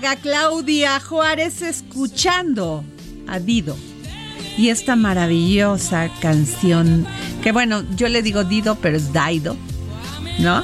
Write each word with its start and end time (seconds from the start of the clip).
Claudia 0.00 1.00
Juárez 1.00 1.62
escuchando 1.62 2.84
a 3.28 3.38
Dido. 3.38 3.76
Y 4.56 4.68
esta 4.68 4.96
maravillosa 4.96 6.10
canción, 6.20 7.06
que 7.42 7.52
bueno, 7.52 7.84
yo 7.96 8.08
le 8.08 8.22
digo 8.22 8.44
Dido, 8.44 8.76
pero 8.76 8.96
es 8.96 9.12
Daido, 9.12 9.56
¿no? 10.38 10.62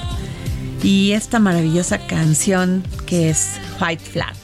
Y 0.82 1.12
esta 1.12 1.38
maravillosa 1.38 1.98
canción 2.06 2.82
que 3.06 3.30
es 3.30 3.58
White 3.80 4.04
Flag. 4.04 4.34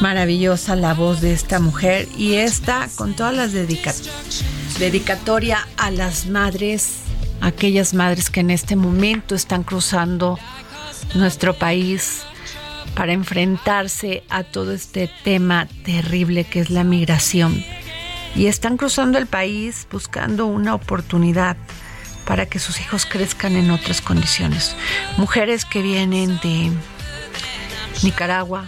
Maravillosa 0.00 0.76
la 0.76 0.94
voz 0.94 1.20
de 1.20 1.32
esta 1.32 1.58
mujer 1.60 2.08
y 2.16 2.34
esta 2.34 2.88
con 2.96 3.14
todas 3.14 3.34
las 3.34 3.52
dedicatorias 3.52 4.44
dedicatoria 4.78 5.66
a 5.78 5.90
las 5.90 6.26
madres, 6.26 6.98
aquellas 7.40 7.94
madres 7.94 8.28
que 8.28 8.40
en 8.40 8.50
este 8.50 8.76
momento 8.76 9.34
están 9.34 9.62
cruzando 9.62 10.38
nuestro 11.14 11.54
país 11.54 12.25
para 12.96 13.12
enfrentarse 13.12 14.24
a 14.30 14.42
todo 14.42 14.72
este 14.72 15.08
tema 15.22 15.68
terrible 15.84 16.44
que 16.44 16.60
es 16.60 16.70
la 16.70 16.82
migración. 16.82 17.62
Y 18.34 18.46
están 18.46 18.78
cruzando 18.78 19.18
el 19.18 19.26
país 19.26 19.86
buscando 19.92 20.46
una 20.46 20.74
oportunidad 20.74 21.58
para 22.24 22.46
que 22.46 22.58
sus 22.58 22.80
hijos 22.80 23.06
crezcan 23.06 23.54
en 23.54 23.70
otras 23.70 24.00
condiciones. 24.00 24.74
Mujeres 25.18 25.64
que 25.66 25.82
vienen 25.82 26.40
de 26.42 26.72
Nicaragua, 28.02 28.64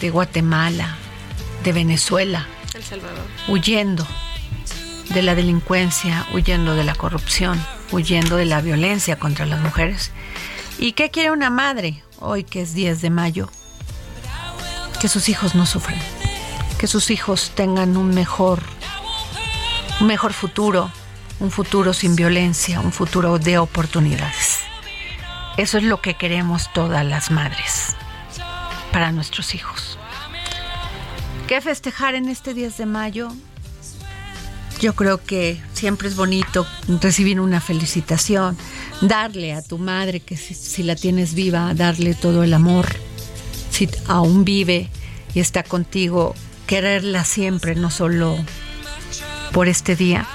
de 0.00 0.10
Guatemala, 0.10 0.96
de 1.64 1.72
Venezuela, 1.72 2.46
El 2.74 2.84
Salvador. 2.84 3.24
huyendo 3.48 4.06
de 5.08 5.22
la 5.22 5.34
delincuencia, 5.34 6.26
huyendo 6.34 6.76
de 6.76 6.84
la 6.84 6.94
corrupción, 6.94 7.58
huyendo 7.92 8.36
de 8.36 8.44
la 8.44 8.60
violencia 8.60 9.18
contra 9.18 9.46
las 9.46 9.60
mujeres. 9.60 10.12
¿Y 10.80 10.92
qué 10.92 11.10
quiere 11.10 11.32
una 11.32 11.50
madre 11.50 12.04
hoy 12.20 12.44
que 12.44 12.62
es 12.62 12.72
10 12.72 13.02
de 13.02 13.10
mayo? 13.10 13.50
Que 15.00 15.08
sus 15.08 15.28
hijos 15.28 15.56
no 15.56 15.66
sufran, 15.66 15.98
que 16.78 16.86
sus 16.86 17.10
hijos 17.10 17.50
tengan 17.56 17.96
un 17.96 18.14
mejor, 18.14 18.62
un 20.00 20.06
mejor 20.06 20.32
futuro, 20.32 20.92
un 21.40 21.50
futuro 21.50 21.92
sin 21.92 22.14
violencia, 22.14 22.80
un 22.80 22.92
futuro 22.92 23.40
de 23.40 23.58
oportunidades. 23.58 24.60
Eso 25.56 25.78
es 25.78 25.84
lo 25.84 26.00
que 26.00 26.14
queremos 26.14 26.72
todas 26.72 27.04
las 27.04 27.32
madres 27.32 27.96
para 28.92 29.10
nuestros 29.10 29.56
hijos. 29.56 29.98
¿Qué 31.48 31.60
festejar 31.60 32.14
en 32.14 32.28
este 32.28 32.54
10 32.54 32.76
de 32.76 32.86
mayo? 32.86 33.32
Yo 34.80 34.94
creo 34.94 35.24
que 35.24 35.60
siempre 35.72 36.06
es 36.06 36.14
bonito 36.14 36.64
recibir 37.00 37.40
una 37.40 37.60
felicitación, 37.60 38.56
darle 39.00 39.54
a 39.54 39.62
tu 39.62 39.78
madre, 39.78 40.20
que 40.20 40.36
si, 40.36 40.82
la 40.82 40.96
tienes 40.96 41.34
viva, 41.34 41.72
darle 41.74 42.14
todo 42.14 42.42
el 42.42 42.54
amor. 42.54 42.86
Si 43.70 43.88
aún 44.06 44.44
vive 44.44 44.88
y 45.34 45.40
está 45.40 45.62
contigo, 45.62 46.34
quererla 46.66 47.24
siempre, 47.24 47.74
no 47.74 47.90
solo 47.90 48.36
por 49.52 49.68
este 49.68 49.96
día. 49.96 50.26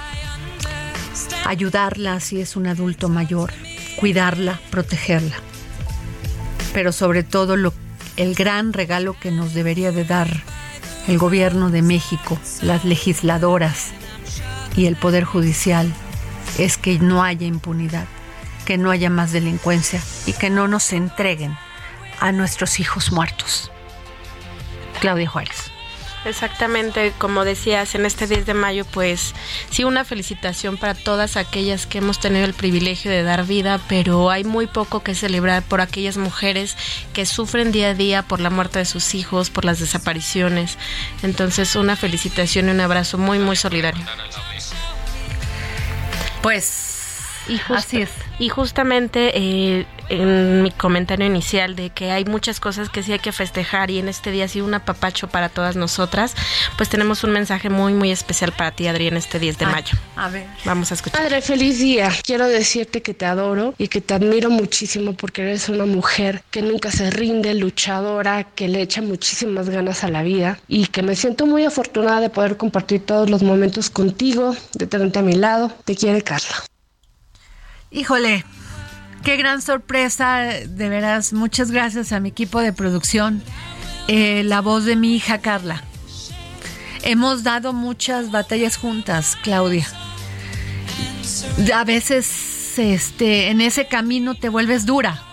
Ayudarla 1.46 2.20
si 2.20 2.40
es 2.40 2.56
un 2.56 2.68
adulto 2.68 3.10
mayor, 3.10 3.52
cuidarla, 3.98 4.60
protegerla. 4.70 5.36
Pero 6.74 6.92
sobre 6.92 7.24
todo 7.24 7.56
lo, 7.58 7.74
el 8.18 8.34
gran 8.34 8.74
regalo 8.74 9.16
que 9.20 9.32
nos 9.32 9.54
debería 9.54 9.92
de 9.92 10.06
dar 10.06 10.30
el 11.08 11.18
gobierno 11.18 11.70
de 11.70 11.82
México, 11.82 12.40
las 12.62 12.86
legisladoras, 12.86 13.92
y 14.76 14.86
el 14.86 14.96
Poder 14.96 15.24
Judicial 15.24 15.94
es 16.58 16.78
que 16.78 16.98
no 17.00 17.24
haya 17.24 17.46
impunidad, 17.46 18.08
que 18.66 18.78
no 18.78 18.92
haya 18.92 19.10
más 19.10 19.32
delincuencia 19.32 20.02
y 20.26 20.34
que 20.34 20.50
no 20.50 20.68
nos 20.68 20.94
entreguen 20.94 21.58
a 22.20 22.32
nuestros 22.32 22.80
hijos 22.80 23.12
muertos. 23.12 23.72
Claudia 25.00 25.30
Juárez. 25.30 25.74
Exactamente, 26.26 27.12
como 27.18 27.44
decías, 27.44 27.96
en 27.96 28.06
este 28.06 28.28
10 28.28 28.46
de 28.46 28.54
mayo, 28.54 28.86
pues 28.86 29.34
sí, 29.70 29.84
una 29.84 30.06
felicitación 30.06 30.78
para 30.78 30.94
todas 30.94 31.36
aquellas 31.36 31.86
que 31.86 31.98
hemos 31.98 32.20
tenido 32.20 32.46
el 32.46 32.54
privilegio 32.54 33.12
de 33.12 33.24
dar 33.24 33.46
vida, 33.46 33.82
pero 33.90 34.30
hay 34.30 34.46
muy 34.46 34.68
poco 34.68 35.04
que 35.04 35.16
celebrar 35.16 35.64
por 35.64 35.82
aquellas 35.82 36.16
mujeres 36.16 36.78
que 37.12 37.26
sufren 37.26 37.74
día 37.74 37.90
a 37.90 37.94
día 37.94 38.24
por 38.24 38.40
la 38.40 38.50
muerte 38.50 38.80
de 38.80 38.86
sus 38.86 39.16
hijos, 39.16 39.50
por 39.50 39.66
las 39.66 39.80
desapariciones. 39.80 40.78
Entonces, 41.24 41.76
una 41.76 41.98
felicitación 41.98 42.70
y 42.70 42.72
un 42.72 42.80
abrazo 42.80 43.18
muy, 43.18 43.40
muy 43.40 43.58
solidario. 43.58 44.06
Pues 46.42 46.83
Y 47.48 47.60
Así 47.74 48.02
es. 48.02 48.10
Y 48.40 48.50
justamente 48.50 49.32
eh, 49.36 49.86
en 50.10 50.64
mi 50.64 50.72
comentario 50.72 51.26
inicial 51.26 51.76
de 51.76 51.90
que 51.90 52.12
hay 52.12 52.26
muchas 52.26 52.60
cosas 52.60 52.90
que 52.90 53.04
sí 53.04 53.12
hay 53.12 53.20
que 53.20 53.32
festejar 53.32 53.90
y 53.92 54.00
en 54.00 54.08
este 54.08 54.32
día 54.32 54.48
sí 54.48 54.62
un 54.62 54.74
apapacho 54.74 55.28
para 55.28 55.50
todas 55.50 55.76
nosotras, 55.76 56.36
pues 56.78 56.90
tenemos 56.90 57.24
un 57.24 57.32
mensaje 57.32 57.70
muy 57.70 57.94
muy 57.94 58.12
especial 58.12 58.52
para 58.52 58.72
ti, 58.72 58.88
Adri, 58.88 59.08
en 59.08 59.18
este 59.18 59.40
10 59.40 59.58
de 59.58 59.66
Ay, 59.66 59.72
mayo. 59.72 59.98
A 60.16 60.30
ver. 60.30 60.48
Vamos 60.66 60.92
a 60.92 60.96
escuchar. 60.96 61.22
Padre, 61.22 61.42
feliz 61.42 61.80
día. 61.80 62.12
Quiero 62.24 62.48
decirte 62.48 63.02
que 63.02 63.14
te 63.14 63.26
adoro 63.26 63.74
y 63.78 63.88
que 63.88 64.02
te 64.02 64.14
admiro 64.14 64.50
muchísimo 64.50 65.14
porque 65.14 65.44
eres 65.44 65.70
una 65.70 65.86
mujer 65.86 66.44
que 66.52 66.62
nunca 66.62 66.92
se 66.92 67.10
rinde, 67.10 67.54
luchadora, 67.54 68.44
que 68.44 68.68
le 68.68 68.82
echa 68.82 69.02
muchísimas 69.02 69.70
ganas 69.70 70.04
a 70.04 70.10
la 70.10 70.24
vida 70.24 70.60
y 70.68 70.88
que 70.88 71.02
me 71.04 71.16
siento 71.16 71.46
muy 71.46 71.66
afortunada 71.66 72.22
de 72.22 72.30
poder 72.30 72.58
compartir 72.58 73.06
todos 73.06 73.30
los 73.30 73.44
momentos 73.44 73.90
contigo, 73.90 74.56
de 74.74 74.88
tenerte 74.88 75.20
a 75.20 75.22
mi 75.22 75.34
lado. 75.34 75.72
Te 75.86 75.96
quiere 75.96 76.22
Carla. 76.22 76.64
Híjole, 77.94 78.44
Qué 79.24 79.38
gran 79.38 79.62
sorpresa, 79.62 80.42
de 80.68 80.90
veras. 80.90 81.32
Muchas 81.32 81.72
gracias 81.72 82.12
a 82.12 82.20
mi 82.20 82.28
equipo 82.28 82.60
de 82.60 82.74
producción. 82.74 83.42
Eh, 84.10 84.44
la 84.44 84.60
voz 84.60 84.84
de 84.84 84.98
mi 84.98 85.16
hija 85.16 85.38
Carla. 85.38 85.82
Hemos 87.04 87.44
dado 87.44 87.72
muchas 87.72 88.32
batallas 88.32 88.76
juntas, 88.76 89.38
Claudia. 89.42 89.88
A 91.74 91.86
veces 91.86 92.78
este, 92.78 93.48
en 93.48 93.62
ese 93.62 93.88
camino 93.88 94.36
te 94.36 94.50
vuelves 94.50 94.86
dura. 94.86 95.24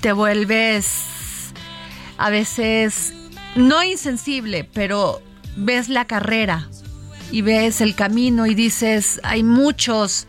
Te 0.00 0.12
vuelves 0.12 1.52
a 2.16 2.30
veces 2.30 3.12
no 3.56 3.82
insensible, 3.82 4.64
pero 4.72 5.20
ves 5.54 5.90
la 5.90 6.06
carrera 6.06 6.66
y 7.30 7.42
ves 7.42 7.82
el 7.82 7.94
camino 7.94 8.46
y 8.46 8.54
dices, 8.54 9.20
hay 9.22 9.42
muchos 9.42 10.26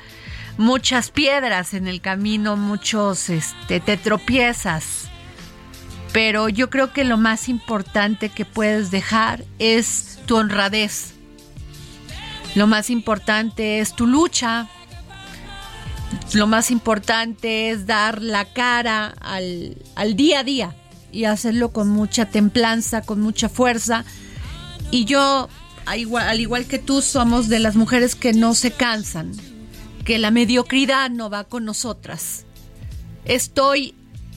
muchas 0.58 1.12
piedras 1.12 1.74
en 1.74 1.88
el 1.88 2.02
camino, 2.02 2.56
muchos, 2.56 3.30
este, 3.30 3.80
te 3.80 3.98
tropiezas. 3.98 5.10
Pero 6.14 6.48
yo 6.48 6.70
creo 6.70 6.94
que 6.94 7.04
lo 7.04 7.18
más 7.18 7.50
importante 7.50 8.30
que 8.30 8.46
puedes 8.46 8.90
dejar 8.90 9.44
es 9.60 10.20
tu 10.26 10.38
honradez. 10.38 11.14
Lo 12.56 12.68
más 12.68 12.90
importante 12.90 13.80
es 13.80 13.94
tu 13.94 14.08
lucha. 14.08 14.68
Lo 16.34 16.48
más 16.48 16.72
importante 16.72 17.70
es 17.70 17.86
dar 17.86 18.22
la 18.22 18.46
cara 18.46 19.14
al, 19.20 19.78
al 19.96 20.16
día 20.16 20.40
a 20.40 20.44
día 20.44 20.76
y 21.12 21.26
hacerlo 21.26 21.72
con 21.72 21.90
mucha 21.90 22.26
templanza, 22.26 23.02
con 23.02 23.20
mucha 23.22 23.50
fuerza. 23.50 24.06
Y 24.92 25.04
yo, 25.06 25.50
al 25.86 26.40
igual 26.40 26.66
que 26.66 26.80
tú, 26.80 27.02
somos 27.02 27.50
de 27.50 27.60
las 27.60 27.76
mujeres 27.76 28.16
que 28.16 28.34
no 28.34 28.54
se 28.54 28.72
cansan, 28.72 29.32
que 30.06 30.20
la 30.20 30.32
mediocridad 30.32 31.10
no 31.10 31.30
va 31.30 31.44
con 31.44 31.66
nosotras. 31.66 32.46
Estoy, 33.26 33.96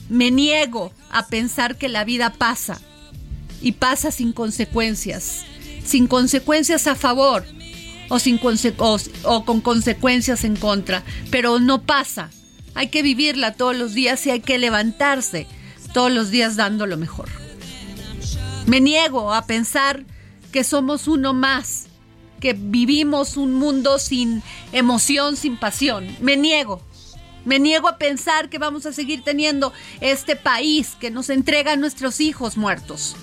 me 0.09 0.31
niego 0.31 0.91
a 1.11 1.27
pensar 1.27 1.77
que 1.77 1.87
la 1.87 2.03
vida 2.03 2.33
pasa 2.33 2.81
y 3.61 3.73
pasa 3.73 4.11
sin 4.11 4.33
consecuencias, 4.33 5.45
sin 5.85 6.07
consecuencias 6.07 6.87
a 6.87 6.95
favor 6.95 7.45
o, 8.09 8.17
sin 8.17 8.39
o 9.23 9.45
con 9.45 9.61
consecuencias 9.61 10.43
en 10.43 10.55
contra, 10.55 11.03
pero 11.29 11.59
no 11.59 11.83
pasa. 11.83 12.31
Hay 12.73 12.87
que 12.87 13.03
vivirla 13.03 13.53
todos 13.53 13.75
los 13.75 13.93
días 13.93 14.25
y 14.25 14.31
hay 14.31 14.39
que 14.39 14.57
levantarse 14.57 15.45
todos 15.93 16.11
los 16.11 16.31
días 16.31 16.55
dando 16.55 16.87
lo 16.87 16.97
mejor. 16.97 17.29
Me 18.65 18.81
niego 18.81 19.33
a 19.33 19.45
pensar 19.45 20.03
que 20.51 20.63
somos 20.63 21.07
uno 21.07 21.33
más 21.33 21.88
que 22.39 22.53
vivimos 22.53 23.37
un 23.37 23.53
mundo 23.53 23.99
sin 23.99 24.43
emoción, 24.71 25.35
sin 25.35 25.57
pasión. 25.57 26.07
Me 26.21 26.37
niego. 26.37 26.81
Me 27.45 27.59
niego 27.59 27.87
a 27.87 27.97
pensar 27.97 28.49
que 28.49 28.57
vamos 28.57 28.85
a 28.85 28.93
seguir 28.93 29.23
teniendo 29.23 29.73
este 30.01 30.35
país 30.35 30.95
que 30.99 31.11
nos 31.11 31.29
entrega 31.29 31.73
a 31.73 31.77
nuestros 31.77 32.19
hijos 32.19 32.57
muertos. 32.57 33.15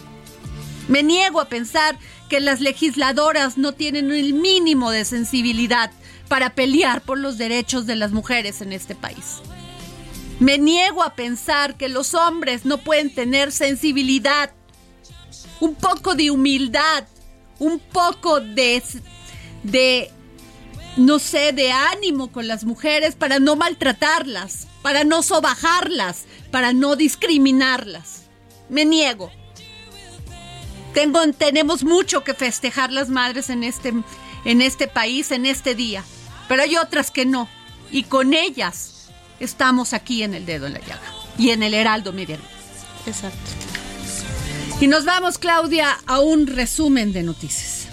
Me 0.89 1.03
niego 1.03 1.41
a 1.41 1.49
pensar 1.49 1.99
que 2.29 2.41
las 2.41 2.61
legisladoras 2.61 3.59
no 3.59 3.73
tienen 3.73 4.11
el 4.11 4.35
mínimo 4.35 4.91
de 4.91 5.05
sensibilidad 5.05 5.91
para 6.29 6.55
pelear 6.55 7.03
por 7.03 7.19
los 7.19 7.39
derechos 7.39 7.87
de 7.87 7.97
las 7.97 8.13
mujeres 8.13 8.61
en 8.61 8.73
este 8.73 8.95
país. 8.95 9.41
Me 10.39 10.59
niego 10.59 11.03
a 11.03 11.15
pensar 11.15 11.77
que 11.77 11.89
los 11.89 12.15
hombres 12.15 12.65
no 12.65 12.79
pueden 12.79 13.15
tener 13.15 13.53
sensibilidad, 13.53 14.51
un 15.61 15.75
poco 15.75 16.15
de 16.15 16.31
humildad 16.31 17.05
un 17.59 17.79
poco 17.79 18.41
de, 18.41 18.83
de, 19.63 20.11
no 20.97 21.19
sé, 21.19 21.53
de 21.53 21.73
ánimo 21.73 22.33
con 22.33 22.49
las 22.49 22.65
mujeres 22.65 23.15
para 23.15 23.39
no 23.39 23.57
maltratarlas, 23.57 24.67
para 24.83 25.05
no 25.05 25.23
sobajarlas, 25.23 26.25
para 26.51 26.73
no 26.73 26.97
discriminarlas. 26.97 28.23
Me 28.69 28.85
niego. 28.85 29.31
Tengo, 30.95 31.21
tenemos 31.33 31.85
mucho 31.85 32.25
que 32.25 32.35
festejar 32.35 32.91
las 32.91 33.09
madres 33.09 33.51
en 33.51 33.65
este, 33.65 33.93
en 34.45 34.63
este 34.63 34.89
país, 34.89 35.31
en 35.31 35.45
este 35.45 35.75
día, 35.75 36.03
pero 36.49 36.63
hay 36.63 36.77
otras 36.77 37.11
que 37.11 37.27
no. 37.27 37.49
Y 37.91 38.05
con 38.05 38.33
ellas 38.33 39.11
estamos 39.39 39.93
aquí 39.93 40.23
en 40.23 40.35
el 40.35 40.47
dedo 40.47 40.67
en 40.67 40.73
la 40.73 40.81
llaga 40.81 41.13
y 41.39 41.51
en 41.51 41.63
el 41.63 41.75
Heraldo 41.75 42.13
Media. 42.13 42.39
Exacto. 43.07 43.76
Y 44.79 44.89
nos 44.89 45.07
vamos, 45.07 45.39
Claudia, 45.39 45.99
a 46.07 46.21
un 46.21 46.47
resumen 46.47 47.15
de 47.15 47.23
noticias. 47.23 47.89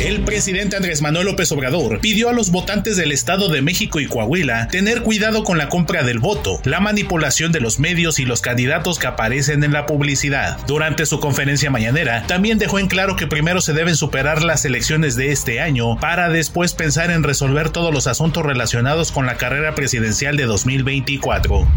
El 0.00 0.24
presidente 0.24 0.76
Andrés 0.76 1.02
Manuel 1.02 1.26
López 1.26 1.52
Obrador 1.52 2.00
pidió 2.00 2.30
a 2.30 2.32
los 2.32 2.50
votantes 2.50 2.96
del 2.96 3.12
Estado 3.12 3.50
de 3.50 3.60
México 3.60 4.00
y 4.00 4.06
Coahuila 4.06 4.68
tener 4.68 5.02
cuidado 5.02 5.44
con 5.44 5.58
la 5.58 5.68
compra 5.68 6.02
del 6.02 6.20
voto, 6.20 6.58
la 6.64 6.80
manipulación 6.80 7.52
de 7.52 7.60
los 7.60 7.78
medios 7.78 8.18
y 8.18 8.24
los 8.24 8.40
candidatos 8.40 8.98
que 8.98 9.08
aparecen 9.08 9.62
en 9.62 9.74
la 9.74 9.84
publicidad. 9.84 10.56
Durante 10.66 11.04
su 11.04 11.20
conferencia 11.20 11.70
mañanera, 11.70 12.24
también 12.26 12.56
dejó 12.56 12.78
en 12.78 12.88
claro 12.88 13.16
que 13.16 13.26
primero 13.26 13.60
se 13.60 13.74
deben 13.74 13.94
superar 13.94 14.42
las 14.42 14.64
elecciones 14.64 15.16
de 15.16 15.32
este 15.32 15.60
año 15.60 16.00
para 16.00 16.30
después 16.30 16.72
pensar 16.72 17.10
en 17.10 17.22
resolver 17.22 17.68
todos 17.68 17.92
los 17.92 18.06
asuntos 18.06 18.46
relacionados 18.46 19.12
con 19.12 19.26
la 19.26 19.36
carrera 19.36 19.74
presidencial 19.74 20.38
de 20.38 20.46
2024. 20.46 21.68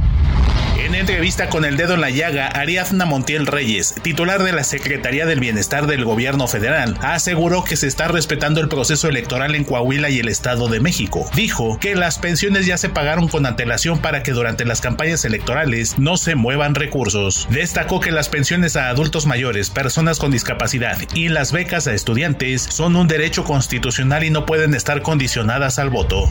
En 0.77 0.95
entrevista 0.95 1.49
con 1.49 1.65
el 1.65 1.77
dedo 1.77 1.93
en 1.93 2.01
la 2.01 2.09
llaga, 2.09 2.47
Ariadna 2.47 3.05
Montiel 3.05 3.45
Reyes, 3.45 3.93
titular 4.01 4.43
de 4.43 4.51
la 4.51 4.63
Secretaría 4.63 5.25
del 5.25 5.39
Bienestar 5.39 5.85
del 5.85 6.03
Gobierno 6.03 6.47
Federal, 6.47 6.97
aseguró 7.01 7.63
que 7.63 7.75
se 7.77 7.87
está 7.87 8.07
respetando 8.07 8.59
el 8.59 8.69
proceso 8.69 9.07
electoral 9.07 9.53
en 9.53 9.65
Coahuila 9.65 10.09
y 10.09 10.19
el 10.19 10.27
Estado 10.27 10.67
de 10.67 10.79
México. 10.79 11.29
Dijo 11.35 11.77
que 11.79 11.95
las 11.95 12.17
pensiones 12.17 12.65
ya 12.65 12.77
se 12.77 12.89
pagaron 12.89 13.27
con 13.27 13.45
antelación 13.45 13.99
para 13.99 14.23
que 14.23 14.31
durante 14.31 14.65
las 14.65 14.81
campañas 14.81 15.23
electorales 15.25 15.99
no 15.99 16.17
se 16.17 16.35
muevan 16.35 16.75
recursos. 16.75 17.47
Destacó 17.51 17.99
que 17.99 18.11
las 18.11 18.29
pensiones 18.29 18.75
a 18.75 18.89
adultos 18.89 19.25
mayores, 19.27 19.69
personas 19.69 20.17
con 20.17 20.31
discapacidad 20.31 20.97
y 21.13 21.29
las 21.29 21.51
becas 21.51 21.87
a 21.87 21.93
estudiantes 21.93 22.63
son 22.63 22.95
un 22.95 23.07
derecho 23.07 23.43
constitucional 23.43 24.23
y 24.23 24.31
no 24.31 24.45
pueden 24.45 24.73
estar 24.73 25.01
condicionadas 25.03 25.77
al 25.77 25.91
voto. 25.91 26.29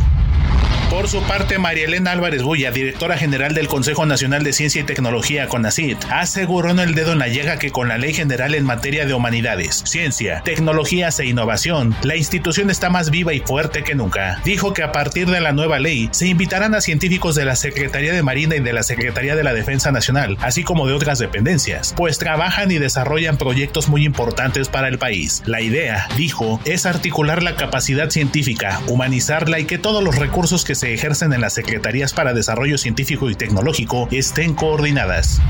Por 0.92 1.08
su 1.08 1.22
parte, 1.22 1.58
María 1.58 1.86
Elena 1.86 2.12
Álvarez 2.12 2.42
Bulla, 2.42 2.70
directora 2.70 3.16
general 3.16 3.54
del 3.54 3.66
Consejo 3.66 4.04
Nacional 4.04 4.44
de 4.44 4.52
Ciencia 4.52 4.82
y 4.82 4.84
Tecnología, 4.84 5.48
CONACIT, 5.48 5.96
aseguró 6.10 6.70
en 6.70 6.80
el 6.80 6.94
dedo 6.94 7.12
en 7.12 7.18
la 7.18 7.28
llega 7.28 7.58
que 7.58 7.70
con 7.70 7.88
la 7.88 7.96
Ley 7.96 8.12
General 8.12 8.54
en 8.54 8.66
materia 8.66 9.06
de 9.06 9.14
humanidades, 9.14 9.82
ciencia, 9.86 10.42
tecnologías 10.44 11.18
e 11.18 11.24
innovación, 11.24 11.96
la 12.02 12.16
institución 12.16 12.68
está 12.68 12.90
más 12.90 13.10
viva 13.10 13.32
y 13.32 13.40
fuerte 13.40 13.84
que 13.84 13.94
nunca. 13.94 14.38
Dijo 14.44 14.74
que 14.74 14.82
a 14.82 14.92
partir 14.92 15.30
de 15.30 15.40
la 15.40 15.52
nueva 15.52 15.78
ley 15.78 16.10
se 16.12 16.26
invitarán 16.26 16.74
a 16.74 16.82
científicos 16.82 17.34
de 17.36 17.46
la 17.46 17.56
Secretaría 17.56 18.12
de 18.12 18.22
Marina 18.22 18.56
y 18.56 18.60
de 18.60 18.74
la 18.74 18.82
Secretaría 18.82 19.34
de 19.34 19.44
la 19.44 19.54
Defensa 19.54 19.92
Nacional, 19.92 20.36
así 20.42 20.62
como 20.62 20.86
de 20.86 20.92
otras 20.92 21.18
dependencias, 21.18 21.94
pues 21.96 22.18
trabajan 22.18 22.70
y 22.70 22.78
desarrollan 22.78 23.38
proyectos 23.38 23.88
muy 23.88 24.04
importantes 24.04 24.68
para 24.68 24.88
el 24.88 24.98
país. 24.98 25.42
La 25.46 25.62
idea, 25.62 26.06
dijo, 26.18 26.60
es 26.66 26.84
articular 26.84 27.42
la 27.42 27.56
capacidad 27.56 28.10
científica, 28.10 28.82
humanizarla 28.88 29.58
y 29.58 29.64
que 29.64 29.78
todos 29.78 30.04
los 30.04 30.16
recursos 30.16 30.66
que 30.66 30.74
se 30.81 30.81
ejercen 30.82 31.32
en 31.32 31.40
las 31.40 31.54
Secretarías 31.54 32.12
para 32.12 32.34
Desarrollo 32.34 32.78
Científico 32.78 33.30
y 33.30 33.34
Tecnológico 33.34 34.08
estén 34.10 34.54
coordinadas. 34.54 35.40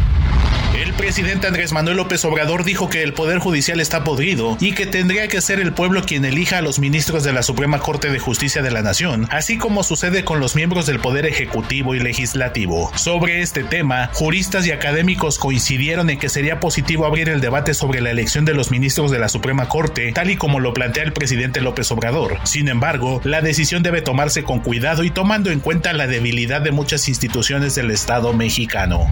El 0.81 0.95
presidente 0.95 1.47
Andrés 1.47 1.71
Manuel 1.73 1.99
López 1.99 2.25
Obrador 2.25 2.65
dijo 2.65 2.89
que 2.89 3.03
el 3.03 3.13
Poder 3.13 3.39
Judicial 3.39 3.79
está 3.79 4.05
podrido 4.05 4.57
y 4.59 4.73
que 4.73 4.87
tendría 4.87 5.29
que 5.29 5.43
ser 5.43 5.61
el 5.61 5.75
pueblo 5.75 6.03
quien 6.03 6.25
elija 6.25 6.59
a 6.59 6.63
los 6.63 6.79
ministros 6.79 7.25
de 7.25 7.33
la 7.35 7.43
Suprema 7.43 7.79
Corte 7.79 8.09
de 8.09 8.19
Justicia 8.19 8.63
de 8.63 8.71
la 8.71 8.81
Nación, 8.81 9.29
así 9.31 9.59
como 9.59 9.83
sucede 9.83 10.25
con 10.25 10.41
los 10.41 10.57
miembros 10.57 10.87
del 10.87 10.99
Poder 10.99 11.27
Ejecutivo 11.27 11.95
y 11.95 12.01
Legislativo. 12.01 12.91
Sobre 12.97 13.43
este 13.43 13.65
tema, 13.65 14.09
juristas 14.15 14.67
y 14.67 14.71
académicos 14.71 15.39
coincidieron 15.39 16.09
en 16.09 16.19
que 16.19 16.31
sería 16.31 16.59
positivo 16.59 17.05
abrir 17.05 17.29
el 17.29 17.43
debate 17.43 17.75
sobre 17.75 18.01
la 18.01 18.11
elección 18.11 18.47
de 18.47 18.55
los 18.55 18.71
ministros 18.71 19.11
de 19.11 19.19
la 19.19 19.29
Suprema 19.29 19.69
Corte, 19.69 20.13
tal 20.13 20.31
y 20.31 20.37
como 20.37 20.59
lo 20.59 20.73
plantea 20.73 21.05
el 21.05 21.13
presidente 21.13 21.61
López 21.61 21.93
Obrador. 21.93 22.39
Sin 22.45 22.69
embargo, 22.69 23.21
la 23.25 23.43
decisión 23.43 23.83
debe 23.83 24.01
tomarse 24.01 24.43
con 24.43 24.61
cuidado 24.61 25.05
y 25.05 25.11
tomando 25.23 25.53
en 25.53 25.61
cuenta 25.61 25.93
la 25.93 26.09
debilidad 26.09 26.63
de 26.63 26.73
muchas 26.73 27.09
instituciones 27.09 27.77
del 27.77 27.93
Estado 27.93 28.33
mexicano. 28.33 29.07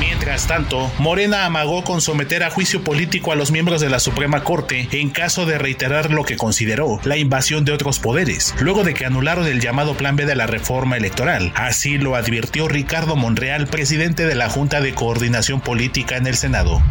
Mientras 0.00 0.48
tanto, 0.48 0.90
Morena 0.98 1.44
amagó 1.44 1.84
con 1.84 2.00
someter 2.00 2.42
a 2.42 2.50
juicio 2.50 2.82
político 2.82 3.30
a 3.30 3.36
los 3.36 3.52
miembros 3.52 3.80
de 3.80 3.90
la 3.90 4.00
Suprema 4.00 4.42
Corte 4.42 4.88
en 4.90 5.08
caso 5.10 5.46
de 5.46 5.56
reiterar 5.56 6.10
lo 6.10 6.24
que 6.24 6.36
consideró 6.36 6.98
la 7.04 7.16
invasión 7.16 7.64
de 7.64 7.70
otros 7.70 8.00
poderes, 8.00 8.56
luego 8.58 8.82
de 8.82 8.92
que 8.92 9.06
anularon 9.06 9.46
el 9.46 9.60
llamado 9.60 9.94
Plan 9.94 10.16
B 10.16 10.26
de 10.26 10.34
la 10.34 10.48
reforma 10.48 10.96
electoral. 10.96 11.52
Así 11.54 11.96
lo 11.96 12.16
advirtió 12.16 12.66
Ricardo 12.66 13.14
Monreal, 13.14 13.68
presidente 13.68 14.26
de 14.26 14.34
la 14.34 14.48
Junta 14.48 14.80
de 14.80 14.96
Coordinación 14.96 15.60
Política 15.60 16.16
en 16.16 16.26
el 16.26 16.34
Senado. 16.34 16.82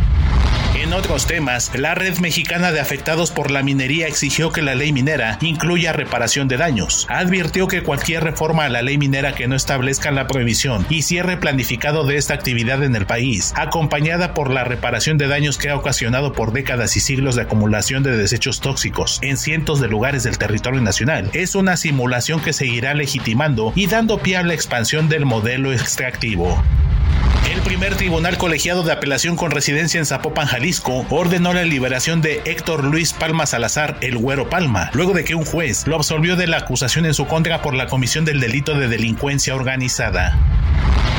En 0.89 0.95
otros 0.95 1.27
temas, 1.27 1.69
la 1.75 1.93
red 1.93 2.17
mexicana 2.17 2.71
de 2.71 2.79
afectados 2.79 3.29
por 3.29 3.51
la 3.51 3.61
minería 3.61 4.07
exigió 4.07 4.51
que 4.51 4.63
la 4.63 4.73
ley 4.73 4.91
minera 4.91 5.37
incluya 5.39 5.93
reparación 5.93 6.47
de 6.47 6.57
daños. 6.57 7.05
Advirtió 7.09 7.67
que 7.67 7.83
cualquier 7.83 8.23
reforma 8.23 8.65
a 8.65 8.69
la 8.69 8.81
ley 8.81 8.97
minera 8.97 9.35
que 9.35 9.47
no 9.47 9.55
establezca 9.55 10.09
la 10.09 10.25
prohibición 10.25 10.87
y 10.89 11.03
cierre 11.03 11.37
planificado 11.37 12.07
de 12.07 12.17
esta 12.17 12.33
actividad 12.33 12.83
en 12.83 12.95
el 12.95 13.05
país, 13.05 13.53
acompañada 13.55 14.33
por 14.33 14.49
la 14.49 14.63
reparación 14.63 15.19
de 15.19 15.27
daños 15.27 15.59
que 15.59 15.69
ha 15.69 15.75
ocasionado 15.75 16.33
por 16.33 16.53
décadas 16.53 16.97
y 16.97 17.01
siglos 17.01 17.35
de 17.35 17.43
acumulación 17.43 18.01
de 18.01 18.17
desechos 18.17 18.59
tóxicos 18.59 19.19
en 19.21 19.37
cientos 19.37 19.79
de 19.79 19.89
lugares 19.89 20.23
del 20.23 20.39
territorio 20.39 20.81
nacional, 20.81 21.29
es 21.33 21.53
una 21.53 21.77
simulación 21.77 22.41
que 22.41 22.51
seguirá 22.51 22.95
legitimando 22.95 23.73
y 23.75 23.85
dando 23.85 24.17
pie 24.17 24.37
a 24.37 24.43
la 24.43 24.55
expansión 24.55 25.07
del 25.07 25.27
modelo 25.27 25.71
extractivo. 25.71 26.59
El 27.51 27.61
primer 27.61 27.95
tribunal 27.95 28.37
colegiado 28.37 28.83
de 28.83 28.91
apelación 28.91 29.35
con 29.35 29.51
residencia 29.51 29.99
en 29.99 30.05
Zapopan, 30.05 30.47
Jalisco, 30.47 31.05
ordenó 31.09 31.53
la 31.53 31.63
liberación 31.63 32.21
de 32.21 32.41
Héctor 32.45 32.83
Luis 32.83 33.13
Palma 33.13 33.45
Salazar, 33.45 33.97
el 34.01 34.17
Güero 34.17 34.49
Palma, 34.49 34.89
luego 34.93 35.13
de 35.13 35.23
que 35.23 35.35
un 35.35 35.45
juez 35.45 35.87
lo 35.87 35.95
absolvió 35.95 36.35
de 36.35 36.47
la 36.47 36.57
acusación 36.57 37.05
en 37.05 37.13
su 37.13 37.25
contra 37.25 37.61
por 37.61 37.73
la 37.73 37.87
comisión 37.87 38.23
del 38.23 38.39
delito 38.39 38.75
de 38.75 38.87
delincuencia 38.87 39.55
organizada. 39.55 40.37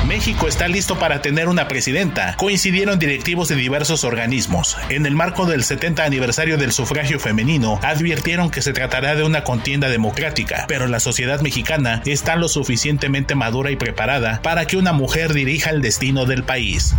México 0.07 0.49
está 0.49 0.67
listo 0.67 0.99
para 0.99 1.23
tener 1.23 1.49
una 1.49 1.69
presidenta, 1.69 2.35
coincidieron 2.37 2.99
directivos 2.99 3.49
de 3.49 3.55
diversos 3.55 4.03
organismos. 4.03 4.77
En 4.89 5.07
el 5.07 5.15
marco 5.15 5.47
del 5.47 5.63
70 5.63 6.05
aniversario 6.05 6.57
del 6.57 6.73
sufragio 6.73 7.21
femenino, 7.21 7.79
advirtieron 7.83 8.51
que 8.51 8.63
se 8.63 8.73
tratará 8.73 9.15
de 9.15 9.23
una 9.23 9.45
contienda 9.45 9.89
democrática, 9.89 10.65
pero 10.69 10.87
la 10.89 11.01
sociedad 11.01 11.41
mexicana 11.41 12.03
está 12.07 12.37
lo 12.37 12.49
suficientemente 12.49 13.35
madura 13.35 13.71
y 13.71 13.77
preparada 13.77 14.41
para 14.43 14.67
que 14.67 14.77
una 14.77 14.93
mujer 14.93 15.33
dirija 15.35 15.71
el 15.71 15.83
destino 15.83 16.25
del 16.25 16.45
país. 16.45 16.95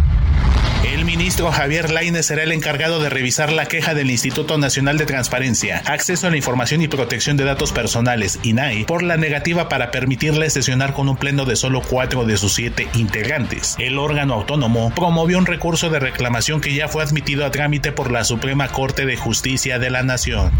El 0.83 1.05
ministro 1.05 1.51
Javier 1.51 1.91
Lainez 1.91 2.25
será 2.25 2.43
el 2.43 2.51
encargado 2.51 2.99
de 2.99 3.09
revisar 3.09 3.51
la 3.51 3.65
queja 3.65 3.93
del 3.93 4.09
Instituto 4.11 4.57
Nacional 4.57 4.97
de 4.97 5.05
Transparencia, 5.05 5.81
Acceso 5.85 6.27
a 6.27 6.31
la 6.31 6.37
Información 6.37 6.81
y 6.81 6.87
Protección 6.87 7.37
de 7.37 7.43
Datos 7.43 7.71
Personales, 7.71 8.39
INAI, 8.43 8.85
por 8.85 9.03
la 9.03 9.15
negativa 9.15 9.69
para 9.69 9.91
permitirle 9.91 10.49
sesionar 10.49 10.93
con 10.93 11.07
un 11.07 11.17
pleno 11.17 11.45
de 11.45 11.55
solo 11.55 11.81
cuatro 11.81 12.25
de 12.25 12.37
sus 12.37 12.53
siete 12.53 12.87
integrantes. 12.95 13.75
El 13.79 13.99
órgano 13.99 14.33
autónomo 14.33 14.91
promovió 14.93 15.37
un 15.37 15.45
recurso 15.45 15.89
de 15.89 15.99
reclamación 15.99 16.61
que 16.61 16.73
ya 16.73 16.87
fue 16.87 17.03
admitido 17.03 17.45
a 17.45 17.51
trámite 17.51 17.91
por 17.91 18.11
la 18.11 18.23
Suprema 18.23 18.67
Corte 18.67 19.05
de 19.05 19.17
Justicia 19.17 19.79
de 19.79 19.91
la 19.91 20.03
Nación 20.03 20.51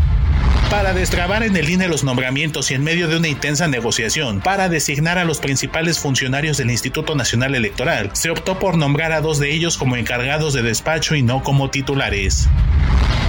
para 0.70 0.94
destrabar 0.94 1.44
en 1.44 1.56
el 1.56 1.70
INE 1.70 1.88
los 1.88 2.04
nombramientos 2.04 2.72
y 2.72 2.74
en 2.74 2.84
medio 2.84 3.08
de 3.08 3.18
una 3.18 3.28
intensa 3.28 3.68
negociación 3.68 4.40
para 4.40 4.70
designar 4.70 5.18
a 5.18 5.26
los 5.26 5.40
principales 5.40 6.00
funcionarios 6.00 6.58
del 6.58 6.72
Instituto 6.72 7.16
Nacional 7.16 7.56
Electoral, 7.56 8.10
se 8.14 8.30
optó 8.30 8.58
por 8.60 8.78
nombrar 8.78 9.12
a 9.12 9.22
dos 9.22 9.40
de 9.40 9.54
ellos 9.54 9.78
como 9.78 9.96
encargados 9.96 10.54
de 10.54 10.62
despacho 10.62 11.16
y 11.16 11.24
no 11.24 11.44
como 11.44 11.70
titulares. 11.70 12.48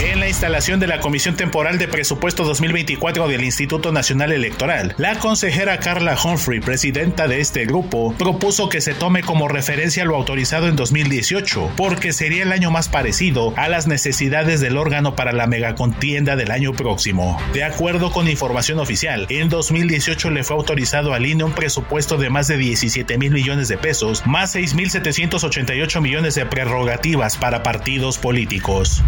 En 0.02 0.18
la 0.18 0.26
instalación 0.26 0.80
de 0.80 0.88
la 0.88 0.98
Comisión 0.98 1.36
Temporal 1.36 1.78
de 1.78 1.86
Presupuesto 1.86 2.42
2024 2.42 3.28
del 3.28 3.44
Instituto 3.44 3.92
Nacional 3.92 4.32
Electoral, 4.32 4.96
la 4.98 5.14
consejera 5.20 5.78
Carla 5.78 6.18
Humphrey, 6.20 6.58
presidenta 6.58 7.28
de 7.28 7.38
este 7.38 7.66
grupo, 7.66 8.12
propuso 8.18 8.68
que 8.68 8.80
se 8.80 8.94
tome 8.94 9.22
como 9.22 9.46
referencia 9.46 10.04
lo 10.04 10.16
autorizado 10.16 10.66
en 10.66 10.74
2018, 10.74 11.70
porque 11.76 12.12
sería 12.12 12.42
el 12.42 12.50
año 12.50 12.72
más 12.72 12.88
parecido 12.88 13.54
a 13.56 13.68
las 13.68 13.86
necesidades 13.86 14.60
del 14.60 14.76
órgano 14.76 15.14
para 15.14 15.32
la 15.32 15.46
megacontienda 15.46 16.34
del 16.34 16.50
año 16.50 16.72
próximo. 16.72 17.40
De 17.52 17.62
acuerdo 17.62 18.10
con 18.10 18.28
información 18.28 18.80
oficial, 18.80 19.28
en 19.30 19.48
2018 19.50 20.30
le 20.30 20.42
fue 20.42 20.56
autorizado 20.56 21.14
al 21.14 21.26
INE 21.26 21.44
un 21.44 21.52
presupuesto 21.52 22.16
de 22.16 22.28
más 22.28 22.48
de 22.48 22.56
17 22.56 23.18
mil 23.18 23.30
millones 23.30 23.68
de 23.68 23.78
pesos, 23.78 24.26
más 24.26 24.56
6.788 24.56 26.00
millones 26.00 26.34
de 26.34 26.44
prerrogativas 26.44 27.36
para 27.36 27.62
partidos 27.62 28.18
políticos. 28.18 29.04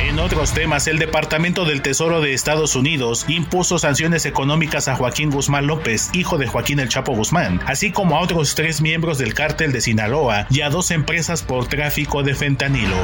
En 0.00 0.18
otros 0.18 0.52
temas, 0.52 0.86
el 0.88 0.98
Departamento 0.98 1.64
del 1.64 1.82
Tesoro 1.82 2.20
de 2.20 2.32
Estados 2.32 2.74
Unidos 2.76 3.24
impuso 3.28 3.78
sanciones 3.78 4.26
económicas 4.26 4.88
a 4.88 4.96
Joaquín 4.96 5.30
Guzmán 5.30 5.66
López, 5.66 6.10
hijo 6.12 6.38
de 6.38 6.46
Joaquín 6.46 6.80
El 6.80 6.88
Chapo 6.88 7.14
Guzmán, 7.14 7.60
así 7.66 7.92
como 7.92 8.16
a 8.16 8.20
otros 8.20 8.54
tres 8.54 8.80
miembros 8.80 9.18
del 9.18 9.34
cártel 9.34 9.70
de 9.70 9.80
Sinaloa 9.80 10.46
y 10.50 10.62
a 10.62 10.70
dos 10.70 10.90
empresas 10.90 11.42
por 11.42 11.68
tráfico 11.68 12.22
de 12.22 12.34
fentanilo. 12.34 12.96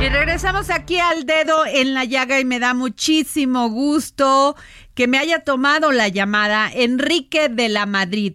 Y 0.00 0.08
regresamos 0.08 0.70
aquí 0.70 1.00
al 1.00 1.26
dedo 1.26 1.66
en 1.66 1.92
la 1.92 2.04
llaga 2.04 2.38
y 2.38 2.44
me 2.44 2.60
da 2.60 2.72
muchísimo 2.72 3.68
gusto 3.68 4.54
que 4.94 5.08
me 5.08 5.18
haya 5.18 5.40
tomado 5.40 5.90
la 5.90 6.06
llamada 6.06 6.70
Enrique 6.72 7.48
de 7.48 7.68
la 7.68 7.84
Madrid. 7.84 8.34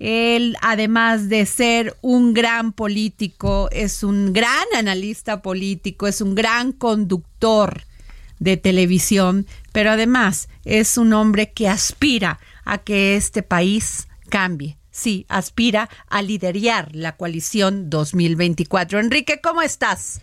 Él, 0.00 0.56
además 0.62 1.28
de 1.28 1.44
ser 1.44 1.94
un 2.00 2.32
gran 2.32 2.72
político, 2.72 3.68
es 3.70 4.02
un 4.02 4.32
gran 4.32 4.64
analista 4.74 5.42
político, 5.42 6.08
es 6.08 6.22
un 6.22 6.34
gran 6.34 6.72
conductor 6.72 7.82
de 8.38 8.56
televisión, 8.56 9.46
pero 9.72 9.90
además 9.90 10.48
es 10.64 10.96
un 10.96 11.12
hombre 11.12 11.52
que 11.52 11.68
aspira 11.68 12.40
a 12.64 12.78
que 12.78 13.14
este 13.14 13.42
país 13.42 14.08
cambie. 14.30 14.78
Sí, 14.90 15.26
aspira 15.28 15.90
a 16.08 16.22
liderar 16.22 16.96
la 16.96 17.16
coalición 17.16 17.90
2024. 17.90 19.00
Enrique, 19.00 19.40
¿cómo 19.42 19.60
estás? 19.60 20.22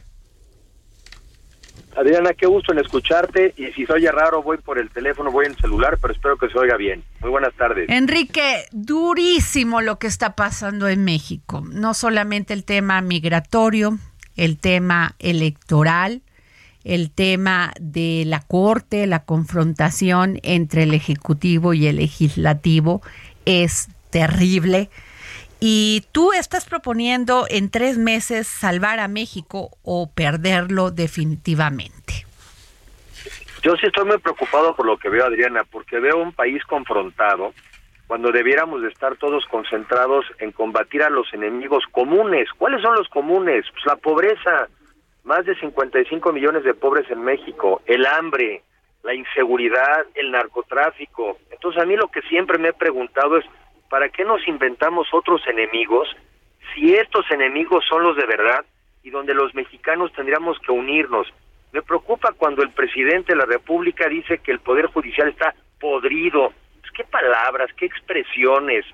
Adriana, 1.98 2.34
qué 2.34 2.46
gusto 2.46 2.74
en 2.74 2.80
escucharte 2.80 3.56
y 3.58 3.72
si 3.72 3.88
se 3.88 3.94
oye 3.94 4.12
raro 4.12 4.44
voy 4.44 4.58
por 4.58 4.78
el 4.78 4.92
teléfono, 4.92 5.32
voy 5.32 5.48
en 5.48 5.54
el 5.54 5.58
celular, 5.58 5.98
pero 6.00 6.14
espero 6.14 6.38
que 6.38 6.48
se 6.48 6.58
oiga 6.60 6.78
bien. 6.78 7.04
Muy 7.22 7.32
buenas 7.32 7.56
tardes. 7.56 7.90
Enrique, 7.90 8.66
durísimo 8.72 9.82
lo 9.82 9.98
que 9.98 10.06
está 10.06 10.36
pasando 10.36 10.88
en 10.88 11.04
México. 11.04 11.64
No 11.72 11.96
solamente 11.96 12.54
el 12.54 12.66
tema 12.66 13.02
migratorio, 13.02 13.98
el 14.36 14.60
tema 14.60 15.16
electoral, 15.18 16.22
el 16.84 17.10
tema 17.10 17.74
de 17.80 18.26
la 18.28 18.42
Corte, 18.42 19.08
la 19.08 19.26
confrontación 19.26 20.40
entre 20.44 20.84
el 20.84 20.94
Ejecutivo 20.94 21.74
y 21.74 21.88
el 21.88 21.96
Legislativo 21.96 23.02
es 23.46 23.88
terrible. 24.12 24.92
Y 25.60 26.06
tú 26.12 26.34
estás 26.34 26.66
proponiendo 26.66 27.46
en 27.50 27.72
tres 27.72 27.98
meses 27.98 28.48
salvar 28.48 29.00
a 29.00 29.08
México 29.08 29.72
o 29.84 30.10
perderlo 30.14 30.92
definitivamente. 30.92 32.26
Yo 33.64 33.76
sí 33.76 33.88
estoy 33.88 34.06
muy 34.06 34.18
preocupado 34.20 34.76
por 34.76 34.86
lo 34.86 34.98
que 34.98 35.10
veo, 35.10 35.26
Adriana, 35.26 35.64
porque 35.64 36.00
veo 36.00 36.18
un 36.18 36.32
país 36.32 36.64
confrontado 36.66 37.54
cuando 38.08 38.32
debiéramos 38.32 38.82
de 38.82 38.88
estar 38.88 39.18
todos 39.18 39.46
concentrados 39.48 40.26
en 40.40 40.52
combatir 40.52 41.04
a 41.04 41.10
los 41.10 41.34
enemigos 41.34 41.84
comunes. 41.92 42.48
¿Cuáles 42.58 42.82
son 42.82 42.96
los 42.96 43.10
comunes? 43.10 43.66
Pues 43.72 43.86
la 43.86 43.98
pobreza, 43.98 44.70
más 45.26 45.46
de 45.46 45.56
55 45.56 46.32
millones 46.32 46.64
de 46.64 46.74
pobres 46.74 47.10
en 47.12 47.22
México, 47.24 47.82
el 47.86 48.06
hambre, 48.06 48.64
la 49.04 49.14
inseguridad, 49.14 50.06
el 50.16 50.32
narcotráfico. 50.32 51.38
Entonces 51.52 51.82
a 51.82 51.86
mí 51.86 51.96
lo 51.98 52.08
que 52.08 52.22
siempre 52.24 52.58
me 52.58 52.70
he 52.70 52.74
preguntado 52.74 53.38
es, 53.38 53.46
¿para 53.90 54.10
qué 54.10 54.24
nos 54.24 54.46
inventamos 54.48 55.08
otros 55.14 55.42
enemigos 55.48 56.08
si 56.74 56.96
estos 56.96 57.30
enemigos 57.32 57.86
son 57.88 58.04
los 58.04 58.16
de 58.16 58.26
verdad 58.26 58.66
y 59.04 59.10
donde 59.10 59.34
los 59.34 59.54
mexicanos 59.56 60.12
tendríamos 60.14 60.58
que 60.60 60.72
unirnos? 60.72 61.28
Me 61.72 61.82
preocupa 61.82 62.34
cuando 62.34 62.64
el 62.64 62.72
presidente 62.72 63.34
de 63.34 63.40
la 63.40 63.46
República 63.46 64.08
dice 64.08 64.40
que 64.40 64.52
el 64.52 64.60
Poder 64.60 64.88
Judicial 64.88 65.30
está 65.30 65.54
podrido. 65.80 66.52
Pues, 66.82 66.92
¿Qué 66.94 67.04
palabras, 67.04 67.70
qué 67.78 67.86
expresiones? 67.86 68.86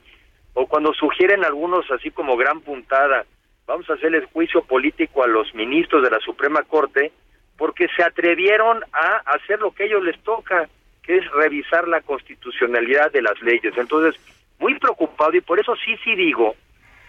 O 0.53 0.67
cuando 0.67 0.93
sugieren 0.93 1.43
algunos 1.43 1.89
así 1.91 2.11
como 2.11 2.37
gran 2.37 2.61
puntada, 2.61 3.25
vamos 3.65 3.89
a 3.89 3.93
hacerles 3.93 4.29
juicio 4.31 4.63
político 4.63 5.23
a 5.23 5.27
los 5.27 5.53
ministros 5.55 6.03
de 6.03 6.11
la 6.11 6.19
Suprema 6.19 6.63
Corte 6.63 7.11
porque 7.57 7.87
se 7.95 8.03
atrevieron 8.03 8.83
a 8.91 9.21
hacer 9.31 9.59
lo 9.59 9.71
que 9.71 9.83
a 9.83 9.85
ellos 9.85 10.03
les 10.03 10.19
toca, 10.23 10.67
que 11.03 11.17
es 11.17 11.31
revisar 11.31 11.87
la 11.87 12.01
constitucionalidad 12.01 13.11
de 13.11 13.21
las 13.21 13.39
leyes. 13.41 13.73
Entonces, 13.77 14.19
muy 14.59 14.77
preocupado 14.79 15.35
y 15.35 15.41
por 15.41 15.59
eso 15.59 15.75
sí, 15.75 15.95
sí 16.03 16.15
digo 16.15 16.55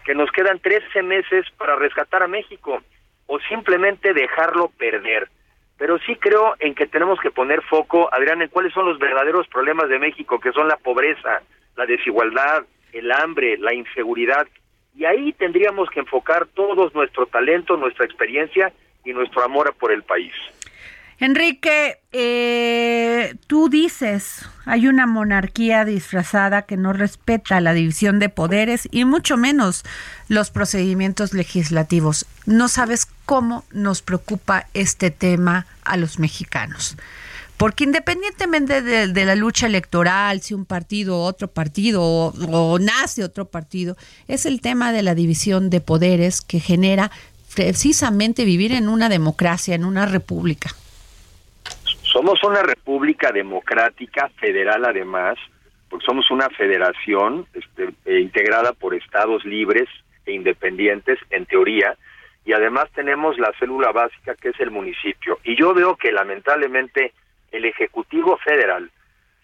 que 0.05 0.13
nos 0.13 0.31
quedan 0.31 0.59
13 0.59 1.01
meses 1.01 1.45
para 1.57 1.75
rescatar 1.75 2.23
a 2.23 2.27
México 2.27 2.81
o 3.27 3.39
simplemente 3.39 4.13
dejarlo 4.13 4.69
perder. 4.77 5.29
Pero 5.77 5.97
sí 5.99 6.15
creo 6.15 6.55
en 6.59 6.75
que 6.75 6.87
tenemos 6.87 7.19
que 7.19 7.31
poner 7.31 7.61
foco, 7.63 8.07
Adrián, 8.13 8.41
en 8.41 8.49
cuáles 8.49 8.71
son 8.73 8.85
los 8.85 8.99
verdaderos 8.99 9.47
problemas 9.47 9.89
de 9.89 9.99
México, 9.99 10.39
que 10.39 10.51
son 10.51 10.67
la 10.67 10.77
pobreza, 10.77 11.41
la 11.75 11.85
desigualdad, 11.85 12.63
el 12.93 13.11
hambre, 13.11 13.57
la 13.57 13.73
inseguridad. 13.73 14.47
Y 14.95 15.05
ahí 15.05 15.33
tendríamos 15.33 15.89
que 15.89 15.99
enfocar 15.99 16.45
todo 16.47 16.89
nuestro 16.93 17.25
talento, 17.25 17.75
nuestra 17.75 18.05
experiencia 18.05 18.71
y 19.03 19.11
nuestro 19.11 19.43
amor 19.43 19.73
por 19.77 19.91
el 19.91 20.03
país. 20.03 20.33
Enrique, 21.19 22.01
eh, 22.11 23.35
tú 23.47 23.69
dices, 23.69 24.45
hay 24.65 24.87
una 24.87 25.07
monarquía 25.07 25.85
disfrazada 25.85 26.63
que 26.63 26.75
no 26.75 26.91
respeta 26.91 27.61
la 27.61 27.73
división 27.73 28.19
de 28.19 28.27
poderes 28.27 28.89
y 28.91 29.05
mucho 29.05 29.37
menos 29.37 29.83
los 30.27 30.51
procedimientos 30.51 31.33
legislativos. 31.33 32.25
No 32.45 32.67
sabes 32.67 33.07
cómo 33.25 33.63
nos 33.71 34.01
preocupa 34.01 34.67
este 34.73 35.09
tema 35.09 35.67
a 35.85 35.95
los 35.95 36.19
mexicanos. 36.19 36.97
Porque 37.55 37.85
independientemente 37.85 38.81
de, 38.81 39.25
la 39.25 39.35
lucha 39.35 39.67
electoral, 39.67 40.41
si 40.41 40.53
un 40.53 40.65
partido 40.65 41.19
o 41.19 41.23
otro 41.23 41.47
partido 41.47 42.01
o, 42.03 42.33
o 42.51 42.79
nace 42.79 43.23
otro 43.23 43.45
partido, 43.45 43.95
es 44.27 44.45
el 44.45 44.59
tema 44.59 44.91
de 44.91 45.03
la 45.03 45.15
división 45.15 45.69
de 45.69 45.79
poderes 45.79 46.41
que 46.41 46.59
genera 46.59 47.09
precisamente 47.55 48.43
vivir 48.43 48.73
en 48.73 48.89
una 48.89 49.07
democracia, 49.07 49.73
en 49.75 49.85
una 49.85 50.05
república. 50.05 50.75
Somos 52.15 52.41
una 52.45 52.63
república 52.63 53.33
democrática, 53.33 54.29
federal 54.39 54.85
además, 54.85 55.37
porque 55.89 56.05
somos 56.05 56.31
una 56.31 56.49
federación 56.49 57.45
este, 57.53 57.89
eh, 58.05 58.21
integrada 58.21 58.71
por 58.71 58.95
estados 58.95 59.43
libres 59.43 59.89
e 60.25 60.31
independientes, 60.31 61.19
en 61.29 61.45
teoría, 61.45 61.97
y 62.45 62.53
además 62.53 62.85
tenemos 62.95 63.37
la 63.37 63.51
célula 63.59 63.91
básica 63.91 64.33
que 64.35 64.51
es 64.51 64.59
el 64.61 64.71
municipio. 64.71 65.39
Y 65.43 65.57
yo 65.57 65.73
veo 65.73 65.97
que 65.97 66.13
lamentablemente 66.13 67.11
el 67.51 67.65
Ejecutivo 67.65 68.37
Federal 68.37 68.89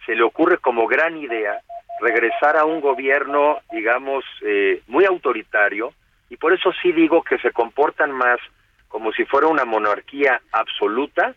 se 0.06 0.16
le 0.16 0.24
ocurre 0.24 0.58
como 0.60 0.88
gran 0.88 1.18
idea 1.18 1.60
regresar 2.00 2.56
a 2.56 2.63
un 2.63 2.80
gobierno, 2.80 3.60
digamos, 3.74 4.24
eh, 4.46 4.82
muy 4.88 5.04
autoritario, 5.04 5.92
y 6.30 6.38
por 6.38 6.54
eso 6.54 6.72
sí 6.82 6.94
digo 6.94 7.22
que 7.22 7.38
se 7.40 7.51
comportan 7.51 8.13
más 8.13 8.40
como 8.88 9.12
si 9.12 9.25
fuera 9.25 9.48
una 9.48 9.66
monarquía 9.66 10.42
absoluta, 10.54 11.36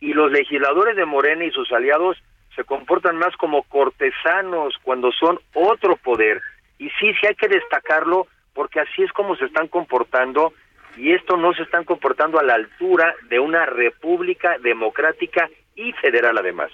y 0.00 0.12
los 0.12 0.30
legisladores 0.30 0.96
de 0.96 1.04
Morena 1.04 1.44
y 1.44 1.50
sus 1.50 1.70
aliados 1.72 2.16
se 2.54 2.64
comportan 2.64 3.16
más 3.16 3.36
como 3.36 3.62
cortesanos 3.64 4.74
cuando 4.82 5.10
son 5.12 5.38
otro 5.54 5.96
poder. 5.96 6.40
Y 6.78 6.88
sí, 6.90 7.12
sí 7.20 7.26
hay 7.26 7.34
que 7.34 7.48
destacarlo 7.48 8.26
porque 8.52 8.80
así 8.80 9.02
es 9.02 9.12
como 9.12 9.36
se 9.36 9.46
están 9.46 9.68
comportando 9.68 10.52
y 10.96 11.12
esto 11.12 11.36
no 11.36 11.52
se 11.54 11.62
están 11.62 11.84
comportando 11.84 12.38
a 12.38 12.44
la 12.44 12.54
altura 12.54 13.14
de 13.28 13.40
una 13.40 13.66
república 13.66 14.58
democrática 14.62 15.48
y 15.74 15.92
federal 15.92 16.38
además. 16.38 16.70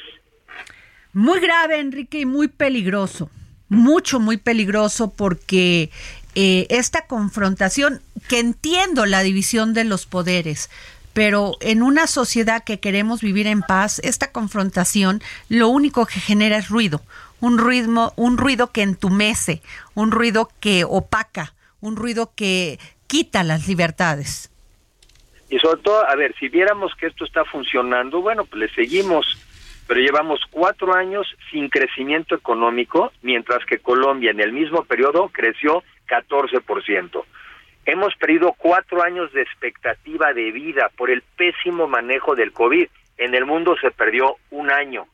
Muy 1.13 1.41
grave, 1.41 1.81
Enrique, 1.81 2.21
y 2.21 2.27
muy 2.27 2.49
peligroso. 2.49 3.31
Mucho, 3.69 4.21
muy 4.21 4.37
peligroso 4.37 5.13
porque 5.17 5.91
eh, 6.35 6.67
esta 6.71 7.07
confrontación, 7.07 8.01
que 8.29 8.39
entiendo 8.39 9.07
la 9.07 9.23
división 9.23 9.75
de 9.75 9.85
los 9.85 10.07
poderes, 10.07 10.71
pero 11.13 11.57
en 11.61 11.83
una 11.83 12.07
sociedad 12.07 12.65
que 12.65 12.81
queremos 12.81 13.21
vivir 13.21 13.47
en 13.47 13.63
paz, 13.63 14.01
esta 14.05 14.33
confrontación 14.33 15.21
lo 15.49 15.69
único 15.69 16.07
que 16.07 16.21
genera 16.21 16.59
es 16.59 16.69
ruido, 16.69 17.01
un 17.41 17.59
ritmo, 17.59 18.13
un 18.17 18.39
ruido 18.39 18.73
que 18.73 18.83
entumece, 18.83 19.63
un 19.95 20.11
ruido 20.11 20.49
que 20.61 20.85
opaca, 20.85 21.55
un 21.81 21.97
ruido 21.97 22.33
que 22.35 22.79
quita 23.07 23.43
las 23.43 23.67
libertades. 23.67 24.51
Y 25.49 25.59
sobre 25.59 25.83
todo, 25.83 26.09
a 26.09 26.15
ver, 26.15 26.35
si 26.39 26.49
viéramos 26.49 26.95
que 26.95 27.07
esto 27.07 27.25
está 27.25 27.45
funcionando, 27.45 28.21
bueno, 28.21 28.45
pues 28.45 28.61
le 28.61 28.69
seguimos, 28.75 29.37
pero 29.89 30.01
llevamos 30.01 30.41
cuatro 30.49 30.95
años 30.95 31.27
sin 31.51 31.69
crecimiento 31.69 32.37
económico, 32.37 33.13
mientras 33.23 33.65
que 33.67 33.79
Colombia 33.79 34.31
en 34.31 34.41
el 34.41 34.53
mismo 34.53 34.85
periodo 34.85 35.29
creció 35.33 35.83
14%. 36.09 37.25
Hemos 37.87 38.15
perdido 38.17 38.55
cuatro 38.59 39.03
años 39.03 39.33
de 39.33 39.43
expectativa 39.43 40.33
de 40.33 40.51
vida 40.53 40.91
por 40.97 41.11
el 41.11 41.23
pésimo 41.37 41.89
manejo 41.89 42.35
del 42.35 42.53
COVID. 42.53 42.89
En 43.19 43.35
el 43.35 43.47
mundo 43.47 43.77
se 43.81 43.91
perdió 43.91 44.37
un 44.51 44.71
año. 44.71 45.07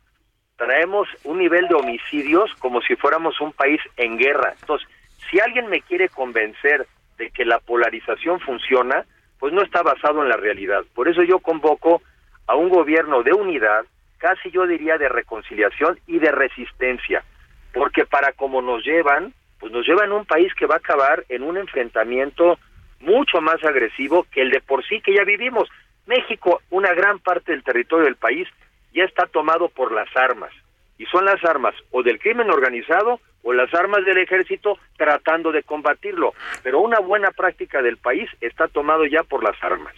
Traemos 0.56 1.08
un 1.24 1.38
nivel 1.38 1.68
de 1.68 1.74
homicidios 1.74 2.54
como 2.56 2.80
si 2.80 2.96
fuéramos 2.96 3.40
un 3.40 3.52
país 3.52 3.80
en 3.96 4.16
guerra. 4.16 4.54
Entonces, 4.60 4.88
si 5.30 5.38
alguien 5.40 5.68
me 5.68 5.80
quiere 5.80 6.08
convencer 6.08 6.86
de 7.18 7.30
que 7.30 7.44
la 7.44 7.58
polarización 7.58 8.40
funciona, 8.40 9.04
pues 9.38 9.52
no 9.52 9.62
está 9.62 9.82
basado 9.82 10.22
en 10.22 10.28
la 10.28 10.36
realidad. 10.36 10.84
Por 10.94 11.08
eso 11.08 11.22
yo 11.22 11.38
convoco 11.38 12.02
a 12.46 12.54
un 12.54 12.68
gobierno 12.68 13.22
de 13.22 13.32
unidad, 13.32 13.84
casi 14.18 14.50
yo 14.50 14.66
diría 14.66 14.98
de 14.98 15.08
reconciliación 15.08 15.98
y 16.06 16.18
de 16.18 16.30
resistencia, 16.30 17.24
porque 17.72 18.06
para 18.06 18.32
como 18.32 18.62
nos 18.62 18.84
llevan, 18.84 19.34
pues 19.58 19.72
nos 19.72 19.86
llevan 19.86 20.10
a 20.12 20.14
un 20.14 20.24
país 20.24 20.52
que 20.54 20.66
va 20.66 20.76
a 20.76 20.78
acabar 20.78 21.24
en 21.28 21.42
un 21.42 21.56
enfrentamiento 21.56 22.58
mucho 23.00 23.40
más 23.40 23.62
agresivo 23.64 24.26
que 24.30 24.42
el 24.42 24.50
de 24.50 24.60
por 24.60 24.86
sí 24.86 25.00
que 25.00 25.14
ya 25.14 25.24
vivimos. 25.24 25.68
México, 26.06 26.62
una 26.70 26.92
gran 26.94 27.18
parte 27.18 27.52
del 27.52 27.64
territorio 27.64 28.04
del 28.04 28.16
país 28.16 28.48
ya 28.92 29.04
está 29.04 29.26
tomado 29.26 29.68
por 29.68 29.92
las 29.92 30.08
armas, 30.16 30.50
y 30.98 31.04
son 31.06 31.24
las 31.24 31.44
armas 31.44 31.74
o 31.90 32.02
del 32.02 32.18
crimen 32.18 32.50
organizado 32.50 33.20
o 33.42 33.52
las 33.52 33.72
armas 33.74 34.04
del 34.04 34.18
ejército 34.18 34.78
tratando 34.96 35.52
de 35.52 35.62
combatirlo. 35.62 36.34
Pero 36.62 36.80
una 36.80 36.98
buena 36.98 37.30
práctica 37.30 37.82
del 37.82 37.96
país 37.96 38.28
está 38.40 38.68
tomado 38.68 39.04
ya 39.06 39.22
por 39.22 39.44
las 39.44 39.62
armas. 39.62 39.94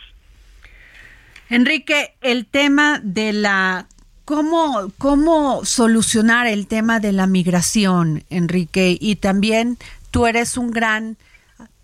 Enrique, 1.49 2.15
el 2.21 2.47
tema 2.47 3.00
de 3.03 3.33
la 3.33 3.87
cómo 4.28 4.92
cómo 4.99 5.64
solucionar 5.64 6.47
el 6.47 6.66
tema 6.66 7.00
de 7.00 7.12
la 7.12 7.26
migración, 7.26 8.25
Enrique, 8.28 8.94
y 9.00 9.16
también 9.16 9.78
tú 10.11 10.26
eres 10.26 10.58
un 10.58 10.70
gran 10.70 11.16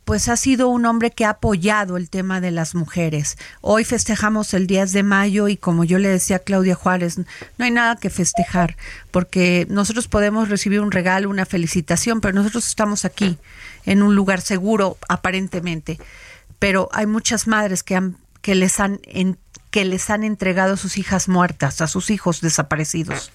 pues 0.04 0.28
ha 0.28 0.36
sido 0.36 0.68
un 0.68 0.84
hombre 0.84 1.10
que 1.10 1.24
ha 1.24 1.30
apoyado 1.30 1.96
el 1.96 2.10
tema 2.10 2.42
de 2.42 2.50
las 2.50 2.74
mujeres. 2.74 3.38
Hoy 3.62 3.84
festejamos 3.84 4.52
el 4.52 4.66
10 4.66 4.92
de 4.92 5.02
mayo 5.02 5.48
y 5.48 5.56
como 5.56 5.84
yo 5.84 5.98
le 5.98 6.10
decía 6.10 6.36
a 6.36 6.40
Claudia 6.40 6.74
Juárez, 6.74 7.16
no 7.16 7.64
hay 7.64 7.70
nada 7.70 7.96
que 7.96 8.10
festejar, 8.10 8.76
porque 9.10 9.66
nosotros 9.70 10.06
podemos 10.06 10.50
recibir 10.50 10.80
un 10.80 10.92
regalo, 10.92 11.30
una 11.30 11.46
felicitación, 11.46 12.20
pero 12.20 12.34
nosotros 12.34 12.66
estamos 12.66 13.06
aquí, 13.06 13.38
en 13.86 14.02
un 14.02 14.14
lugar 14.14 14.42
seguro, 14.42 14.98
aparentemente. 15.08 15.98
Pero 16.58 16.90
hay 16.92 17.06
muchas 17.06 17.46
madres 17.46 17.82
que, 17.82 17.96
han, 17.96 18.18
que, 18.42 18.54
les, 18.54 18.80
han, 18.80 19.00
que 19.74 19.84
les 19.84 20.08
han 20.08 20.22
entregado 20.22 20.76
sus 20.76 20.98
hijas 20.98 21.28
muertas, 21.28 21.80
a 21.80 21.88
sus 21.88 22.08
hijos 22.10 22.40
desaparecidos. 22.40 23.32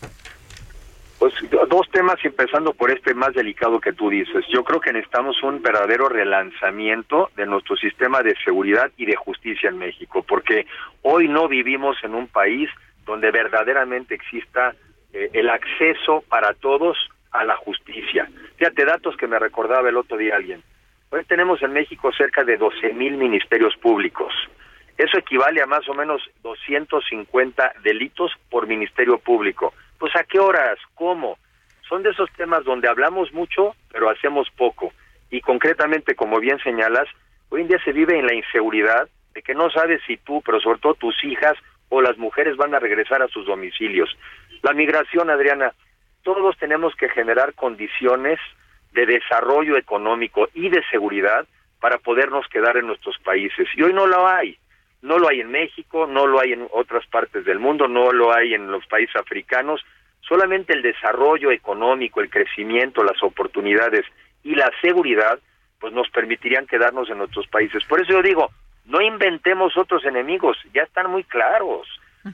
Pues 1.20 1.34
dos 1.68 1.90
temas, 1.92 2.16
empezando 2.24 2.74
por 2.74 2.92
este 2.92 3.14
más 3.14 3.34
delicado 3.34 3.82
que 3.82 3.92
tú 3.92 4.10
dices. 4.10 4.46
Yo 4.48 4.64
creo 4.64 4.80
que 4.80 4.94
necesitamos 4.94 5.44
un 5.44 5.62
verdadero 5.62 6.08
relanzamiento 6.08 7.30
de 7.36 7.46
nuestro 7.46 7.76
sistema 7.76 8.24
de 8.24 8.38
seguridad 8.46 8.90
y 8.96 9.06
de 9.06 9.18
justicia 9.18 9.70
en 9.70 9.80
México, 9.80 10.24
porque 10.24 10.66
hoy 11.02 11.28
no 11.28 11.50
vivimos 11.50 11.98
en 12.04 12.16
un 12.16 12.28
país 12.28 12.70
donde 13.06 13.32
verdaderamente 13.32 14.16
exista 14.16 14.74
eh, 15.12 15.32
el 15.34 15.50
acceso 15.50 16.24
para 16.30 16.54
todos 16.54 16.98
a 17.32 17.44
la 17.44 17.58
justicia. 17.58 18.30
Fíjate, 18.56 18.86
datos 18.86 19.18
que 19.18 19.28
me 19.28 19.40
recordaba 19.40 19.90
el 19.90 19.98
otro 19.98 20.16
día 20.16 20.38
alguien. 20.38 20.64
Hoy 21.10 21.26
tenemos 21.26 21.62
en 21.62 21.74
México 21.74 22.14
cerca 22.14 22.46
de 22.46 22.56
12 22.56 22.94
mil 22.94 23.18
ministerios 23.18 23.76
públicos. 23.76 24.32
Eso 25.00 25.18
equivale 25.18 25.62
a 25.62 25.66
más 25.66 25.88
o 25.88 25.94
menos 25.94 26.22
250 26.44 27.72
delitos 27.84 28.34
por 28.50 28.68
ministerio 28.68 29.18
público. 29.18 29.74
Pues 29.98 30.14
a 30.14 30.26
qué 30.26 30.40
horas, 30.40 30.78
cómo. 30.94 31.38
Son 31.88 32.04
de 32.04 32.10
esos 32.10 32.30
temas 32.34 32.66
donde 32.66 32.90
hablamos 32.90 33.32
mucho, 33.32 33.78
pero 33.94 34.10
hacemos 34.10 34.50
poco. 34.58 34.92
Y 35.32 35.40
concretamente, 35.40 36.16
como 36.16 36.42
bien 36.42 36.60
señalas, 36.60 37.08
hoy 37.48 37.62
en 37.62 37.70
día 37.70 37.82
se 37.86 37.94
vive 37.94 38.20
en 38.20 38.28
la 38.28 38.34
inseguridad 38.34 39.08
de 39.34 39.42
que 39.42 39.54
no 39.54 39.70
sabes 39.70 40.02
si 40.06 40.18
tú, 40.18 40.42
pero 40.46 40.60
sobre 40.60 40.80
todo 40.80 40.96
tus 40.96 41.24
hijas 41.24 41.56
o 41.88 42.02
las 42.02 42.18
mujeres 42.18 42.58
van 42.58 42.76
a 42.76 42.80
regresar 42.80 43.22
a 43.22 43.30
sus 43.30 43.46
domicilios. 43.46 44.10
La 44.64 44.74
migración, 44.74 45.30
Adriana, 45.30 45.72
todos 46.24 46.58
tenemos 46.58 46.94
que 46.96 47.08
generar 47.08 47.54
condiciones 47.54 48.38
de 48.92 49.06
desarrollo 49.06 49.78
económico 49.78 50.50
y 50.54 50.68
de 50.68 50.84
seguridad 50.92 51.48
para 51.80 52.00
podernos 52.00 52.46
quedar 52.50 52.76
en 52.76 52.88
nuestros 52.88 53.18
países. 53.20 53.66
Y 53.78 53.84
hoy 53.84 53.94
no 53.94 54.06
lo 54.06 54.28
hay. 54.28 54.60
No 55.02 55.18
lo 55.18 55.30
hay 55.30 55.42
en 55.42 55.52
México, 55.52 56.08
no 56.08 56.28
lo 56.28 56.42
hay 56.42 56.54
en 56.54 56.68
otras 56.72 57.06
partes 57.08 57.46
del 57.46 57.60
mundo, 57.60 57.88
no 57.88 58.12
lo 58.12 58.34
hay 58.36 58.54
en 58.54 58.72
los 58.72 58.86
países 58.88 59.16
africanos. 59.16 59.82
Solamente 60.22 60.74
el 60.74 60.82
desarrollo 60.82 61.52
económico, 61.52 62.22
el 62.22 62.30
crecimiento, 62.30 63.04
las 63.04 63.22
oportunidades 63.24 64.06
y 64.44 64.56
la 64.56 64.70
seguridad, 64.82 65.40
pues 65.80 65.94
nos 65.94 66.10
permitirían 66.10 66.68
quedarnos 66.68 67.10
en 67.10 67.20
nuestros 67.20 67.48
países. 67.48 67.84
Por 67.86 68.02
eso 68.02 68.12
yo 68.12 68.22
digo, 68.22 68.52
no 68.86 69.02
inventemos 69.02 69.78
otros 69.78 70.04
enemigos, 70.06 70.58
ya 70.74 70.84
están 70.84 71.10
muy 71.10 71.24
claros. 71.24 71.88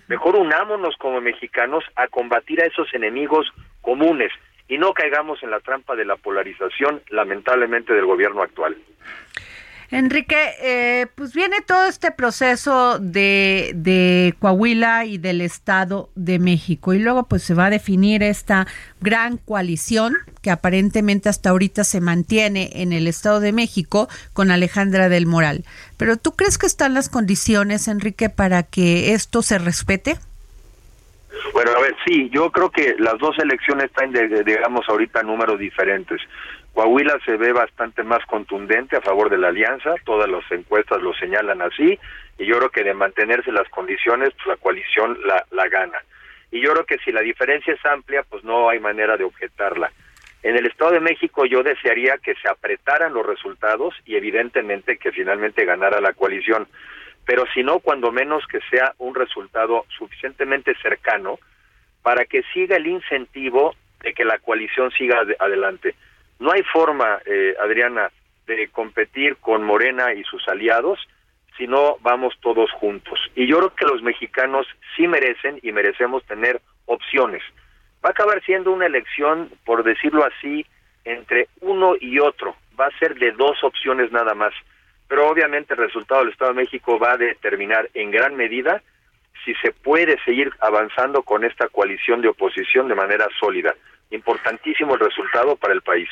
Mejor 0.08 0.36
unámonos 0.36 0.96
como 0.98 1.22
mexicanos 1.22 1.84
a 1.96 2.08
combatir 2.08 2.62
a 2.62 2.66
esos 2.66 2.92
enemigos 2.94 3.48
comunes 3.82 4.32
y 4.68 4.78
no 4.78 4.94
caigamos 4.94 5.44
en 5.44 5.52
la 5.52 5.60
trampa 5.60 5.96
de 5.96 6.06
la 6.06 6.16
polarización, 6.16 7.02
lamentablemente, 7.10 7.94
del 7.94 8.06
gobierno 8.06 8.42
actual. 8.42 8.76
Enrique, 9.92 10.36
eh, 10.62 11.08
pues 11.16 11.34
viene 11.34 11.62
todo 11.62 11.86
este 11.86 12.12
proceso 12.12 13.00
de, 13.00 13.72
de, 13.76 14.34
Coahuila 14.40 15.06
y 15.06 15.18
del 15.18 15.42
Estado 15.42 16.10
de 16.16 16.40
México 16.40 16.94
y 16.94 17.00
luego 17.00 17.24
pues 17.24 17.44
se 17.44 17.54
va 17.54 17.66
a 17.66 17.70
definir 17.70 18.24
esta 18.24 18.68
gran 19.02 19.38
coalición 19.38 20.14
que 20.42 20.52
aparentemente 20.52 21.30
hasta 21.30 21.52
ahorita 21.52 21.84
se 21.84 22.02
mantiene 22.02 22.70
en 22.74 22.94
el 22.94 23.08
Estado 23.08 23.40
de 23.40 23.52
México 23.52 24.10
con 24.34 24.52
Alejandra 24.52 25.10
del 25.10 25.26
Moral. 25.26 25.66
Pero 25.98 26.18
¿tú 26.18 26.36
crees 26.36 26.58
que 26.58 26.68
están 26.68 26.94
las 26.94 27.10
condiciones, 27.10 27.88
Enrique, 27.88 28.30
para 28.30 28.64
que 28.64 29.14
esto 29.14 29.42
se 29.42 29.60
respete? 29.60 30.18
Bueno, 31.54 31.72
a 31.72 31.82
ver, 31.82 31.96
sí, 32.06 32.30
yo 32.32 32.52
creo 32.52 32.70
que 32.70 32.96
las 33.00 33.18
dos 33.18 33.38
elecciones 33.40 33.86
están, 33.86 34.12
digamos, 34.46 34.88
ahorita 34.90 35.24
números 35.24 35.60
diferentes. 35.60 36.22
Coahuila 36.76 37.18
se 37.26 37.38
ve 37.38 37.54
bastante 37.54 38.04
más 38.04 38.26
contundente 38.26 38.98
a 38.98 39.02
favor 39.02 39.30
de 39.30 39.38
la 39.38 39.48
alianza, 39.48 39.96
todas 40.04 40.30
las 40.30 40.44
encuestas 40.52 41.02
lo 41.02 41.14
señalan 41.14 41.62
así, 41.62 41.98
y 42.38 42.46
yo 42.46 42.58
creo 42.58 42.70
que 42.70 42.84
de 42.84 42.94
mantenerse 42.94 43.50
las 43.54 43.70
condiciones, 43.70 44.32
pues 44.34 44.48
la 44.48 44.58
coalición 44.58 45.18
la, 45.26 45.46
la 45.52 45.70
gana. 45.70 45.98
Y 46.52 46.60
yo 46.60 46.74
creo 46.74 46.86
que 46.86 46.98
si 46.98 47.14
la 47.14 47.22
diferencia 47.22 47.74
es 47.74 47.86
amplia, 47.86 48.24
pues 48.30 48.44
no 48.44 48.68
hay 48.68 48.82
manera 48.82 49.16
de 49.16 49.24
objetarla. 49.24 49.90
En 50.44 50.58
el 50.58 50.66
Estado 50.66 50.92
de 50.92 51.00
México 51.00 51.46
yo 51.46 51.64
desearía 51.64 52.18
que 52.18 52.36
se 52.36 52.50
apretaran 52.50 53.14
los 53.14 53.26
resultados 53.26 53.96
y 54.06 54.18
evidentemente 54.18 54.98
que 54.98 55.14
finalmente 55.14 55.64
ganara 55.64 56.02
la 56.02 56.12
coalición, 56.12 56.68
pero 57.26 57.46
si 57.54 57.64
no, 57.64 57.80
cuando 57.80 58.12
menos 58.12 58.46
que 58.48 58.60
sea 58.70 58.94
un 58.98 59.16
resultado 59.16 59.86
suficientemente 59.98 60.76
cercano 60.82 61.40
para 62.04 62.26
que 62.26 62.44
siga 62.54 62.76
el 62.76 62.88
incentivo 62.88 63.74
de 64.02 64.14
que 64.14 64.26
la 64.26 64.40
coalición 64.40 64.92
siga 64.92 65.24
adelante. 65.40 65.96
No 66.40 66.52
hay 66.52 66.64
forma, 66.64 67.20
eh, 67.26 67.56
Adriana, 67.62 68.12
de 68.46 68.68
competir 68.70 69.38
con 69.38 69.64
Morena 69.64 70.14
y 70.14 70.24
sus 70.24 70.48
aliados 70.48 71.00
si 71.58 71.68
no 71.68 71.98
vamos 72.02 72.36
todos 72.42 72.72
juntos. 72.74 73.20
Y 73.36 73.48
yo 73.48 73.58
creo 73.58 73.76
que 73.76 73.86
los 73.86 74.02
mexicanos 74.02 74.68
sí 74.96 75.08
merecen 75.08 75.60
y 75.64 75.72
merecemos 75.72 76.24
tener 76.26 76.62
opciones. 76.86 77.42
Va 78.04 78.10
a 78.10 78.12
acabar 78.12 78.44
siendo 78.44 78.72
una 78.72 78.86
elección, 78.86 79.50
por 79.66 79.84
decirlo 79.84 80.26
así, 80.26 80.66
entre 81.06 81.48
uno 81.62 81.96
y 82.00 82.20
otro. 82.20 82.56
Va 82.80 82.88
a 82.88 83.00
ser 83.00 83.16
de 83.16 83.32
dos 83.32 83.64
opciones 83.64 84.12
nada 84.12 84.34
más. 84.34 84.54
Pero 85.08 85.30
obviamente 85.30 85.74
el 85.74 85.80
resultado 85.80 86.22
del 86.22 86.34
Estado 86.34 86.52
de 86.54 86.62
México 86.62 87.00
va 87.00 87.14
a 87.14 87.18
determinar 87.18 87.90
en 87.94 88.12
gran 88.12 88.36
medida 88.36 88.82
si 89.44 89.54
se 89.56 89.72
puede 89.72 90.18
seguir 90.24 90.52
avanzando 90.60 91.22
con 91.22 91.44
esta 91.44 91.70
coalición 91.70 92.22
de 92.22 92.30
oposición 92.30 92.88
de 92.88 92.96
manera 92.96 93.28
sólida. 93.40 93.76
Importantísimo 94.12 94.94
el 94.96 95.00
resultado 95.00 95.56
para 95.56 95.74
el 95.74 95.82
país. 95.82 96.10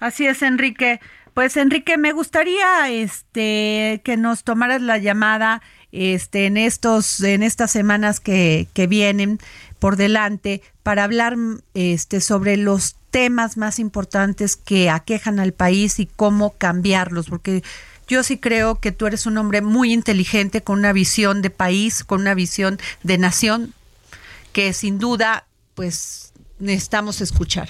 Así 0.00 0.26
es, 0.26 0.42
Enrique. 0.42 1.00
Pues 1.34 1.56
Enrique, 1.56 1.98
me 1.98 2.12
gustaría 2.12 2.88
este 2.90 4.00
que 4.04 4.16
nos 4.16 4.42
tomaras 4.42 4.80
la 4.80 4.96
llamada 4.96 5.60
este 5.92 6.46
en 6.46 6.56
estos 6.56 7.22
en 7.22 7.42
estas 7.42 7.70
semanas 7.70 8.20
que, 8.20 8.68
que 8.72 8.86
vienen 8.86 9.38
por 9.78 9.96
delante 9.96 10.62
para 10.82 11.04
hablar 11.04 11.36
este 11.74 12.20
sobre 12.20 12.56
los 12.56 12.96
temas 13.10 13.56
más 13.56 13.78
importantes 13.78 14.56
que 14.56 14.90
aquejan 14.90 15.40
al 15.40 15.52
país 15.52 16.00
y 16.00 16.06
cómo 16.06 16.54
cambiarlos, 16.56 17.28
porque 17.28 17.62
yo 18.06 18.22
sí 18.22 18.38
creo 18.38 18.80
que 18.80 18.92
tú 18.92 19.06
eres 19.06 19.26
un 19.26 19.38
hombre 19.38 19.62
muy 19.62 19.92
inteligente 19.92 20.62
con 20.62 20.78
una 20.78 20.92
visión 20.92 21.42
de 21.42 21.50
país, 21.50 22.04
con 22.04 22.20
una 22.20 22.34
visión 22.34 22.78
de 23.02 23.18
nación 23.18 23.74
que 24.52 24.72
sin 24.72 24.98
duda 24.98 25.46
pues 25.74 26.25
necesitamos 26.58 27.20
escuchar. 27.20 27.68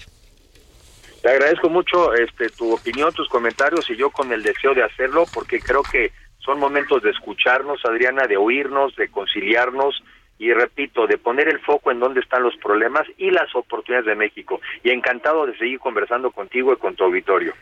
Te 1.23 1.31
agradezco 1.31 1.69
mucho 1.69 2.15
este, 2.15 2.51
tu 2.51 2.73
opinión, 2.73 3.13
tus 3.13 3.29
comentarios 3.29 3.89
y 3.91 3.97
yo 3.97 4.11
con 4.11 4.33
el 4.33 4.43
deseo 4.43 4.75
de 4.75 4.85
hacerlo 4.85 5.25
porque 5.33 5.61
creo 5.61 5.83
que 5.83 6.13
son 6.39 6.61
momentos 6.61 7.03
de 7.03 7.11
escucharnos, 7.11 7.85
Adriana, 7.85 8.27
de 8.29 8.37
oírnos, 8.37 8.95
de 8.95 9.09
conciliarnos 9.09 10.03
y 10.39 10.53
repito, 10.53 11.07
de 11.07 11.19
poner 11.19 11.49
el 11.49 11.59
foco 11.61 11.91
en 11.91 11.99
dónde 11.99 12.21
están 12.21 12.43
los 12.43 12.57
problemas 12.59 13.07
y 13.19 13.31
las 13.31 13.55
oportunidades 13.57 14.07
de 14.07 14.15
México. 14.15 14.61
Y 14.85 14.91
encantado 14.91 15.47
de 15.47 15.57
seguir 15.59 15.81
conversando 15.81 16.31
contigo 16.31 16.73
y 16.73 16.77
con 16.77 16.95
tu 16.95 17.05
auditorio. 17.05 17.55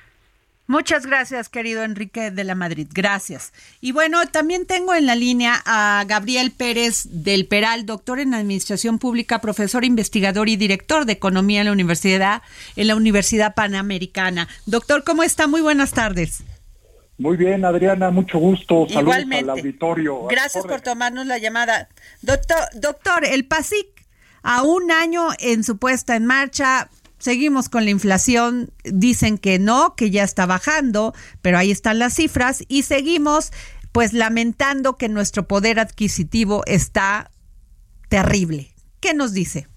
Muchas 0.66 1.04
gracias, 1.04 1.50
querido 1.50 1.82
Enrique 1.82 2.30
de 2.30 2.42
la 2.42 2.54
Madrid. 2.54 2.88
Gracias. 2.90 3.52
Y 3.82 3.92
bueno, 3.92 4.26
también 4.26 4.66
tengo 4.66 4.94
en 4.94 5.04
la 5.04 5.14
línea 5.14 5.62
a 5.66 6.04
Gabriel 6.06 6.52
Pérez 6.52 7.06
del 7.10 7.46
Peral, 7.46 7.84
doctor 7.84 8.18
en 8.18 8.32
Administración 8.32 8.98
Pública, 8.98 9.42
profesor 9.42 9.84
investigador 9.84 10.48
y 10.48 10.56
director 10.56 11.04
de 11.04 11.12
Economía 11.12 11.60
en 11.60 11.66
la 11.66 11.72
Universidad, 11.72 12.42
en 12.76 12.86
la 12.86 12.96
Universidad 12.96 13.54
Panamericana. 13.54 14.48
Doctor, 14.64 15.04
¿cómo 15.04 15.22
está? 15.22 15.46
Muy 15.46 15.60
buenas 15.60 15.92
tardes. 15.92 16.42
Muy 17.18 17.36
bien, 17.36 17.64
Adriana, 17.66 18.10
mucho 18.10 18.38
gusto. 18.38 18.86
Saludos 18.88 19.02
Igualmente. 19.02 19.50
al 19.50 19.58
auditorio. 19.58 20.24
Gracias 20.28 20.64
por 20.64 20.80
tomarnos 20.80 21.26
la 21.26 21.36
llamada. 21.36 21.88
Doctor, 22.22 22.58
doctor, 22.74 23.24
el 23.26 23.44
PASIC, 23.44 23.86
a 24.42 24.62
un 24.62 24.90
año 24.90 25.28
en 25.38 25.62
su 25.62 25.76
puesta 25.76 26.16
en 26.16 26.24
marcha, 26.24 26.88
Seguimos 27.24 27.68
con 27.70 27.86
la 27.86 27.90
inflación, 27.90 28.68
dicen 28.84 29.38
que 29.38 29.58
no, 29.58 29.94
que 29.96 30.10
ya 30.10 30.24
está 30.24 30.44
bajando, 30.44 31.14
pero 31.40 31.56
ahí 31.56 31.70
están 31.70 31.98
las 31.98 32.12
cifras 32.12 32.62
y 32.68 32.82
seguimos 32.82 33.50
pues 33.92 34.12
lamentando 34.12 34.98
que 34.98 35.08
nuestro 35.08 35.48
poder 35.48 35.80
adquisitivo 35.80 36.64
está 36.66 37.30
terrible. 38.10 38.74
¿Qué 39.00 39.14
nos 39.14 39.32
dice? 39.32 39.68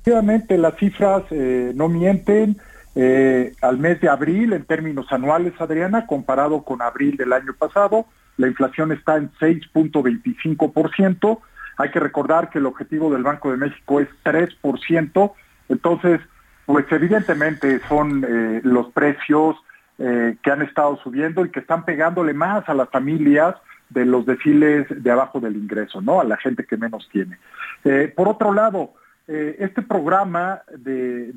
Efectivamente, 0.00 0.58
las 0.58 0.76
cifras 0.78 1.22
eh, 1.30 1.70
no 1.76 1.88
mienten. 1.88 2.60
Eh, 2.96 3.54
al 3.60 3.78
mes 3.78 4.00
de 4.00 4.08
abril, 4.08 4.52
en 4.52 4.64
términos 4.64 5.06
anuales, 5.12 5.52
Adriana, 5.60 6.08
comparado 6.08 6.64
con 6.64 6.82
abril 6.82 7.16
del 7.16 7.34
año 7.34 7.54
pasado, 7.56 8.06
la 8.36 8.48
inflación 8.48 8.90
está 8.90 9.16
en 9.16 9.30
6.25%. 9.34 11.38
Hay 11.76 11.90
que 11.92 12.00
recordar 12.00 12.50
que 12.50 12.58
el 12.58 12.66
objetivo 12.66 13.12
del 13.12 13.22
Banco 13.22 13.52
de 13.52 13.58
México 13.58 14.00
es 14.00 14.08
3%. 14.24 15.32
Entonces, 15.68 16.20
pues 16.72 16.86
evidentemente 16.90 17.82
son 17.86 18.24
eh, 18.26 18.62
los 18.64 18.90
precios 18.92 19.56
eh, 19.98 20.38
que 20.42 20.50
han 20.50 20.62
estado 20.62 20.98
subiendo 21.04 21.44
y 21.44 21.50
que 21.50 21.60
están 21.60 21.84
pegándole 21.84 22.32
más 22.32 22.66
a 22.66 22.72
las 22.72 22.88
familias 22.88 23.56
de 23.90 24.06
los 24.06 24.24
desfiles 24.24 24.86
de 24.88 25.10
abajo 25.10 25.38
del 25.38 25.54
ingreso, 25.56 26.00
¿no? 26.00 26.22
A 26.22 26.24
la 26.24 26.38
gente 26.38 26.64
que 26.64 26.78
menos 26.78 27.06
tiene. 27.12 27.36
Eh, 27.84 28.10
por 28.16 28.26
otro 28.26 28.54
lado, 28.54 28.94
este 29.26 29.82
programa 29.82 30.62
de, 30.78 31.30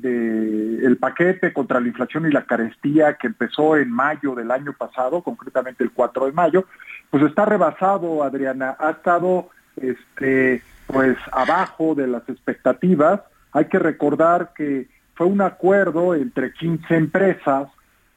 el 0.82 0.96
paquete 0.98 1.52
contra 1.52 1.80
la 1.80 1.88
inflación 1.88 2.26
y 2.26 2.32
la 2.32 2.46
carestía 2.46 3.14
que 3.14 3.26
empezó 3.26 3.76
en 3.76 3.90
mayo 3.90 4.34
del 4.34 4.50
año 4.50 4.72
pasado, 4.72 5.22
concretamente 5.22 5.84
el 5.84 5.92
4 5.92 6.26
de 6.26 6.32
mayo, 6.32 6.64
pues 7.10 7.22
está 7.24 7.44
rebasado, 7.44 8.22
Adriana, 8.22 8.76
ha 8.78 8.90
estado 8.90 9.50
este, 9.76 10.62
pues 10.86 11.16
abajo 11.30 11.94
de 11.94 12.06
las 12.06 12.26
expectativas. 12.28 13.20
Hay 13.52 13.66
que 13.66 13.78
recordar 13.78 14.52
que 14.54 14.88
fue 15.16 15.26
un 15.26 15.40
acuerdo 15.40 16.14
entre 16.14 16.52
15 16.52 16.94
empresas, 16.94 17.68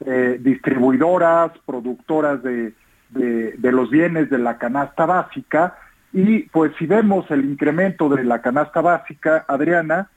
eh, 0.04 0.38
distribuidoras, 0.40 1.50
productoras 1.66 2.42
de, 2.42 2.74
los 3.12 3.90
bienes 3.90 4.30
de 4.30 4.38
la 4.38 4.58
canasta 4.58 5.06
básica, 5.06 5.76
y 6.12 6.40
pues 6.50 6.72
si 6.78 6.86
vemos 6.86 7.30
el 7.30 7.44
incremento 7.44 8.08
de 8.08 8.24
la 8.24 8.42
canasta 8.42 8.80
básica, 8.80 9.44
Adriana, 9.48 10.08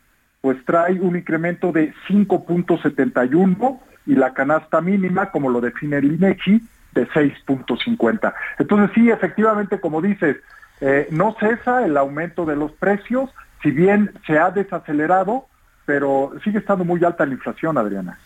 pues 0.42 0.58
trae 0.66 1.00
un 1.00 1.16
incremento 1.16 1.72
de 1.72 1.94
5.71 2.10 3.80
y 4.06 4.16
la 4.16 4.34
canasta 4.34 4.82
mínima, 4.82 5.32
como 5.32 5.50
lo 5.50 5.62
define 5.62 5.98
el 5.98 6.14
INEGI, 6.16 6.62
de 6.94 7.08
6.50. 7.08 8.34
Entonces 8.60 8.92
sí, 8.94 9.10
efectivamente, 9.10 9.80
como 9.80 10.02
dices, 10.02 10.38
eh, 10.82 11.08
no 11.12 11.36
cesa 11.40 11.86
el 11.86 11.96
aumento 11.96 12.46
de 12.46 12.58
los 12.58 12.74
precios, 12.74 13.30
si 13.62 13.72
bien 13.72 14.12
se 14.28 14.38
ha 14.38 14.52
desacelerado, 14.52 15.48
pero 15.86 16.34
sigue 16.44 16.60
estando 16.60 16.86
muy 16.86 17.04
alta 17.04 17.26
la 17.26 17.34
inflación, 17.34 17.78
Adriana. 17.78 18.20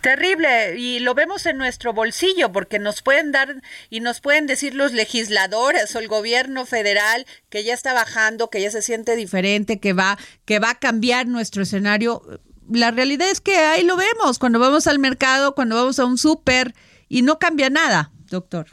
Terrible, 0.00 0.78
y 0.78 1.00
lo 1.00 1.14
vemos 1.14 1.46
en 1.46 1.56
nuestro 1.56 1.94
bolsillo, 1.94 2.52
porque 2.52 2.78
nos 2.78 3.00
pueden 3.00 3.32
dar 3.32 3.62
y 3.88 4.00
nos 4.00 4.20
pueden 4.20 4.46
decir 4.46 4.74
los 4.74 4.92
legisladores 4.92 5.96
o 5.96 5.98
el 5.98 6.08
gobierno 6.08 6.66
federal 6.66 7.24
que 7.48 7.64
ya 7.64 7.72
está 7.72 7.94
bajando, 7.94 8.50
que 8.50 8.60
ya 8.60 8.70
se 8.70 8.82
siente 8.82 9.16
diferente, 9.16 9.80
que 9.80 9.94
va, 9.94 10.18
que 10.44 10.58
va 10.58 10.70
a 10.70 10.74
cambiar 10.74 11.26
nuestro 11.26 11.62
escenario. 11.62 12.22
La 12.70 12.90
realidad 12.90 13.30
es 13.30 13.40
que 13.40 13.56
ahí 13.56 13.82
lo 13.82 13.96
vemos, 13.96 14.38
cuando 14.38 14.58
vamos 14.58 14.86
al 14.86 14.98
mercado, 14.98 15.54
cuando 15.54 15.76
vamos 15.76 15.98
a 15.98 16.04
un 16.04 16.18
súper, 16.18 16.74
y 17.08 17.22
no 17.22 17.38
cambia 17.38 17.70
nada, 17.70 18.10
doctor. 18.28 18.66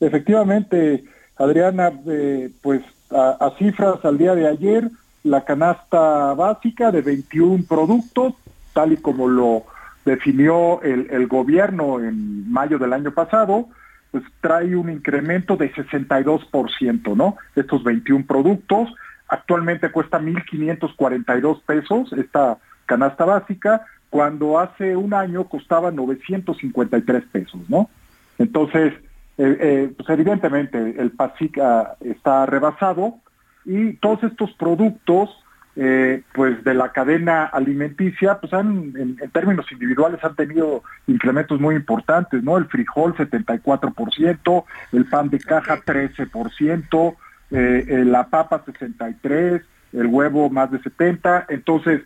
Efectivamente, 0.00 1.04
Adriana, 1.36 1.92
eh, 2.06 2.50
pues 2.62 2.80
a 3.10 3.54
cifras 3.58 4.04
al 4.04 4.16
día 4.16 4.34
de 4.34 4.48
ayer, 4.48 4.90
la 5.26 5.44
canasta 5.44 6.34
básica 6.34 6.92
de 6.92 7.02
21 7.02 7.64
productos, 7.68 8.34
tal 8.72 8.92
y 8.92 8.96
como 8.96 9.28
lo 9.28 9.64
definió 10.04 10.80
el, 10.82 11.26
gobierno 11.26 11.98
en 12.00 12.50
mayo 12.50 12.78
del 12.78 12.92
año 12.92 13.10
pasado, 13.10 13.68
pues 14.12 14.22
trae 14.40 14.76
un 14.76 14.88
incremento 14.88 15.56
de 15.56 15.72
62%, 15.74 17.16
¿no? 17.16 17.36
Estos 17.56 17.82
21 17.82 18.24
productos, 18.24 18.94
actualmente 19.26 19.90
cuesta 19.90 20.20
1.542 20.20 21.60
pesos 21.62 22.12
esta 22.12 22.58
canasta 22.86 23.24
básica, 23.24 23.84
cuando 24.10 24.60
hace 24.60 24.94
un 24.94 25.12
año 25.12 25.48
costaba 25.48 25.90
953 25.90 27.24
pesos, 27.32 27.60
¿no? 27.68 27.90
Entonces, 28.38 28.94
eh, 29.38 29.58
eh, 29.60 29.92
pues 29.96 30.08
evidentemente 30.08 30.78
el 30.98 31.10
PASIC 31.10 31.58
ah, 31.58 31.96
está 32.00 32.46
rebasado, 32.46 33.16
y 33.66 33.94
todos 33.94 34.22
estos 34.22 34.52
productos 34.52 35.30
eh, 35.78 36.22
pues 36.32 36.64
de 36.64 36.72
la 36.72 36.90
cadena 36.90 37.44
alimenticia, 37.44 38.40
pues 38.40 38.54
han, 38.54 38.94
en, 38.96 39.16
términos 39.30 39.70
individuales 39.70 40.24
han 40.24 40.34
tenido 40.34 40.82
incrementos 41.06 41.60
muy 41.60 41.74
importantes, 41.74 42.42
¿no? 42.42 42.56
El 42.56 42.64
frijol 42.64 43.14
74%, 43.14 44.64
el 44.92 45.04
pan 45.04 45.28
de 45.28 45.38
caja 45.38 45.82
13%, 45.84 47.16
eh, 47.50 47.84
eh, 47.88 48.04
la 48.06 48.26
papa 48.28 48.64
63%, 48.64 49.62
el 49.92 50.06
huevo 50.06 50.48
más 50.48 50.70
de 50.70 50.80
70%, 50.80 51.44
entonces 51.50 52.00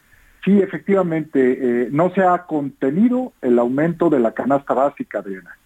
sí, 0.44 0.60
efectivamente, 0.60 1.88
no 1.92 2.10
se 2.10 2.22
ha 2.22 2.46
contenido 2.46 3.34
el 3.40 3.56
aumento 3.58 4.10
de 4.10 4.18
la 4.18 4.32
canasta 4.32 4.74
básica, 4.74 5.22
Diana. 5.22 5.56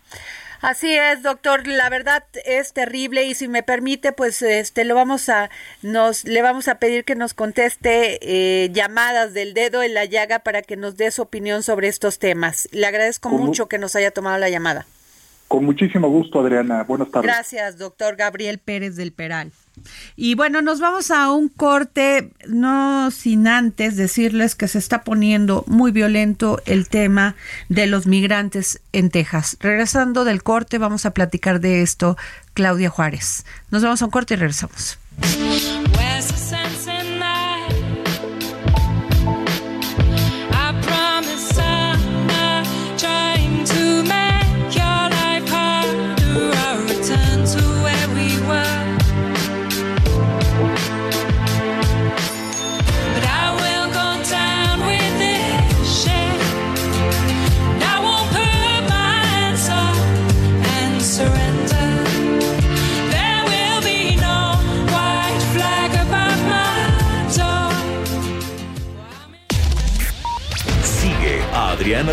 Así 0.65 0.91
es, 0.95 1.23
doctor. 1.23 1.67
La 1.67 1.91
verdad 1.91 2.25
es 2.47 2.73
terrible 2.73 3.25
y 3.25 3.35
si 3.35 3.49
me 3.49 3.63
permite, 3.63 4.13
pues 4.13 4.41
este 4.41 4.87
lo 4.87 4.95
vamos 4.95 5.29
a 5.29 5.51
nos 5.83 6.25
le 6.25 6.41
vamos 6.41 6.69
a 6.69 6.79
pedir 6.79 7.05
que 7.05 7.15
nos 7.15 7.35
conteste 7.35 8.19
eh, 8.23 8.71
llamadas 8.73 9.35
del 9.35 9.53
dedo 9.53 9.83
en 9.83 9.93
la 9.93 10.07
llaga 10.07 10.39
para 10.39 10.63
que 10.63 10.79
nos 10.79 10.97
dé 10.97 11.11
su 11.11 11.21
opinión 11.21 11.63
sobre 11.63 11.89
estos 11.89 12.19
temas. 12.19 12.67
Le 12.73 12.87
agradezco 12.87 13.29
mucho 13.29 13.69
que 13.69 13.77
nos 13.77 13.95
haya 13.95 14.11
tomado 14.11 14.39
la 14.39 14.49
llamada. 14.49 14.87
Con 15.49 15.67
muchísimo 15.67 16.09
gusto, 16.09 16.41
Adriana. 16.41 16.83
Buenas 16.85 17.11
tardes. 17.11 17.31
Gracias, 17.31 17.77
doctor 17.77 18.17
Gabriel 18.17 18.59
Pérez 18.59 18.97
del 18.97 19.13
Peral. 19.13 19.53
Y 20.17 20.35
bueno, 20.35 20.63
nos 20.63 20.81
vamos 20.81 21.11
a 21.11 21.31
un 21.31 21.49
corte, 21.49 22.31
no 22.47 23.11
sin 23.11 23.47
antes 23.49 23.97
decirles 23.97 24.55
que 24.55 24.69
se 24.69 24.79
está 24.79 25.03
poniendo 25.03 25.65
muy 25.67 25.93
violento 25.93 26.63
el 26.67 26.89
tema 26.89 27.35
de 27.69 27.87
los 27.87 28.07
migrantes 28.07 28.81
en 28.93 29.11
Texas. 29.11 29.57
Regresando 29.61 30.25
del 30.25 30.43
corte, 30.43 30.79
vamos 30.79 31.07
a 31.07 31.13
platicar 31.13 31.61
de 31.61 31.83
esto, 31.83 32.17
Claudia 32.55 32.91
Juárez. 32.91 33.45
Nos 33.71 33.83
vamos 33.83 34.03
a 34.03 34.05
un 34.07 34.11
corte 34.11 34.35
y 34.35 34.37
regresamos. 34.37 34.99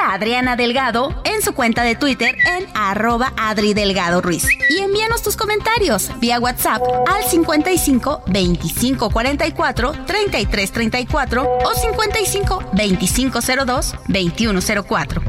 A 0.00 0.12
Adriana 0.12 0.56
Delgado 0.56 1.20
en 1.24 1.42
su 1.42 1.52
cuenta 1.52 1.82
de 1.82 1.94
Twitter 1.94 2.36
en 2.56 2.66
arroba 2.74 3.32
Adri 3.36 3.74
Delgado 3.74 4.20
Ruiz. 4.20 4.46
Y 4.70 4.78
envíanos 4.78 5.22
tus 5.22 5.36
comentarios 5.36 6.10
vía 6.20 6.38
WhatsApp 6.40 6.82
al 7.06 7.24
55 7.24 8.22
25 8.26 9.10
44 9.10 9.92
33 10.06 10.72
34 10.72 11.58
o 11.64 11.74
55 11.74 12.70
25 12.72 13.40
02 13.66 13.94
21 14.08 14.60
04. 14.86 15.22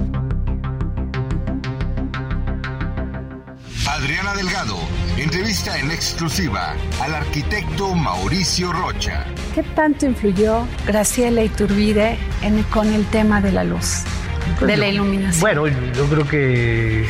Adriana 3.88 4.34
Delgado 4.36 4.78
entrevista 5.18 5.78
en 5.78 5.92
exclusiva 5.92 6.76
al 7.02 7.14
arquitecto 7.14 7.94
Mauricio 7.94 8.72
Rocha. 8.72 9.26
¿Qué 9.54 9.64
tanto 9.64 10.06
influyó 10.06 10.66
Graciela 10.86 11.44
Iturbide 11.44 12.18
en, 12.42 12.64
con 12.64 12.92
el 12.94 13.06
tema 13.08 13.42
de 13.42 13.52
la 13.52 13.64
luz? 13.64 14.04
De 14.66 14.78
la 14.78 14.88
iluminación. 14.88 15.42
Bueno, 15.42 15.68
yo 15.68 16.06
creo 16.06 16.28
que 16.28 17.10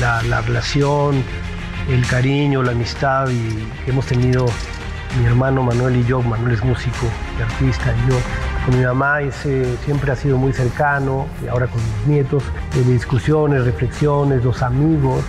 la, 0.00 0.22
la, 0.22 0.40
relación, 0.42 1.22
el 1.88 2.06
cariño, 2.06 2.62
la 2.62 2.72
amistad 2.72 3.28
y 3.30 3.84
que 3.84 3.90
hemos 3.90 4.06
tenido 4.06 4.46
mi 5.18 5.26
hermano 5.26 5.62
Manuel 5.62 5.96
y 5.96 6.04
yo, 6.04 6.22
Manuel 6.22 6.54
es 6.54 6.64
músico 6.64 7.06
y 7.38 7.42
artista, 7.42 7.94
y 7.94 8.10
yo 8.10 8.16
con 8.64 8.78
mi 8.78 8.84
mamá 8.84 9.20
ese, 9.20 9.76
siempre 9.84 10.12
ha 10.12 10.16
sido 10.16 10.36
muy 10.36 10.52
cercano, 10.52 11.26
y 11.42 11.48
ahora 11.48 11.68
con 11.68 11.80
mis 11.80 12.06
nietos, 12.06 12.42
de 12.74 12.82
discusiones, 12.92 13.64
reflexiones, 13.64 14.44
los 14.44 14.62
amigos. 14.62 15.24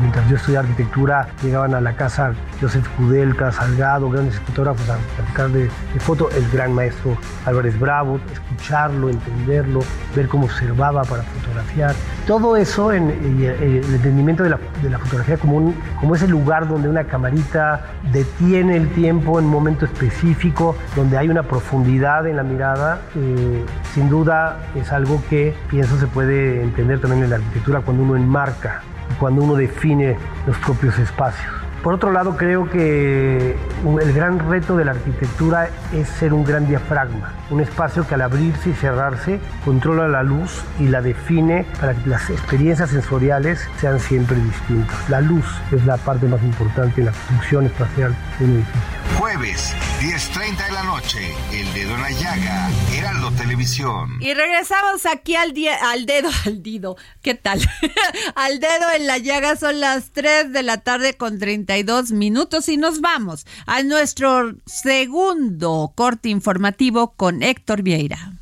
Mientras 0.00 0.28
yo 0.28 0.36
estudiaba 0.36 0.66
arquitectura, 0.66 1.28
llegaban 1.42 1.74
a 1.74 1.80
la 1.80 1.94
casa 1.94 2.32
Joseph 2.60 2.86
Kudelka, 2.96 3.52
Salgado, 3.52 4.10
grandes 4.10 4.38
fotógrafos 4.40 4.88
a 4.88 4.96
platicar 5.16 5.48
de, 5.50 5.68
foto, 6.00 6.28
el 6.30 6.48
gran 6.50 6.72
maestro 6.72 7.16
Álvarez 7.44 7.78
Bravo, 7.78 8.20
escucharlo, 8.32 9.10
entenderlo, 9.10 9.80
ver 10.14 10.28
cómo 10.28 10.44
observaba 10.44 11.02
para 11.04 11.22
fotografiar. 11.22 11.94
Todo 12.26 12.56
eso 12.56 12.92
en, 12.92 13.10
el 13.10 13.84
entendimiento 13.94 14.42
de 14.42 14.50
la, 14.50 14.98
fotografía 14.98 15.36
como, 15.36 15.74
como 15.98 16.14
ese 16.14 16.28
lugar 16.28 16.68
donde 16.68 16.88
una 16.88 17.04
camarita 17.04 17.86
detiene 18.12 18.76
el 18.76 18.88
tiempo 18.90 19.38
en 19.38 19.46
un 19.46 19.50
momento 19.50 19.84
específico, 19.84 20.76
donde 20.94 21.18
hay 21.18 21.28
una 21.28 21.42
profundidad 21.42 22.26
en 22.26 22.36
la 22.36 22.42
mirada, 22.42 23.00
eh, 23.16 23.64
sin 23.94 24.08
duda 24.08 24.58
es 24.74 24.92
algo 24.92 25.22
que 25.28 25.54
pienso 25.68 25.98
se 25.98 26.06
puede 26.06 26.62
entender 26.62 27.00
también 27.00 27.24
en 27.24 27.30
la 27.30 27.36
arquitectura 27.36 27.80
cuando 27.80 28.02
uno 28.02 28.16
enmarca 28.16 28.82
cuando 29.22 29.44
uno 29.44 29.54
define 29.54 30.16
los 30.48 30.58
propios 30.58 30.98
espacios. 30.98 31.52
Por 31.84 31.94
otro 31.94 32.10
lado, 32.10 32.36
creo 32.36 32.68
que 32.68 33.56
el 34.00 34.12
gran 34.12 34.50
reto 34.50 34.76
de 34.76 34.84
la 34.84 34.90
arquitectura 34.90 35.68
es 35.92 36.08
ser 36.08 36.34
un 36.34 36.42
gran 36.42 36.66
diafragma, 36.66 37.32
un 37.48 37.60
espacio 37.60 38.04
que 38.04 38.14
al 38.14 38.22
abrirse 38.22 38.70
y 38.70 38.72
cerrarse 38.72 39.38
controla 39.64 40.08
la 40.08 40.24
luz 40.24 40.64
y 40.80 40.88
la 40.88 41.02
define 41.02 41.66
para 41.80 41.94
que 41.94 42.08
las 42.08 42.30
experiencias 42.30 42.90
sensoriales 42.90 43.68
sean 43.80 44.00
siempre 44.00 44.36
distintas. 44.38 45.08
La 45.08 45.20
luz 45.20 45.46
es 45.70 45.86
la 45.86 45.98
parte 45.98 46.26
más 46.26 46.42
importante 46.42 47.00
en 47.00 47.06
la 47.06 47.12
construcción 47.12 47.66
espacial 47.66 48.16
de 48.40 48.44
un 48.44 48.50
edificio. 48.54 49.01
Jueves, 49.18 49.72
10.30 50.00 50.66
de 50.66 50.72
la 50.72 50.82
noche, 50.84 51.34
El 51.52 51.72
Dedo 51.74 51.94
en 51.94 52.00
la 52.00 52.10
Llaga, 52.10 52.70
Heraldo 52.94 53.30
Televisión. 53.32 54.18
Y 54.20 54.34
regresamos 54.34 55.06
aquí 55.06 55.36
al, 55.36 55.54
al 55.82 56.06
dedo, 56.06 56.30
al 56.46 56.62
dido, 56.62 56.96
¿qué 57.20 57.34
tal? 57.34 57.60
al 58.34 58.60
dedo 58.60 58.86
en 58.96 59.06
la 59.06 59.18
llaga 59.18 59.56
son 59.56 59.80
las 59.80 60.10
3 60.12 60.52
de 60.52 60.62
la 60.62 60.78
tarde 60.78 61.14
con 61.14 61.38
32 61.38 62.12
minutos 62.12 62.68
y 62.68 62.76
nos 62.76 63.00
vamos 63.00 63.46
a 63.66 63.82
nuestro 63.82 64.54
segundo 64.66 65.92
corte 65.94 66.28
informativo 66.28 67.12
con 67.16 67.42
Héctor 67.42 67.82
Vieira. 67.82 68.32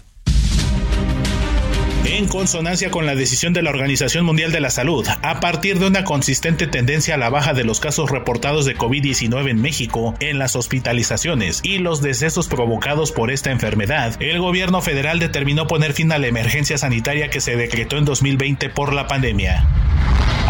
En 2.04 2.28
consonancia 2.28 2.90
con 2.90 3.04
la 3.04 3.14
decisión 3.14 3.52
de 3.52 3.62
la 3.62 3.70
Organización 3.70 4.24
Mundial 4.24 4.52
de 4.52 4.60
la 4.60 4.70
Salud, 4.70 5.06
a 5.22 5.40
partir 5.40 5.78
de 5.78 5.86
una 5.86 6.02
consistente 6.02 6.66
tendencia 6.66 7.14
a 7.14 7.18
la 7.18 7.28
baja 7.28 7.52
de 7.52 7.62
los 7.62 7.78
casos 7.78 8.10
reportados 8.10 8.64
de 8.64 8.76
COVID-19 8.76 9.50
en 9.50 9.60
México, 9.60 10.14
en 10.18 10.38
las 10.38 10.56
hospitalizaciones 10.56 11.60
y 11.62 11.78
los 11.78 12.00
decesos 12.00 12.48
provocados 12.48 13.12
por 13.12 13.30
esta 13.30 13.50
enfermedad, 13.50 14.16
el 14.20 14.40
gobierno 14.40 14.80
federal 14.80 15.18
determinó 15.18 15.66
poner 15.66 15.92
fin 15.92 16.10
a 16.10 16.18
la 16.18 16.26
emergencia 16.26 16.78
sanitaria 16.78 17.28
que 17.28 17.40
se 17.40 17.56
decretó 17.56 17.98
en 17.98 18.06
2020 18.06 18.70
por 18.70 18.94
la 18.94 19.06
pandemia. 19.06 19.66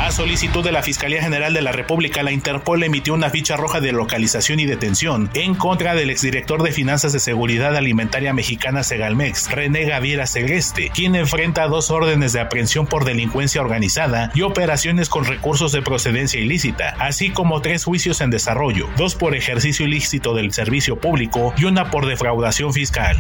A 0.00 0.10
solicitud 0.12 0.64
de 0.64 0.72
la 0.72 0.82
Fiscalía 0.82 1.22
General 1.22 1.52
de 1.52 1.60
la 1.60 1.72
República, 1.72 2.22
la 2.22 2.32
Interpol 2.32 2.82
emitió 2.82 3.12
una 3.12 3.28
ficha 3.28 3.56
roja 3.56 3.80
de 3.80 3.92
localización 3.92 4.58
y 4.58 4.64
detención 4.64 5.28
en 5.34 5.54
contra 5.54 5.94
del 5.94 6.08
exdirector 6.08 6.62
de 6.62 6.72
Finanzas 6.72 7.12
de 7.12 7.20
Seguridad 7.20 7.76
Alimentaria 7.76 8.32
Mexicana 8.32 8.82
Segalmex, 8.82 9.50
René 9.50 9.84
Gaviera 9.84 10.26
Celeste, 10.26 10.90
quien 10.94 11.14
enfrenta 11.40 11.68
dos 11.68 11.90
órdenes 11.90 12.35
de 12.35 12.40
aprehensión 12.40 12.87
por 12.87 13.07
delincuencia 13.07 13.62
organizada 13.62 14.31
y 14.35 14.42
operaciones 14.42 15.09
con 15.09 15.24
recursos 15.24 15.72
de 15.72 15.81
procedencia 15.81 16.38
ilícita, 16.38 16.94
así 16.98 17.31
como 17.31 17.62
tres 17.62 17.85
juicios 17.85 18.20
en 18.20 18.29
desarrollo, 18.29 18.90
dos 18.98 19.14
por 19.14 19.35
ejercicio 19.35 19.87
ilícito 19.87 20.35
del 20.35 20.53
servicio 20.53 21.00
público 21.00 21.55
y 21.57 21.64
una 21.64 21.90
por 21.90 22.05
defraudación 22.05 22.74
fiscal. 22.74 23.16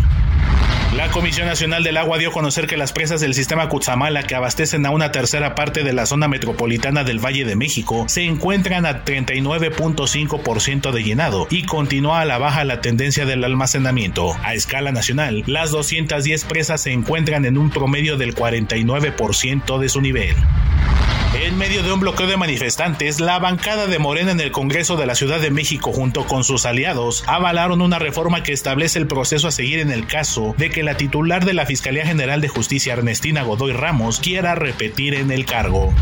La 0.96 1.08
Comisión 1.12 1.46
Nacional 1.46 1.84
del 1.84 1.96
Agua 1.96 2.18
dio 2.18 2.30
a 2.30 2.32
conocer 2.32 2.66
que 2.66 2.76
las 2.76 2.92
presas 2.92 3.20
del 3.20 3.32
sistema 3.32 3.68
Cutzamala 3.68 4.24
que 4.24 4.34
abastecen 4.34 4.84
a 4.86 4.90
una 4.90 5.12
tercera 5.12 5.54
parte 5.54 5.84
de 5.84 5.92
la 5.92 6.04
zona 6.04 6.26
metropolitana 6.26 7.04
del 7.04 7.24
Valle 7.24 7.44
de 7.44 7.54
México 7.54 8.06
se 8.08 8.24
encuentran 8.24 8.84
a 8.84 9.04
39.5% 9.04 10.90
de 10.90 11.04
llenado 11.04 11.46
y 11.48 11.62
continúa 11.62 12.22
a 12.22 12.24
la 12.24 12.38
baja 12.38 12.64
la 12.64 12.80
tendencia 12.80 13.24
del 13.24 13.44
almacenamiento. 13.44 14.34
A 14.42 14.54
escala 14.54 14.90
nacional, 14.90 15.44
las 15.46 15.70
210 15.70 16.44
presas 16.46 16.80
se 16.80 16.92
encuentran 16.92 17.44
en 17.44 17.56
un 17.56 17.70
promedio 17.70 18.09
del 18.16 18.34
49% 18.34 19.78
de 19.78 19.88
su 19.88 20.00
nivel. 20.00 20.36
En 21.34 21.56
medio 21.56 21.82
de 21.82 21.92
un 21.92 22.00
bloqueo 22.00 22.26
de 22.26 22.36
manifestantes, 22.36 23.20
la 23.20 23.38
bancada 23.38 23.86
de 23.86 23.98
Morena 24.00 24.32
en 24.32 24.40
el 24.40 24.50
Congreso 24.50 24.96
de 24.96 25.06
la 25.06 25.14
Ciudad 25.14 25.40
de 25.40 25.50
México 25.50 25.92
junto 25.92 26.24
con 26.24 26.42
sus 26.42 26.66
aliados 26.66 27.22
avalaron 27.28 27.82
una 27.82 27.98
reforma 28.00 28.42
que 28.42 28.52
establece 28.52 28.98
el 28.98 29.06
proceso 29.06 29.46
a 29.46 29.52
seguir 29.52 29.78
en 29.78 29.92
el 29.92 30.06
caso 30.06 30.54
de 30.58 30.70
que 30.70 30.82
la 30.82 30.96
titular 30.96 31.44
de 31.44 31.54
la 31.54 31.66
Fiscalía 31.66 32.04
General 32.04 32.40
de 32.40 32.48
Justicia 32.48 32.94
Ernestina 32.94 33.42
Godoy 33.42 33.72
Ramos 33.72 34.18
quiera 34.18 34.56
repetir 34.56 35.14
en 35.14 35.30
el 35.30 35.46
cargo 35.46 35.94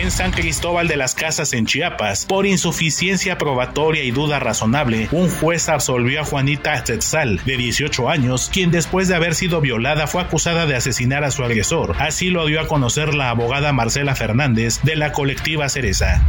en 0.00 0.10
San 0.10 0.30
Cristóbal 0.30 0.86
de 0.86 0.96
las 0.96 1.14
Casas 1.14 1.52
en 1.52 1.66
Chiapas. 1.66 2.24
Por 2.26 2.46
insuficiencia 2.46 3.36
probatoria 3.36 4.04
y 4.04 4.10
duda 4.10 4.38
razonable, 4.38 5.08
un 5.10 5.28
juez 5.28 5.68
absolvió 5.68 6.20
a 6.20 6.24
Juanita 6.24 6.82
Tetzal, 6.84 7.40
de 7.44 7.56
18 7.56 8.08
años, 8.08 8.48
quien 8.52 8.70
después 8.70 9.08
de 9.08 9.16
haber 9.16 9.34
sido 9.34 9.60
violada 9.60 10.06
fue 10.06 10.22
acusada 10.22 10.66
de 10.66 10.76
asesinar 10.76 11.24
a 11.24 11.30
su 11.30 11.42
agresor. 11.42 11.96
Así 11.98 12.30
lo 12.30 12.46
dio 12.46 12.60
a 12.60 12.68
conocer 12.68 13.14
la 13.14 13.30
abogada 13.30 13.72
Marcela 13.72 14.14
Fernández 14.14 14.80
de 14.82 14.96
la 14.96 15.12
colectiva 15.12 15.68
Cereza. 15.68 16.24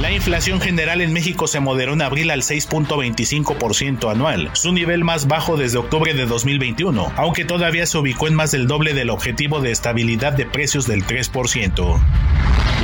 La 0.00 0.10
inflación 0.10 0.60
general 0.60 1.02
en 1.02 1.12
México 1.12 1.46
se 1.46 1.60
moderó 1.60 1.92
en 1.92 2.00
abril 2.00 2.30
al 2.30 2.40
6.25% 2.40 4.10
anual, 4.10 4.50
su 4.54 4.72
nivel 4.72 5.04
más 5.04 5.28
bajo 5.28 5.58
desde 5.58 5.78
octubre 5.78 6.14
de 6.14 6.24
2021, 6.24 7.12
aunque 7.16 7.44
todavía 7.44 7.84
se 7.84 7.98
ubicó 7.98 8.26
en 8.26 8.34
más 8.34 8.50
del 8.50 8.66
doble 8.66 8.94
del 8.94 9.10
objetivo 9.10 9.60
de 9.60 9.70
estabilidad 9.70 10.32
de 10.32 10.46
precios 10.46 10.86
del 10.86 11.04
3%. 11.04 12.00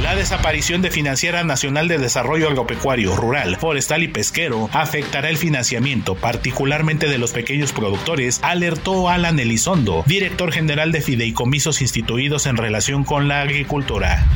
La 0.03 0.15
desaparición 0.15 0.83
de 0.83 0.91
Financiera 0.91 1.43
Nacional 1.43 1.89
de 1.89 1.97
Desarrollo 1.97 2.49
Agropecuario, 2.49 3.17
Rural, 3.17 3.57
Forestal 3.57 4.03
y 4.03 4.09
Pesquero 4.09 4.69
afectará 4.73 5.31
el 5.31 5.39
financiamiento, 5.39 6.15
particularmente 6.15 7.09
de 7.09 7.17
los 7.17 7.33
pequeños 7.33 7.73
productores, 7.73 8.41
alertó 8.43 9.09
Alan 9.09 9.39
Elizondo, 9.39 10.05
director 10.07 10.53
general 10.53 10.93
de 10.93 11.01
fideicomisos 11.01 11.81
instituidos 11.81 12.45
en 12.47 12.59
relación 12.59 13.05
con 13.05 13.27
la 13.27 13.41
agricultura. 13.41 14.27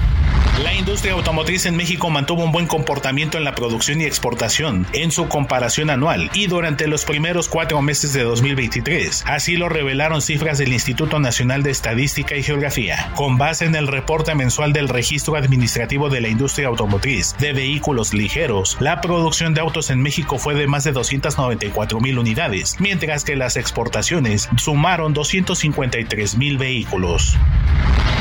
La 0.63 0.75
industria 0.75 1.15
automotriz 1.15 1.65
en 1.65 1.75
México 1.75 2.11
mantuvo 2.11 2.45
un 2.45 2.53
buen 2.53 2.67
comportamiento 2.67 3.39
en 3.39 3.45
la 3.45 3.55
producción 3.55 4.03
y 4.03 4.05
exportación 4.05 4.87
en 4.93 5.11
su 5.11 5.27
comparación 5.27 5.89
anual 5.89 6.31
y 6.35 6.49
durante 6.49 6.87
los 6.87 7.07
primeros 7.07 7.49
cuatro 7.49 7.81
meses 7.81 8.13
de 8.13 8.25
2023. 8.25 9.25
Así 9.27 9.57
lo 9.57 9.71
revelaron 9.71 10.21
cifras 10.21 10.59
del 10.59 10.75
Instituto 10.75 11.19
Nacional 11.19 11.63
de 11.63 11.71
Estadística 11.71 12.37
y 12.37 12.43
Geografía. 12.43 13.11
Con 13.15 13.39
base 13.39 13.65
en 13.65 13.75
el 13.75 13.87
reporte 13.87 14.35
mensual 14.35 14.75
del 14.75 14.91
Registro 14.91 15.37
Administrativo 15.37 16.11
de 16.11 16.21
la 16.21 16.29
Industria 16.29 16.69
Automotriz 16.69 17.35
de 17.39 17.55
Vehículos 17.55 18.13
Ligeros, 18.13 18.77
la 18.81 19.01
producción 19.01 19.55
de 19.55 19.63
autos 19.63 19.89
en 19.89 20.03
México 20.03 20.39
fue 20.39 20.55
de 20.55 20.67
más 20.67 20.85
de 20.85 20.93
294 20.93 22.01
mil 22.01 22.19
unidades, 22.19 22.77
mientras 22.81 23.25
que 23.25 23.35
las 23.35 23.57
exportaciones 23.57 24.51
sumaron 24.59 25.15
253 25.15 26.37
mil 26.37 26.59
vehículos. 26.59 27.39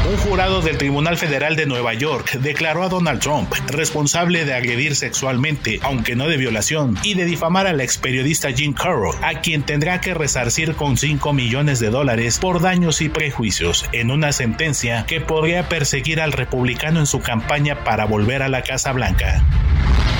Un 0.09 0.17
jurado 0.17 0.61
del 0.61 0.77
Tribunal 0.77 1.17
Federal 1.17 1.55
de 1.55 1.65
Nueva 1.65 1.93
York 1.93 2.28
declaró 2.39 2.83
a 2.83 2.89
Donald 2.89 3.19
Trump 3.19 3.51
responsable 3.67 4.45
de 4.45 4.53
agredir 4.53 4.95
sexualmente, 4.95 5.79
aunque 5.81 6.15
no 6.15 6.27
de 6.27 6.37
violación, 6.37 6.97
y 7.03 7.13
de 7.13 7.25
difamar 7.25 7.67
a 7.67 7.73
la 7.73 7.83
ex 7.83 7.97
periodista 7.97 8.49
Jean 8.49 8.73
Carroll, 8.73 9.15
a 9.21 9.41
quien 9.41 9.63
tendrá 9.63 10.01
que 10.01 10.13
resarcir 10.13 10.75
con 10.75 10.97
5 10.97 11.33
millones 11.33 11.79
de 11.79 11.89
dólares 11.89 12.39
por 12.39 12.61
daños 12.61 13.01
y 13.01 13.09
prejuicios, 13.09 13.85
en 13.91 14.11
una 14.11 14.31
sentencia 14.31 15.05
que 15.07 15.21
podría 15.21 15.69
perseguir 15.69 16.21
al 16.21 16.31
republicano 16.31 16.99
en 16.99 17.05
su 17.05 17.21
campaña 17.21 17.83
para 17.83 18.05
volver 18.05 18.43
a 18.43 18.49
la 18.49 18.61
Casa 18.61 18.91
Blanca. 18.91 19.43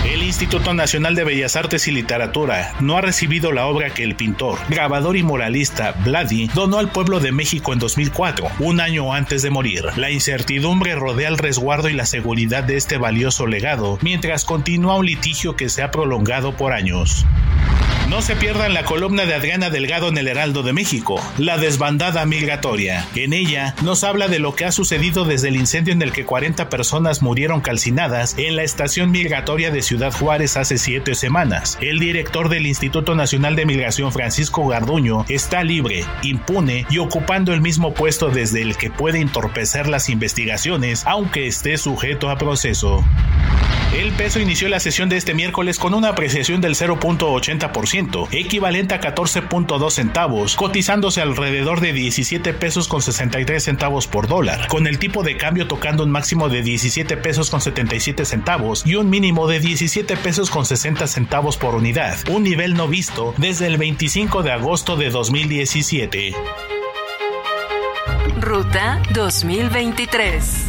El 0.10 0.24
Instituto 0.24 0.74
Nacional 0.74 1.14
de 1.14 1.24
Bellas 1.24 1.56
Artes 1.56 1.88
y 1.88 1.92
Literatura 1.92 2.74
no 2.80 2.98
ha 2.98 3.02
recibido 3.02 3.52
la 3.52 3.68
obra 3.68 3.92
que 3.92 4.04
el 4.04 4.16
pintor, 4.16 4.58
grabador 4.68 5.16
y 5.16 5.22
moralista 5.22 5.92
Vladi 6.04 6.48
donó 6.48 6.80
al 6.80 6.92
pueblo 6.92 7.20
de 7.20 7.32
México 7.32 7.74
en 7.74 7.80
2004, 7.80 8.48
un 8.58 8.82
año 8.82 9.14
antes 9.14 9.44
de 9.44 9.52
morir. 9.52 9.86
La 9.98 10.10
incertidumbre 10.10 10.96
rodea 10.96 11.30
el 11.30 11.38
resguardo 11.38 11.90
y 11.90 11.94
la 11.94 12.08
seguridad 12.08 12.64
de 12.64 12.76
este 12.76 12.98
valioso 12.98 13.46
legado, 13.46 14.00
mientras 14.02 14.46
continúa 14.46 14.98
un 14.98 15.06
litigio 15.06 15.56
que 15.56 15.70
se 15.70 15.84
ha 15.84 15.92
prolongado 15.92 16.58
por 16.58 16.74
años. 16.74 17.28
No 18.10 18.24
se 18.24 18.36
pierdan 18.36 18.74
la 18.74 18.86
columna 18.86 19.28
de 19.28 19.36
Adriana 19.36 19.70
Delgado 19.70 20.08
en 20.08 20.18
el 20.18 20.28
Heraldo 20.28 20.64
de 20.64 20.74
México, 20.74 21.22
La 21.38 21.60
desbandada 21.60 22.26
migratoria. 22.26 23.08
En 23.14 23.34
ella 23.34 23.76
nos 23.84 24.04
habla 24.04 24.28
de 24.28 24.40
lo 24.40 24.56
que 24.56 24.66
ha 24.66 24.72
sucedido 24.72 25.26
desde 25.26 25.50
el 25.50 25.56
incendio 25.56 25.94
en 25.94 26.02
el 26.02 26.12
que 26.12 26.26
40 26.26 26.70
personas 26.70 27.22
murieron 27.22 27.62
calcinadas 27.62 28.34
en 28.40 28.56
la 28.56 28.64
estación 28.64 29.12
migratoria 29.12 29.70
de 29.70 29.84
Ciudad 29.84 30.12
Juárez 30.12 30.58
hace 30.58 30.80
siete 30.80 31.14
semanas. 31.14 31.78
El 31.82 32.00
director 32.00 32.50
del 32.50 32.66
Instituto 32.66 33.14
Nacional 33.14 33.56
de 33.56 33.68
Migración, 33.68 34.12
Francisco 34.12 34.68
Garduño, 34.68 35.24
está 35.30 35.64
libre, 35.64 36.04
impune 36.24 36.88
y 36.90 36.98
ocupando 36.98 37.54
el 37.54 37.62
mismo 37.62 37.94
puesto 37.94 38.32
desde 38.32 38.64
el 38.64 38.76
que 38.76 38.90
puede 38.90 39.20
entorpecer 39.20 39.88
las 39.88 40.10
investigaciones, 40.10 41.04
aunque 41.06 41.46
esté 41.46 41.78
sujeto 41.78 42.32
a 42.32 42.40
proceso. 42.40 43.06
El 43.94 44.12
peso 44.12 44.40
inició 44.40 44.70
la 44.70 44.80
sesión 44.80 45.10
de 45.10 45.18
este 45.18 45.34
miércoles 45.34 45.80
con 45.80 45.96
una 45.96 46.10
apreciación 46.10 46.62
del 46.62 46.76
0.80%, 46.76 47.99
equivalente 48.32 48.96
a 48.96 49.02
14.2 49.02 49.92
centavos, 49.92 50.56
cotizándose 50.56 51.22
alrededor 51.22 51.82
de 51.82 51.94
17 51.94 52.54
pesos 52.54 52.88
con 52.88 53.02
63 53.02 53.64
centavos 53.64 54.08
por 54.08 54.28
dólar, 54.28 54.68
con 54.68 54.88
el 54.88 55.00
tipo 55.00 55.24
de 55.24 55.38
cambio 55.38 55.68
tocando 55.68 56.04
un 56.04 56.12
máximo 56.12 56.50
de 56.50 56.62
17 56.62 57.18
pesos 57.18 57.50
con 57.50 57.62
77 57.62 58.26
centavos 58.26 58.86
y 58.86 58.96
un 58.96 59.10
mínimo 59.10 59.48
de 59.48 59.60
17 59.60 60.18
pesos 60.18 60.50
con 60.50 60.66
60 60.66 61.08
centavos 61.08 61.58
por 61.58 61.76
unidad, 61.76 62.18
un 62.30 62.44
nivel 62.44 62.74
no 62.74 62.88
visto 62.88 63.34
desde 63.38 63.68
el 63.68 63.78
25 63.78 64.44
de 64.44 64.52
agosto 64.52 64.96
de 64.96 65.10
2017. 65.10 66.34
Ruta 68.40 69.02
2023. 69.14 70.69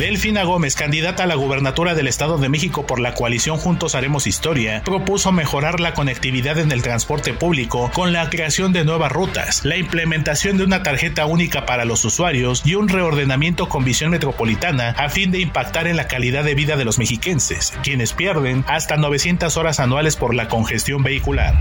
Delfina 0.00 0.44
Gómez, 0.44 0.76
candidata 0.76 1.24
a 1.24 1.26
la 1.26 1.34
gubernatura 1.34 1.94
del 1.94 2.08
Estado 2.08 2.38
de 2.38 2.48
México 2.48 2.86
por 2.86 3.00
la 3.00 3.12
coalición 3.12 3.58
Juntos 3.58 3.94
Haremos 3.94 4.26
Historia, 4.26 4.80
propuso 4.82 5.30
mejorar 5.30 5.78
la 5.78 5.92
conectividad 5.92 6.58
en 6.58 6.72
el 6.72 6.80
transporte 6.80 7.34
público 7.34 7.90
con 7.92 8.14
la 8.14 8.30
creación 8.30 8.72
de 8.72 8.86
nuevas 8.86 9.12
rutas, 9.12 9.62
la 9.62 9.76
implementación 9.76 10.56
de 10.56 10.64
una 10.64 10.82
tarjeta 10.82 11.26
única 11.26 11.66
para 11.66 11.84
los 11.84 12.02
usuarios 12.06 12.62
y 12.64 12.76
un 12.76 12.88
reordenamiento 12.88 13.68
con 13.68 13.84
visión 13.84 14.10
metropolitana 14.10 14.94
a 14.96 15.10
fin 15.10 15.32
de 15.32 15.40
impactar 15.40 15.86
en 15.86 15.98
la 15.98 16.08
calidad 16.08 16.44
de 16.44 16.54
vida 16.54 16.78
de 16.78 16.86
los 16.86 16.98
mexiquenses, 16.98 17.74
quienes 17.82 18.14
pierden 18.14 18.64
hasta 18.68 18.96
900 18.96 19.54
horas 19.58 19.80
anuales 19.80 20.16
por 20.16 20.34
la 20.34 20.48
congestión 20.48 21.02
vehicular. 21.02 21.58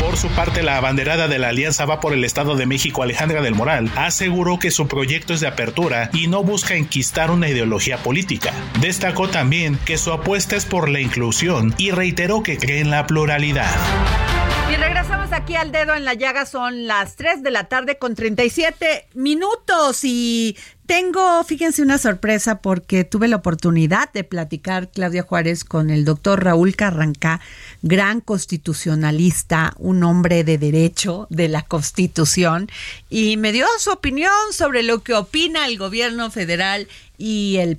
Por 0.00 0.16
su 0.16 0.28
parte, 0.28 0.62
la 0.62 0.76
abanderada 0.76 1.26
de 1.26 1.38
la 1.38 1.48
Alianza 1.48 1.84
Va 1.84 2.00
por 2.00 2.12
el 2.12 2.22
Estado 2.22 2.54
de 2.54 2.66
México, 2.66 3.02
Alejandra 3.02 3.40
del 3.40 3.54
Moral, 3.54 3.90
aseguró 3.96 4.58
que 4.58 4.70
su 4.70 4.86
proyecto 4.86 5.34
es 5.34 5.40
de 5.40 5.48
apertura 5.48 6.10
y 6.12 6.28
no 6.28 6.44
busca 6.44 6.76
enquistar 6.76 7.30
una 7.30 7.48
ideología 7.56 7.98
política. 7.98 8.52
Destacó 8.80 9.28
también 9.28 9.78
que 9.84 9.98
su 9.98 10.12
apuesta 10.12 10.56
es 10.56 10.66
por 10.66 10.88
la 10.88 11.00
inclusión 11.00 11.74
y 11.78 11.90
reiteró 11.90 12.42
que 12.42 12.58
cree 12.58 12.80
en 12.80 12.90
la 12.90 13.06
pluralidad. 13.06 13.74
Y 14.70 14.76
regresamos 14.76 15.32
aquí 15.32 15.54
al 15.54 15.72
dedo 15.72 15.94
en 15.94 16.04
la 16.04 16.14
llaga, 16.14 16.44
son 16.44 16.86
las 16.86 17.16
3 17.16 17.42
de 17.42 17.50
la 17.50 17.64
tarde 17.64 17.98
con 17.98 18.14
37 18.14 19.08
minutos 19.14 20.00
y 20.02 20.56
tengo, 20.86 21.42
fíjense, 21.42 21.82
una 21.82 21.98
sorpresa 21.98 22.60
porque 22.60 23.02
tuve 23.02 23.26
la 23.26 23.36
oportunidad 23.36 24.12
de 24.12 24.22
platicar, 24.22 24.88
Claudia 24.88 25.22
Juárez, 25.22 25.64
con 25.64 25.90
el 25.90 26.04
doctor 26.04 26.44
Raúl 26.44 26.76
Carrancá, 26.76 27.40
gran 27.82 28.20
constitucionalista, 28.20 29.74
un 29.78 30.04
hombre 30.04 30.44
de 30.44 30.58
derecho 30.58 31.26
de 31.28 31.48
la 31.48 31.62
Constitución, 31.62 32.68
y 33.10 33.36
me 33.36 33.50
dio 33.50 33.66
su 33.78 33.90
opinión 33.90 34.32
sobre 34.52 34.84
lo 34.84 35.02
que 35.02 35.14
opina 35.14 35.66
el 35.66 35.76
gobierno 35.76 36.30
federal 36.30 36.86
y 37.18 37.56
el 37.56 37.78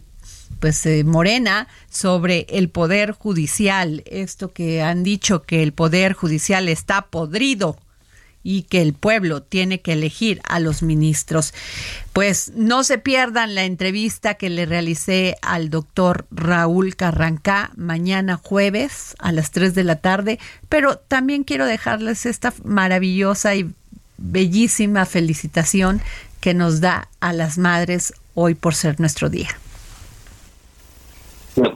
pues 0.60 0.86
eh, 0.86 1.04
Morena 1.04 1.67
sobre 1.89 2.47
el 2.50 2.69
poder 2.69 3.12
judicial, 3.12 4.04
esto 4.06 4.52
que 4.52 4.82
han 4.82 5.04
dicho 5.04 5.43
que 5.43 5.63
el 5.63 5.71
poder 5.73 6.13
judicial 6.13 6.67
está 6.69 7.04
podrido 7.04 7.78
y 8.44 8.62
que 8.63 8.81
el 8.81 8.94
pueblo 8.94 9.44
tiene 9.44 9.81
que 9.81 9.94
elegir 9.94 10.40
a 10.46 10.60
los 10.60 10.81
ministros. 10.81 11.54
Pues 12.13 12.54
no 12.56 12.85
se 12.85 12.98
pierdan 12.98 13.56
la 13.56 13.65
entrevista 13.65 14.35
que 14.35 14.50
le 14.50 14.65
realicé 14.65 15.35
al 15.42 15.69
doctor 15.69 16.25
Raúl 16.31 16.96
Carrancá 16.96 17.71
mañana 17.75 18.38
jueves 18.42 19.15
a 19.19 19.33
las 19.33 19.52
3 19.52 19.75
de 19.75 19.83
la 19.83 19.98
tarde, 19.98 20.40
pero 20.69 20.98
también 20.98 21.44
quiero 21.44 21.65
dejarles 21.65 22.25
esta 22.25 22.54
maravillosa 22.63 23.54
y 23.56 23.69
bellísima 24.17 25.06
felicitación 25.06 26.02
que 26.40 26.54
nos 26.54 26.79
da 26.79 27.10
a 27.19 27.33
las 27.33 27.58
madres 27.58 28.13
hoy 28.40 28.54
por 28.54 28.75
ser 28.75 29.00
nuestro 29.00 29.29
día. 29.29 29.50
A 31.58 31.69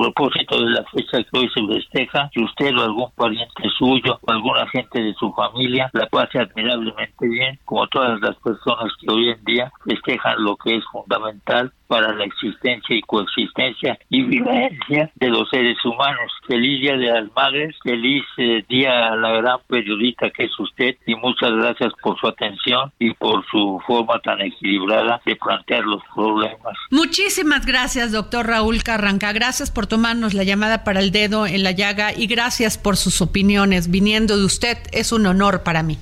propósito 0.51 0.65
de 0.65 0.71
la 0.71 0.83
fecha 0.85 1.23
que 1.23 1.39
hoy 1.39 1.49
se 1.53 1.67
festeja, 1.67 2.29
que 2.33 2.41
usted 2.41 2.77
o 2.77 2.83
algún 2.83 3.11
pariente 3.15 3.63
suyo 3.77 4.19
o 4.21 4.31
alguna 4.31 4.67
gente 4.67 5.01
de 5.01 5.13
su 5.15 5.31
familia 5.33 5.89
la 5.93 6.07
pase 6.07 6.39
admirablemente 6.39 7.27
bien, 7.27 7.59
como 7.65 7.87
todas 7.87 8.19
las 8.21 8.35
personas 8.37 8.91
que 8.99 9.11
hoy 9.11 9.29
en 9.29 9.43
día 9.45 9.71
festejan 9.85 10.43
lo 10.43 10.55
que 10.57 10.75
es 10.75 10.83
fundamental 10.91 11.71
para 11.91 12.13
la 12.13 12.23
existencia 12.23 12.95
y 12.95 13.01
coexistencia 13.01 13.99
y 14.09 14.23
vivencia 14.23 15.11
de 15.13 15.27
los 15.27 15.49
seres 15.49 15.77
humanos. 15.83 16.31
Feliz 16.47 16.79
Día 16.79 16.95
de 16.95 17.07
las 17.07 17.35
Madres, 17.35 17.75
feliz 17.83 18.23
eh, 18.37 18.63
día 18.69 19.11
a 19.11 19.15
la 19.17 19.31
gran 19.31 19.57
periodista 19.67 20.29
que 20.29 20.45
es 20.45 20.57
usted 20.57 20.95
y 21.05 21.15
muchas 21.15 21.51
gracias 21.51 21.91
por 22.01 22.17
su 22.17 22.29
atención 22.29 22.93
y 22.97 23.13
por 23.15 23.45
su 23.51 23.81
forma 23.85 24.19
tan 24.19 24.39
equilibrada 24.39 25.21
de 25.25 25.35
plantear 25.35 25.83
los 25.83 26.01
problemas. 26.15 26.77
Muchísimas 26.91 27.65
gracias, 27.65 28.13
doctor 28.13 28.47
Raúl 28.47 28.83
Carranca. 28.83 29.33
Gracias 29.33 29.69
por 29.69 29.85
tomarnos 29.85 30.33
la 30.33 30.40
llamada 30.43 30.83
para 30.83 30.99
el 30.99 31.11
dedo 31.11 31.47
en 31.47 31.63
la 31.63 31.71
llaga 31.71 32.13
y 32.13 32.27
gracias 32.27 32.77
por 32.77 32.97
sus 32.97 33.21
opiniones. 33.21 33.89
Viniendo 33.89 34.37
de 34.37 34.45
usted 34.45 34.77
es 34.91 35.11
un 35.11 35.25
honor 35.25 35.63
para 35.63 35.83
mí. 35.83 35.99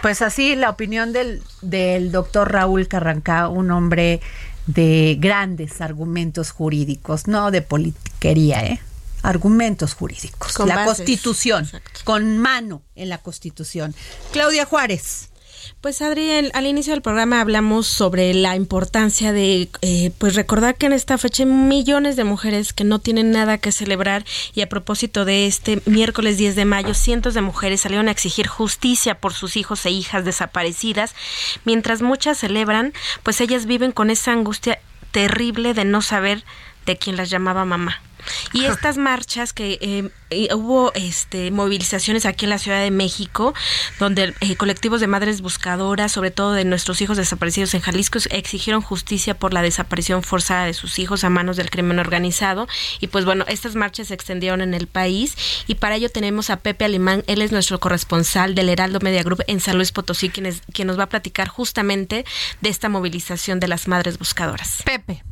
Pues 0.00 0.20
así 0.20 0.56
la 0.56 0.70
opinión 0.70 1.12
del, 1.12 1.42
del 1.60 2.10
doctor 2.10 2.50
Raúl 2.50 2.88
Carranca, 2.88 3.48
un 3.48 3.70
hombre 3.70 4.20
de 4.66 5.16
grandes 5.18 5.80
argumentos 5.80 6.50
jurídicos, 6.50 7.26
no 7.26 7.50
de 7.50 7.62
politiquería, 7.62 8.64
¿eh? 8.64 8.80
Argumentos 9.22 9.94
jurídicos. 9.94 10.54
Con 10.54 10.68
la 10.68 10.76
bases. 10.76 10.96
Constitución, 10.96 11.70
con 12.04 12.38
mano 12.38 12.82
en 12.96 13.08
la 13.08 13.18
Constitución. 13.18 13.94
Claudia 14.32 14.64
Juárez. 14.64 15.28
Pues 15.80 16.00
Adri, 16.02 16.30
el- 16.30 16.50
al 16.54 16.66
inicio 16.66 16.92
del 16.92 17.02
programa 17.02 17.40
hablamos 17.40 17.86
sobre 17.86 18.34
la 18.34 18.56
importancia 18.56 19.32
de 19.32 19.68
eh, 19.82 20.12
pues 20.18 20.34
recordar 20.34 20.76
que 20.76 20.86
en 20.86 20.92
esta 20.92 21.18
fecha 21.18 21.42
hay 21.42 21.48
millones 21.48 22.16
de 22.16 22.24
mujeres 22.24 22.72
que 22.72 22.84
no 22.84 22.98
tienen 23.00 23.30
nada 23.30 23.58
que 23.58 23.72
celebrar 23.72 24.24
y 24.54 24.62
a 24.62 24.68
propósito 24.68 25.24
de 25.24 25.46
este 25.46 25.82
miércoles 25.86 26.36
10 26.38 26.56
de 26.56 26.64
mayo 26.64 26.94
cientos 26.94 27.34
de 27.34 27.42
mujeres 27.42 27.80
salieron 27.80 28.08
a 28.08 28.12
exigir 28.12 28.46
justicia 28.46 29.16
por 29.16 29.34
sus 29.34 29.56
hijos 29.56 29.84
e 29.86 29.90
hijas 29.90 30.24
desaparecidas, 30.24 31.14
mientras 31.64 32.02
muchas 32.02 32.38
celebran, 32.38 32.92
pues 33.22 33.40
ellas 33.40 33.66
viven 33.66 33.92
con 33.92 34.10
esa 34.10 34.32
angustia 34.32 34.78
terrible 35.10 35.74
de 35.74 35.84
no 35.84 36.00
saber 36.02 36.44
de 36.86 36.96
quién 36.96 37.16
las 37.16 37.30
llamaba 37.30 37.64
mamá. 37.64 38.00
Y 38.52 38.64
estas 38.64 38.96
marchas 38.96 39.52
que 39.52 40.10
eh, 40.30 40.48
hubo 40.54 40.92
este 40.94 41.50
movilizaciones 41.50 42.26
aquí 42.26 42.46
en 42.46 42.50
la 42.50 42.58
Ciudad 42.58 42.80
de 42.80 42.90
México, 42.90 43.54
donde 43.98 44.34
eh, 44.40 44.56
colectivos 44.56 45.00
de 45.00 45.06
madres 45.06 45.40
buscadoras, 45.40 46.12
sobre 46.12 46.30
todo 46.30 46.52
de 46.52 46.64
nuestros 46.64 47.00
hijos 47.00 47.16
desaparecidos 47.16 47.74
en 47.74 47.80
Jalisco, 47.80 48.18
exigieron 48.30 48.82
justicia 48.82 49.34
por 49.34 49.52
la 49.52 49.62
desaparición 49.62 50.22
forzada 50.22 50.64
de 50.64 50.74
sus 50.74 50.98
hijos 50.98 51.24
a 51.24 51.30
manos 51.30 51.56
del 51.56 51.70
crimen 51.70 51.98
organizado. 51.98 52.68
Y 53.00 53.08
pues 53.08 53.24
bueno, 53.24 53.44
estas 53.48 53.74
marchas 53.74 54.08
se 54.08 54.14
extendieron 54.14 54.60
en 54.60 54.74
el 54.74 54.86
país 54.86 55.36
y 55.66 55.76
para 55.76 55.96
ello 55.96 56.08
tenemos 56.10 56.50
a 56.50 56.56
Pepe 56.56 56.84
Alemán, 56.84 57.24
él 57.26 57.42
es 57.42 57.52
nuestro 57.52 57.80
corresponsal 57.80 58.54
del 58.54 58.68
Heraldo 58.68 59.00
Media 59.00 59.22
Group 59.22 59.42
en 59.46 59.60
San 59.60 59.76
Luis 59.76 59.92
Potosí, 59.92 60.28
quien, 60.28 60.46
es- 60.46 60.62
quien 60.72 60.88
nos 60.88 60.98
va 60.98 61.04
a 61.04 61.08
platicar 61.08 61.48
justamente 61.48 62.24
de 62.60 62.68
esta 62.68 62.88
movilización 62.88 63.60
de 63.60 63.68
las 63.68 63.88
madres 63.88 64.18
buscadoras. 64.18 64.82
Pepe. 64.84 65.22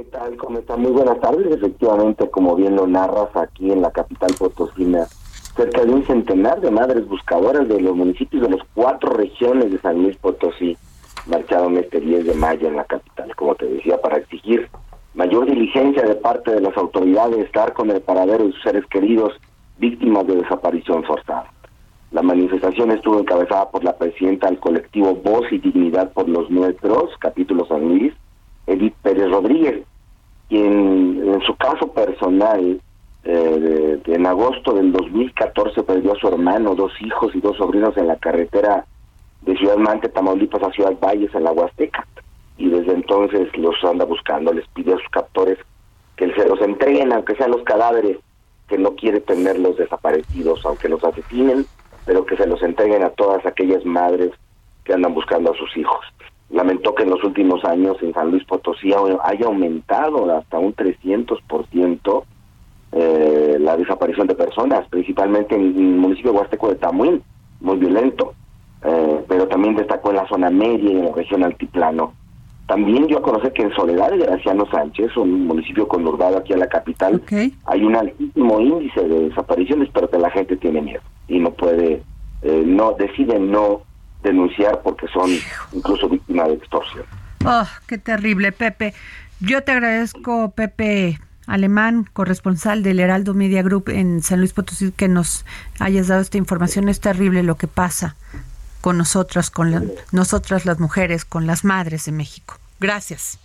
¿Qué 0.00 0.06
tal? 0.06 0.34
¿Cómo 0.38 0.58
están? 0.58 0.80
Muy 0.80 0.92
buenas 0.92 1.20
tardes. 1.20 1.54
Efectivamente, 1.54 2.30
como 2.30 2.56
bien 2.56 2.74
lo 2.74 2.86
narras, 2.86 3.36
aquí 3.36 3.70
en 3.70 3.82
la 3.82 3.90
capital 3.90 4.30
potosina, 4.38 5.06
cerca 5.54 5.84
de 5.84 5.92
un 5.92 6.06
centenar 6.06 6.58
de 6.62 6.70
madres 6.70 7.06
buscadoras 7.06 7.68
de 7.68 7.82
los 7.82 7.94
municipios 7.94 8.44
de 8.44 8.56
las 8.56 8.66
cuatro 8.72 9.10
regiones 9.10 9.70
de 9.70 9.78
San 9.78 10.02
Luis 10.02 10.16
Potosí 10.16 10.74
marcharon 11.26 11.76
este 11.76 12.00
10 12.00 12.24
de 12.24 12.34
mayo 12.34 12.68
en 12.68 12.76
la 12.76 12.84
capital, 12.84 13.36
como 13.36 13.54
te 13.56 13.66
decía, 13.66 14.00
para 14.00 14.16
exigir 14.16 14.70
mayor 15.12 15.44
diligencia 15.44 16.02
de 16.04 16.14
parte 16.14 16.50
de 16.50 16.62
las 16.62 16.74
autoridades, 16.78 17.52
dar 17.52 17.74
con 17.74 17.90
el 17.90 18.00
paradero 18.00 18.46
de 18.46 18.52
sus 18.52 18.62
seres 18.62 18.86
queridos 18.86 19.34
víctimas 19.76 20.26
de 20.26 20.36
desaparición 20.36 21.04
forzada. 21.04 21.52
La 22.10 22.22
manifestación 22.22 22.90
estuvo 22.90 23.18
encabezada 23.18 23.70
por 23.70 23.84
la 23.84 23.98
presidenta 23.98 24.46
del 24.46 24.60
colectivo 24.60 25.14
Voz 25.16 25.52
y 25.52 25.58
Dignidad 25.58 26.10
por 26.14 26.26
los 26.26 26.48
Nuestros, 26.48 27.10
capítulo 27.18 27.66
San 27.66 27.86
Luis, 27.86 28.14
Edith 28.66 28.94
Pérez 29.02 29.28
Rodríguez, 29.30 29.84
quien 30.50 31.22
en 31.26 31.40
su 31.42 31.54
caso 31.56 31.90
personal, 31.92 32.80
eh, 33.24 34.00
de- 34.04 34.14
en 34.14 34.26
agosto 34.26 34.72
del 34.72 34.92
2014 34.92 35.82
perdió 35.84 36.12
a 36.12 36.16
su 36.16 36.26
hermano, 36.28 36.74
dos 36.74 36.92
hijos 37.00 37.34
y 37.34 37.40
dos 37.40 37.56
sobrinos 37.56 37.96
en 37.96 38.08
la 38.08 38.16
carretera 38.16 38.84
de 39.42 39.56
Ciudad 39.56 39.76
Mante, 39.76 40.08
Tamaulipas 40.08 40.62
a 40.62 40.72
Ciudad 40.72 40.94
Valles, 41.00 41.34
en 41.34 41.44
la 41.44 41.52
Huasteca. 41.52 42.06
Y 42.58 42.68
desde 42.68 42.92
entonces 42.92 43.48
los 43.56 43.76
anda 43.84 44.04
buscando, 44.04 44.52
les 44.52 44.66
pide 44.68 44.92
a 44.92 44.98
sus 44.98 45.08
captores 45.10 45.56
que 46.16 46.30
se 46.34 46.48
los 46.48 46.60
entreguen, 46.60 47.12
aunque 47.12 47.36
sean 47.36 47.52
los 47.52 47.62
cadáveres, 47.62 48.18
que 48.68 48.76
no 48.76 48.94
quiere 48.96 49.20
tenerlos 49.20 49.76
desaparecidos, 49.76 50.66
aunque 50.66 50.88
los 50.88 51.02
asesinen, 51.04 51.64
pero 52.04 52.26
que 52.26 52.36
se 52.36 52.46
los 52.46 52.62
entreguen 52.62 53.04
a 53.04 53.10
todas 53.10 53.46
aquellas 53.46 53.84
madres 53.84 54.30
que 54.84 54.92
andan 54.94 55.14
buscando 55.14 55.52
a 55.52 55.56
sus 55.56 55.74
hijos. 55.76 56.04
Lamentó 56.50 56.94
que 56.94 57.04
en 57.04 57.10
los 57.10 57.22
últimos 57.22 57.64
años 57.64 57.96
en 58.02 58.12
San 58.12 58.30
Luis 58.30 58.44
Potosí 58.44 58.92
ha- 58.92 58.98
haya 59.28 59.46
aumentado 59.46 60.30
hasta 60.36 60.58
un 60.58 60.74
300% 60.74 62.24
eh, 62.92 63.56
la 63.60 63.76
desaparición 63.76 64.26
de 64.26 64.34
personas, 64.34 64.86
principalmente 64.88 65.54
en 65.54 65.60
el 65.62 65.72
municipio 65.74 66.32
huasteco 66.32 66.68
de 66.70 66.74
Tamuín, 66.74 67.22
muy 67.60 67.76
violento, 67.76 68.34
eh, 68.84 69.20
pero 69.28 69.46
también 69.46 69.76
destacó 69.76 70.10
en 70.10 70.16
la 70.16 70.26
zona 70.28 70.50
media 70.50 70.90
y 70.90 70.96
en 70.96 71.04
la 71.04 71.12
región 71.12 71.44
altiplano. 71.44 72.14
También 72.66 73.06
dio 73.06 73.18
a 73.18 73.22
conocer 73.22 73.52
que 73.52 73.62
en 73.62 73.72
Soledad 73.74 74.10
de 74.10 74.18
Graciano 74.18 74.64
Sánchez, 74.70 75.16
un 75.16 75.46
municipio 75.46 75.86
conurbado 75.86 76.38
aquí 76.38 76.52
a 76.52 76.56
la 76.56 76.68
capital, 76.68 77.20
hay 77.66 77.84
un 77.84 77.94
altísimo 77.96 78.60
índice 78.60 79.02
de 79.06 79.28
desapariciones, 79.28 79.88
pero 79.92 80.08
que 80.10 80.18
la 80.18 80.30
gente 80.30 80.56
tiene 80.56 80.80
miedo 80.80 81.02
y 81.28 81.38
no 81.38 81.50
puede, 81.52 82.02
eh, 82.42 82.62
no 82.66 82.92
decide 82.92 83.38
no 83.38 83.82
denunciar 84.22 84.80
porque 84.82 85.06
son 85.08 85.30
incluso 85.72 86.08
víctimas 86.08 86.48
de 86.48 86.54
extorsión. 86.54 87.04
Oh, 87.44 87.66
qué 87.86 87.98
terrible, 87.98 88.52
Pepe. 88.52 88.94
Yo 89.40 89.62
te 89.62 89.72
agradezco, 89.72 90.50
Pepe 90.50 91.18
Alemán, 91.46 92.06
corresponsal 92.12 92.82
del 92.82 93.00
Heraldo 93.00 93.32
Media 93.34 93.62
Group 93.62 93.88
en 93.88 94.22
San 94.22 94.38
Luis 94.40 94.52
Potosí, 94.52 94.92
que 94.92 95.08
nos 95.08 95.44
hayas 95.78 96.08
dado 96.08 96.20
esta 96.20 96.36
información. 96.38 96.88
Es 96.88 97.00
terrible 97.00 97.42
lo 97.42 97.56
que 97.56 97.66
pasa 97.66 98.14
con 98.82 98.98
nosotras, 98.98 99.50
con 99.50 99.70
la- 99.70 99.82
nosotras 100.12 100.64
las 100.66 100.78
mujeres, 100.78 101.24
con 101.24 101.46
las 101.46 101.64
madres 101.64 102.04
de 102.04 102.12
México. 102.12 102.58
Gracias. 102.78 103.38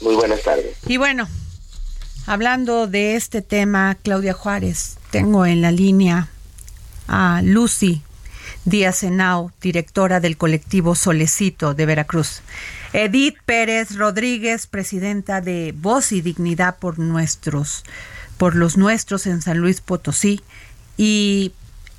Muy 0.00 0.14
buenas 0.16 0.42
tardes. 0.42 0.76
Y 0.86 0.96
bueno, 0.96 1.26
hablando 2.26 2.86
de 2.86 3.16
este 3.16 3.42
tema, 3.42 3.96
Claudia 4.02 4.32
Juárez, 4.32 4.98
tengo 5.10 5.46
en 5.46 5.60
la 5.62 5.70
línea 5.70 6.28
a 7.08 7.40
Lucy 7.42 8.02
Díaz 8.64 9.02
Henao, 9.02 9.52
directora 9.60 10.20
del 10.20 10.36
colectivo 10.36 10.94
Solecito 10.94 11.74
de 11.74 11.86
Veracruz. 11.86 12.42
Edith 12.92 13.36
Pérez 13.44 13.96
Rodríguez, 13.96 14.66
presidenta 14.66 15.40
de 15.40 15.74
Voz 15.76 16.12
y 16.12 16.20
Dignidad 16.20 16.78
por 16.78 16.98
nuestros, 16.98 17.84
por 18.36 18.54
los 18.54 18.76
nuestros 18.76 19.26
en 19.26 19.42
San 19.42 19.58
Luis 19.58 19.80
Potosí. 19.80 20.40
Y 20.96 21.52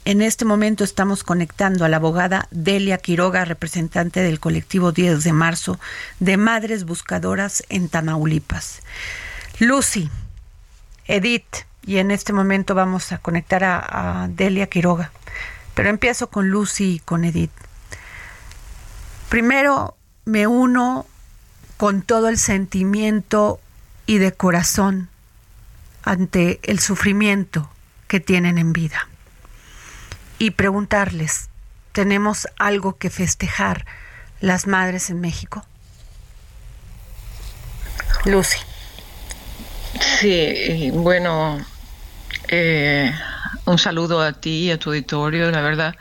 en 0.06 0.22
este 0.22 0.46
momento 0.46 0.84
estamos 0.84 1.24
conectando 1.24 1.86
a 1.86 1.90
la 1.90 1.98
abogada 1.98 2.48
Delia 2.52 2.98
Quiroga, 2.98 3.46
representante 3.46 4.22
del 4.22 4.40
colectivo 4.40 4.92
10 4.92 5.24
de 5.24 5.34
marzo 5.34 5.80
de 6.20 6.38
Madres 6.38 6.86
Buscadoras 6.86 7.64
en 7.70 7.90
Tamaulipas. 7.90 8.82
Lucy, 9.60 10.10
Edith, 11.06 11.66
y 11.86 11.98
en 11.98 12.12
este 12.12 12.34
momento 12.34 12.76
vamos 12.76 13.12
a 13.12 13.18
conectar 13.20 13.64
a, 13.64 14.24
a 14.24 14.28
Delia 14.28 14.68
Quiroga. 14.68 15.12
Pero 15.80 15.92
empiezo 15.92 16.30
con 16.30 16.50
Lucy 16.50 16.96
y 16.96 17.00
con 17.00 17.24
Edith. 17.24 17.54
Primero 19.30 19.96
me 20.26 20.46
uno 20.46 21.06
con 21.78 22.02
todo 22.02 22.28
el 22.28 22.38
sentimiento 22.38 23.62
y 24.06 24.18
de 24.18 24.34
corazón 24.34 25.08
ante 26.04 26.60
el 26.64 26.82
sufrimiento 26.82 27.72
que 28.10 28.20
tienen 28.20 28.58
en 28.58 28.74
vida. 28.74 29.08
Y 30.38 30.52
preguntarles, 30.52 31.48
¿tenemos 31.94 32.50
algo 32.58 32.98
que 32.98 33.10
festejar 33.10 33.86
las 34.42 34.68
madres 34.68 35.10
en 35.10 35.22
México? 35.22 35.66
Lucy. 38.26 38.60
Sí, 40.20 40.92
bueno, 40.92 41.66
eh, 42.50 43.14
un 43.70 43.78
saludo 43.78 44.22
a 44.22 44.34
ti 44.34 44.66
y 44.68 44.72
a 44.72 44.80
tu 44.80 44.90
auditorio. 44.90 45.52
La 45.52 45.62
verdad, 45.62 45.96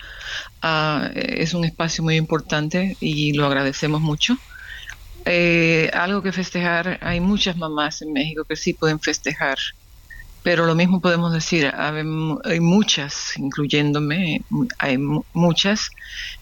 Ah, 0.60 1.10
es 1.14 1.54
un 1.54 1.64
espacio 1.64 2.02
muy 2.02 2.16
importante 2.16 2.96
y 3.00 3.32
lo 3.32 3.46
agradecemos 3.46 4.00
mucho. 4.00 4.36
Eh, 5.24 5.90
algo 5.92 6.22
que 6.22 6.32
festejar, 6.32 6.98
hay 7.02 7.20
muchas 7.20 7.56
mamás 7.56 8.02
en 8.02 8.12
México 8.12 8.44
que 8.48 8.56
sí 8.56 8.74
pueden 8.74 8.98
festejar, 9.00 9.58
pero 10.42 10.66
lo 10.66 10.74
mismo 10.74 11.00
podemos 11.00 11.32
decir, 11.32 11.70
hay 11.76 12.60
muchas, 12.60 13.36
incluyéndome, 13.36 14.44
hay 14.78 14.98
muchas 15.32 15.90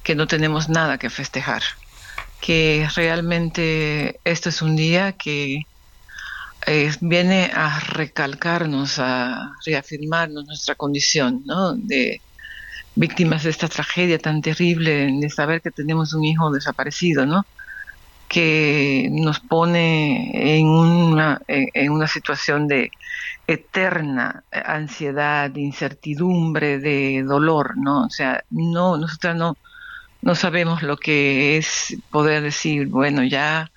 que 0.02 0.14
no 0.14 0.26
tenemos 0.26 0.68
nada 0.68 0.98
que 0.98 1.10
festejar, 1.10 1.62
que 2.40 2.88
realmente 2.94 4.20
esto 4.24 4.48
es 4.50 4.62
un 4.62 4.76
día 4.76 5.12
que 5.12 5.62
eh, 6.66 6.92
viene 7.00 7.50
a 7.54 7.80
recalcarnos, 7.80 8.98
a 8.98 9.52
reafirmarnos 9.64 10.46
nuestra 10.46 10.74
condición. 10.74 11.44
De, 11.76 12.20
víctimas 12.96 13.44
de 13.44 13.50
esta 13.50 13.68
tragedia 13.68 14.18
tan 14.18 14.40
terrible 14.40 15.10
de 15.20 15.30
saber 15.30 15.60
que 15.60 15.70
tenemos 15.70 16.14
un 16.14 16.24
hijo 16.24 16.50
desaparecido, 16.50 17.26
¿no? 17.26 17.44
que 18.28 19.08
nos 19.12 19.38
pone 19.40 20.58
en 20.58 20.66
una, 20.66 21.40
en 21.46 21.92
una 21.92 22.08
situación 22.08 22.66
de 22.66 22.90
eterna 23.46 24.42
ansiedad, 24.50 25.54
incertidumbre, 25.54 26.78
de 26.78 27.22
dolor, 27.22 27.74
¿no? 27.76 28.06
O 28.06 28.10
sea, 28.10 28.42
no, 28.50 28.96
nosotros 28.96 29.36
no, 29.36 29.56
no 30.22 30.34
sabemos 30.34 30.82
lo 30.82 30.96
que 30.96 31.56
es 31.56 31.96
poder 32.10 32.42
decir, 32.42 32.88
bueno, 32.88 33.22
ya 33.22 33.70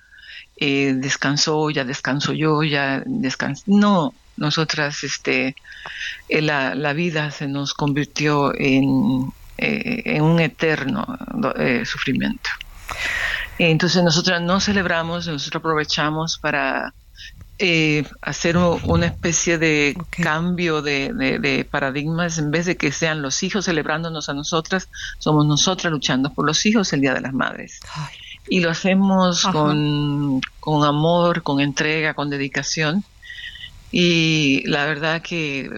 eh, 0.60 0.92
descansó, 0.94 1.70
ya 1.70 1.84
descanso 1.84 2.32
yo, 2.32 2.62
ya 2.62 3.02
descansó. 3.06 3.64
No, 3.66 4.14
nosotras, 4.40 5.04
este, 5.04 5.54
eh, 6.28 6.42
la, 6.42 6.74
la, 6.74 6.92
vida 6.92 7.30
se 7.30 7.46
nos 7.46 7.74
convirtió 7.74 8.52
en, 8.58 9.32
eh, 9.58 10.02
en 10.04 10.22
un 10.22 10.40
eterno 10.40 11.06
eh, 11.56 11.84
sufrimiento. 11.84 12.50
Entonces 13.58 14.02
nosotros 14.02 14.40
no 14.40 14.58
celebramos, 14.58 15.26
nosotros 15.26 15.60
aprovechamos 15.60 16.38
para 16.38 16.94
hacer 18.22 18.56
una 18.56 19.04
especie 19.04 19.58
de 19.58 19.94
cambio 20.08 20.80
de, 20.80 21.12
de, 21.12 21.66
paradigmas, 21.70 22.38
en 22.38 22.50
vez 22.50 22.64
de 22.64 22.78
que 22.78 22.90
sean 22.90 23.20
los 23.20 23.42
hijos 23.42 23.66
celebrándonos 23.66 24.30
a 24.30 24.32
nosotras, 24.32 24.88
somos 25.18 25.44
nosotras 25.44 25.92
luchando 25.92 26.32
por 26.32 26.46
los 26.46 26.64
hijos 26.64 26.90
el 26.94 27.02
Día 27.02 27.12
de 27.12 27.20
las 27.20 27.34
Madres. 27.34 27.80
Y 28.50 28.60
lo 28.60 28.70
hacemos 28.70 29.44
con, 29.44 30.42
con 30.58 30.84
amor, 30.84 31.42
con 31.42 31.60
entrega, 31.60 32.14
con 32.14 32.28
dedicación 32.28 33.04
y 33.92 34.62
la 34.66 34.86
verdad 34.86 35.20
que 35.20 35.68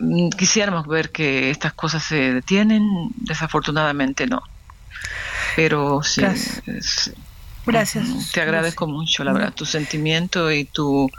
mm, 0.00 0.30
quisiéramos 0.30 0.86
ver 0.86 1.10
que 1.10 1.50
estas 1.50 1.72
cosas 1.72 2.04
se 2.04 2.34
detienen, 2.34 2.82
desafortunadamente 3.16 4.26
no. 4.26 4.42
Pero 5.56 6.02
sí. 6.02 6.22
Gracias. 7.66 8.30
Te 8.32 8.40
agradezco 8.40 8.86
mucho, 8.86 9.24
la 9.24 9.32
verdad, 9.32 9.52
tu 9.52 9.64
sentimiento 9.64 10.52
y 10.52 10.64
tu. 10.66 11.10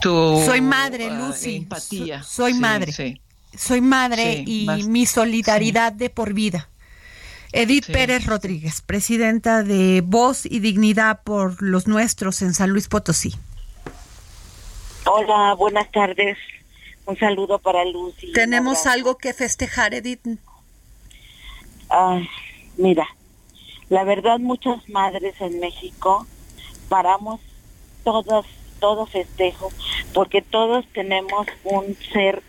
tu 0.00 0.40
soy 0.46 0.60
madre, 0.60 1.10
uh, 1.10 1.26
Lucy. 1.26 1.56
Empatía. 1.56 2.22
soy 2.22 2.54
madre. 2.54 3.20
Soy 3.56 3.80
madre 3.80 4.44
y 4.46 4.66
mi 4.86 5.06
solidaridad 5.06 5.92
de 5.92 6.10
por 6.10 6.32
vida. 6.34 6.68
Edith 7.56 7.86
Pérez 7.86 8.26
Rodríguez, 8.26 8.82
presidenta 8.82 9.62
de 9.62 10.02
Voz 10.04 10.44
y 10.44 10.58
Dignidad 10.58 11.22
por 11.22 11.62
los 11.62 11.86
Nuestros 11.86 12.42
en 12.42 12.52
San 12.52 12.70
Luis 12.70 12.88
Potosí. 12.88 13.32
Hola, 15.06 15.54
buenas 15.54 15.88
tardes. 15.92 16.36
Un 17.06 17.16
saludo 17.16 17.60
para 17.60 17.84
Lucy. 17.84 18.32
¿Tenemos 18.32 18.86
algo 18.86 19.18
que 19.18 19.32
festejar, 19.32 19.94
Edith? 19.94 20.26
Ah, 21.90 22.20
mira, 22.76 23.06
la 23.88 24.02
verdad 24.02 24.40
muchas 24.40 24.88
madres 24.88 25.40
en 25.40 25.60
México 25.60 26.26
paramos 26.88 27.40
todos, 28.02 28.46
todo 28.80 29.06
festejo, 29.06 29.70
porque 30.12 30.42
todos 30.42 30.84
tenemos 30.92 31.46
un 31.62 31.96
ser 32.12 32.42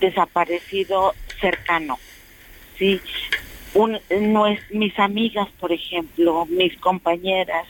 desaparecido 0.00 1.14
cercano. 1.40 1.96
Sí, 2.76 3.00
mis 4.70 4.98
amigas, 4.98 5.48
por 5.58 5.72
ejemplo, 5.72 6.46
mis 6.46 6.76
compañeras, 6.78 7.66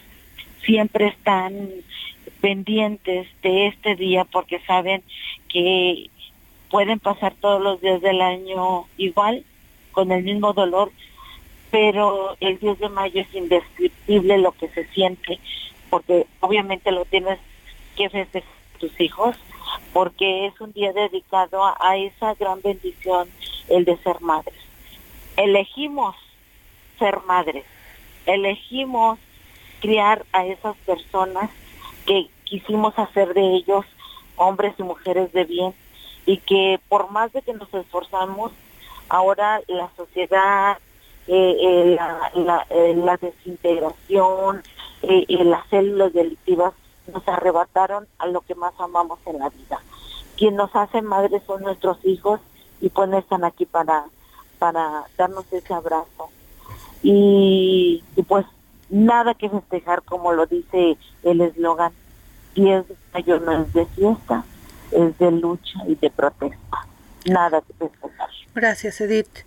siempre 0.65 1.09
están 1.09 1.69
pendientes 2.41 3.29
de 3.43 3.69
este 3.69 3.95
día 3.95 4.25
porque 4.25 4.61
saben 4.67 5.03
que 5.49 6.11
pueden 6.71 6.99
pasar 6.99 7.35
todos 7.41 7.63
los 7.63 7.81
días 7.81 8.01
del 8.01 8.21
año 8.21 8.87
igual, 8.97 9.45
con 9.93 10.11
el 10.11 10.25
mismo 10.25 10.53
dolor, 10.53 10.91
pero 11.71 12.37
el 12.41 12.59
10 12.59 12.79
de 12.79 12.89
mayo 12.89 13.21
es 13.21 13.35
indescriptible 13.35 14.39
lo 14.39 14.53
que 14.53 14.69
se 14.69 14.87
siente, 14.89 15.39
porque 15.91 16.27
obviamente 16.41 16.91
lo 16.91 17.05
tienes 17.05 17.39
que 17.97 18.09
festejar 18.09 18.51
tus 18.79 18.99
hijos, 19.01 19.37
porque 19.93 20.47
es 20.47 20.61
un 20.61 20.73
día 20.73 20.93
dedicado 20.93 21.63
a, 21.65 21.77
a 21.79 21.97
esa 21.97 22.35
gran 22.35 22.61
bendición, 22.63 23.29
el 23.69 23.85
de 23.85 23.97
ser 23.99 24.21
madres. 24.21 24.72
Elegimos 25.43 26.15
ser 27.01 27.21
madres, 27.27 27.65
elegimos 28.27 29.19
criar 29.81 30.25
a 30.33 30.47
esas 30.47 30.77
personas 30.87 31.51
que 32.07 32.29
quisimos 32.45 32.97
hacer 32.97 33.35
de 33.35 33.57
ellos 33.57 33.85
hombres 34.37 34.73
y 34.79 34.85
mujeres 34.85 35.33
de 35.33 35.43
bien 35.43 35.75
y 36.27 36.37
que 36.37 36.79
por 36.89 37.11
más 37.11 37.33
de 37.33 37.43
que 37.43 37.55
nos 37.55 37.75
esforzamos, 37.75 38.53
ahora 39.09 39.61
la 39.67 39.91
sociedad, 39.97 40.79
eh, 41.27 41.57
eh, 41.61 41.97
la, 41.97 42.67
eh, 42.71 42.95
la, 42.97 43.17
desintegración 43.17 44.63
y 45.03 45.37
las 45.43 45.67
células 45.71 46.13
delictivas 46.13 46.73
nos 47.13 47.27
arrebataron 47.27 48.07
a 48.19 48.29
lo 48.29 48.43
que 48.43 48.55
más 48.55 48.75
amamos 48.79 49.19
en 49.27 49.41
la 49.41 49.49
vida. 49.49 49.81
Quien 50.37 50.55
nos 50.55 50.71
hace 50.77 51.03
madres 51.03 51.43
son 51.49 51.63
nuestros 51.63 51.99
hijos 52.05 52.39
y 52.81 52.91
pues 52.91 53.09
no 53.09 53.19
están 53.19 53.43
aquí 53.43 53.67
para, 53.67 54.05
para 54.63 55.03
darnos 55.19 55.45
ese 55.53 55.75
abrazo. 55.75 56.31
Y, 57.03 58.01
pues 58.29 58.47
nada 58.91 59.35
que 59.35 59.51
festejar 59.51 60.03
como 60.05 60.33
lo 60.33 60.47
dice 60.47 60.97
el 61.25 61.41
eslogan, 61.41 61.91
10 62.55 62.87
de 62.87 62.97
mayo 63.13 63.41
no 63.41 63.61
es 63.61 63.73
de 63.73 63.87
fiesta, 63.87 64.45
es 64.93 65.19
de 65.19 65.33
lucha 65.33 65.81
y 65.89 65.97
de 65.97 66.11
protesta. 66.11 66.87
Nada 67.27 67.61
que 67.63 67.73
festejar. 67.73 68.29
Gracias, 68.55 69.01
Edith. 69.01 69.45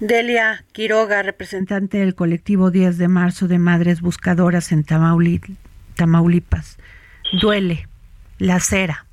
Delia 0.00 0.64
Quiroga, 0.72 1.22
representante 1.22 1.98
del 1.98 2.14
colectivo 2.14 2.70
10 2.70 2.96
de 2.96 3.08
marzo 3.08 3.48
de 3.48 3.58
Madres 3.58 4.00
Buscadoras 4.00 4.72
en 4.72 4.82
Tamaulipas. 4.82 6.78
Duele, 7.42 7.86
la 8.38 8.60
cera, 8.60 9.04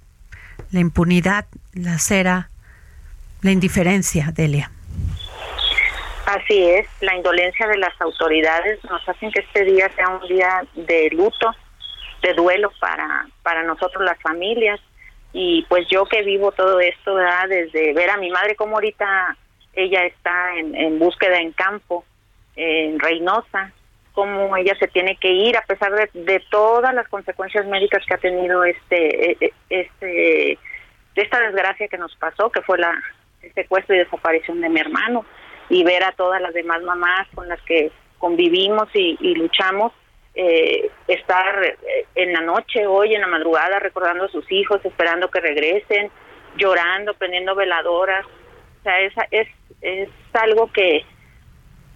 la 0.71 0.79
impunidad, 0.79 1.45
la 1.73 1.99
cera, 1.99 2.51
la 3.41 3.51
indiferencia, 3.51 4.31
Delia. 4.33 4.71
Así 6.25 6.69
es, 6.71 6.87
la 7.01 7.15
indolencia 7.15 7.67
de 7.67 7.77
las 7.77 7.99
autoridades 8.01 8.83
nos 8.85 9.07
hacen 9.07 9.31
que 9.31 9.41
este 9.41 9.63
día 9.63 9.89
sea 9.89 10.09
un 10.09 10.27
día 10.27 10.65
de 10.73 11.09
luto, 11.11 11.51
de 12.23 12.33
duelo 12.33 12.71
para, 12.79 13.27
para 13.43 13.61
nosotros 13.61 14.03
las 14.03 14.19
familias. 14.21 14.79
Y 15.33 15.63
pues 15.69 15.87
yo 15.87 16.05
que 16.05 16.23
vivo 16.23 16.51
todo 16.51 16.79
esto, 16.79 17.15
desde 17.47 17.93
ver 17.93 18.09
a 18.09 18.17
mi 18.17 18.31
madre 18.31 18.55
como 18.55 18.75
ahorita 18.75 19.37
ella 19.73 20.05
está 20.05 20.55
en, 20.55 20.73
en 20.73 20.97
búsqueda 20.97 21.37
en 21.37 21.51
campo, 21.51 22.05
en 22.55 22.99
Reynosa, 22.99 23.71
cómo 24.13 24.57
ella 24.57 24.73
se 24.79 24.87
tiene 24.87 25.17
que 25.17 25.29
ir 25.29 25.55
a 25.57 25.65
pesar 25.65 25.91
de, 25.91 26.09
de 26.13 26.39
todas 26.49 26.95
las 26.95 27.07
consecuencias 27.09 27.67
médicas 27.67 28.03
que 28.07 28.13
ha 28.13 28.17
tenido 28.17 28.63
este, 28.63 29.31
e, 29.31 29.37
e, 29.41 29.53
este, 29.69 30.57
esta 31.13 31.39
desgracia 31.41 31.87
que 31.87 31.97
nos 31.97 32.15
pasó, 32.15 32.49
que 32.49 32.61
fue 32.61 32.79
la 32.79 32.97
el 33.43 33.53
secuestro 33.53 33.93
y 33.93 33.99
desaparición 33.99 34.59
de 34.61 34.69
mi 34.69 34.79
hermano 34.79 35.25
y 35.69 35.83
ver 35.83 36.03
a 36.03 36.11
todas 36.11 36.41
las 36.41 36.53
demás 36.53 36.81
mamás 36.83 37.27
con 37.33 37.47
las 37.47 37.61
que 37.61 37.91
convivimos 38.17 38.87
y, 38.93 39.35
luchamos, 39.35 39.91
eh, 40.33 40.89
estar 41.07 41.63
eh, 41.63 42.05
en 42.15 42.33
la 42.33 42.41
noche, 42.41 42.85
hoy, 42.87 43.15
en 43.15 43.21
la 43.21 43.27
madrugada, 43.27 43.79
recordando 43.79 44.25
a 44.25 44.29
sus 44.29 44.49
hijos, 44.51 44.83
esperando 44.83 45.29
que 45.29 45.39
regresen, 45.39 46.09
llorando, 46.57 47.13
prendiendo 47.13 47.55
veladoras. 47.55 48.25
O 48.25 48.83
sea, 48.83 48.99
es, 49.01 49.13
es, 49.31 49.47
es 49.81 50.09
algo 50.33 50.71
que, 50.71 51.05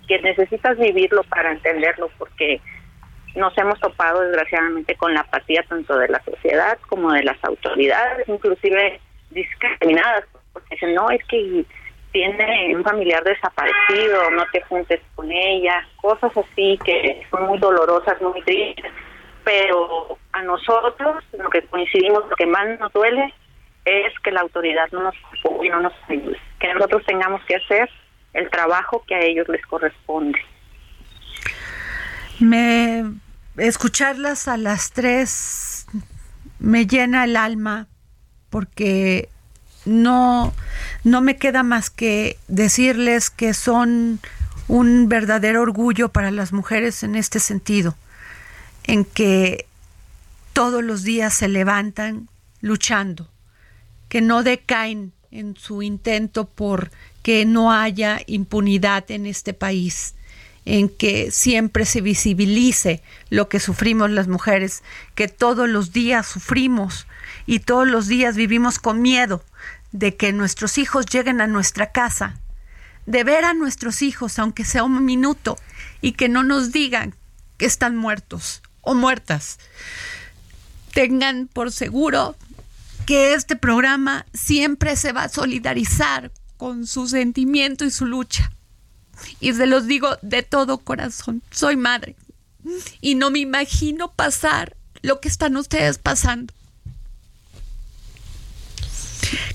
que 0.07 0.19
necesitas 0.19 0.77
vivirlo 0.77 1.23
para 1.23 1.51
entenderlo, 1.51 2.09
porque 2.17 2.61
nos 3.35 3.57
hemos 3.57 3.79
topado 3.79 4.21
desgraciadamente 4.21 4.95
con 4.95 5.13
la 5.13 5.21
apatía 5.21 5.63
tanto 5.63 5.97
de 5.97 6.09
la 6.09 6.23
sociedad 6.23 6.77
como 6.87 7.11
de 7.11 7.23
las 7.23 7.41
autoridades, 7.43 8.27
inclusive 8.27 8.99
discriminadas, 9.29 10.25
porque 10.51 10.75
dicen, 10.75 10.95
no, 10.95 11.09
es 11.11 11.23
que 11.25 11.65
tiene 12.11 12.75
un 12.75 12.83
familiar 12.83 13.23
desaparecido, 13.23 14.31
no 14.31 14.43
te 14.51 14.61
juntes 14.61 14.99
con 15.15 15.31
ella, 15.31 15.87
cosas 16.01 16.31
así 16.35 16.79
que 16.83 17.25
son 17.29 17.47
muy 17.47 17.59
dolorosas, 17.59 18.21
muy 18.21 18.41
tristes, 18.41 18.91
pero 19.43 20.17
a 20.31 20.43
nosotros 20.43 21.23
lo 21.37 21.49
que 21.49 21.61
coincidimos, 21.63 22.27
lo 22.29 22.35
que 22.35 22.45
más 22.45 22.79
nos 22.79 22.91
duele 22.93 23.33
es 23.85 24.13
que 24.23 24.31
la 24.31 24.41
autoridad 24.41 24.87
no 24.91 25.03
nos 25.03 25.15
apoye, 25.39 25.69
no 25.69 25.81
nos 25.81 25.93
ayude, 26.07 26.39
que 26.59 26.73
nosotros 26.73 27.03
tengamos 27.05 27.43
que 27.45 27.55
hacer 27.55 27.89
el 28.33 28.49
trabajo 28.49 29.03
que 29.07 29.15
a 29.15 29.21
ellos 29.21 29.47
les 29.49 29.65
corresponde. 29.65 30.39
Me 32.39 33.03
escucharlas 33.57 34.47
a 34.47 34.57
las 34.57 34.91
tres 34.91 35.87
me 36.59 36.85
llena 36.85 37.23
el 37.23 37.35
alma 37.35 37.87
porque 38.49 39.29
no, 39.89 40.53
no 41.03 41.21
me 41.21 41.37
queda 41.37 41.63
más 41.63 41.89
que 41.89 42.37
decirles 42.47 43.29
que 43.29 43.53
son 43.53 44.19
un 44.67 45.09
verdadero 45.09 45.61
orgullo 45.61 46.09
para 46.09 46.31
las 46.31 46.53
mujeres 46.53 47.03
en 47.03 47.15
este 47.15 47.39
sentido, 47.39 47.95
en 48.83 49.03
que 49.03 49.65
todos 50.53 50.83
los 50.83 51.03
días 51.03 51.33
se 51.33 51.47
levantan 51.47 52.29
luchando, 52.61 53.27
que 54.09 54.21
no 54.21 54.43
decaen 54.43 55.11
en 55.31 55.55
su 55.55 55.81
intento 55.81 56.45
por 56.45 56.91
que 57.23 57.45
no 57.45 57.71
haya 57.71 58.21
impunidad 58.27 59.09
en 59.09 59.25
este 59.25 59.53
país, 59.53 60.13
en 60.65 60.89
que 60.89 61.31
siempre 61.31 61.85
se 61.85 62.01
visibilice 62.01 63.01
lo 63.29 63.49
que 63.49 63.59
sufrimos 63.59 64.11
las 64.11 64.27
mujeres, 64.27 64.83
que 65.15 65.27
todos 65.27 65.67
los 65.67 65.93
días 65.93 66.27
sufrimos 66.27 67.07
y 67.47 67.59
todos 67.59 67.87
los 67.87 68.07
días 68.07 68.35
vivimos 68.35 68.77
con 68.77 69.01
miedo 69.01 69.43
de 69.91 70.15
que 70.15 70.33
nuestros 70.33 70.77
hijos 70.77 71.05
lleguen 71.05 71.41
a 71.41 71.47
nuestra 71.47 71.91
casa, 71.91 72.39
de 73.05 73.23
ver 73.23 73.45
a 73.45 73.53
nuestros 73.53 74.01
hijos, 74.01 74.39
aunque 74.39 74.65
sea 74.65 74.83
un 74.83 75.03
minuto, 75.03 75.57
y 76.01 76.13
que 76.13 76.29
no 76.29 76.43
nos 76.43 76.71
digan 76.71 77.15
que 77.57 77.65
están 77.65 77.95
muertos 77.95 78.61
o 78.81 78.93
muertas. 78.93 79.59
Tengan 80.93 81.47
por 81.47 81.71
seguro 81.71 82.35
que 83.05 83.33
este 83.33 83.55
programa 83.55 84.25
siempre 84.33 84.95
se 84.95 85.11
va 85.11 85.23
a 85.23 85.29
solidarizar 85.29 86.31
con 86.57 86.85
su 86.85 87.07
sentimiento 87.07 87.85
y 87.85 87.91
su 87.91 88.05
lucha. 88.05 88.51
Y 89.39 89.53
se 89.53 89.65
los 89.65 89.87
digo 89.87 90.17
de 90.21 90.43
todo 90.43 90.77
corazón, 90.77 91.41
soy 91.51 91.75
madre 91.75 92.15
y 93.01 93.15
no 93.15 93.31
me 93.31 93.39
imagino 93.39 94.11
pasar 94.11 94.75
lo 95.01 95.19
que 95.21 95.29
están 95.29 95.57
ustedes 95.57 95.97
pasando. 95.97 96.53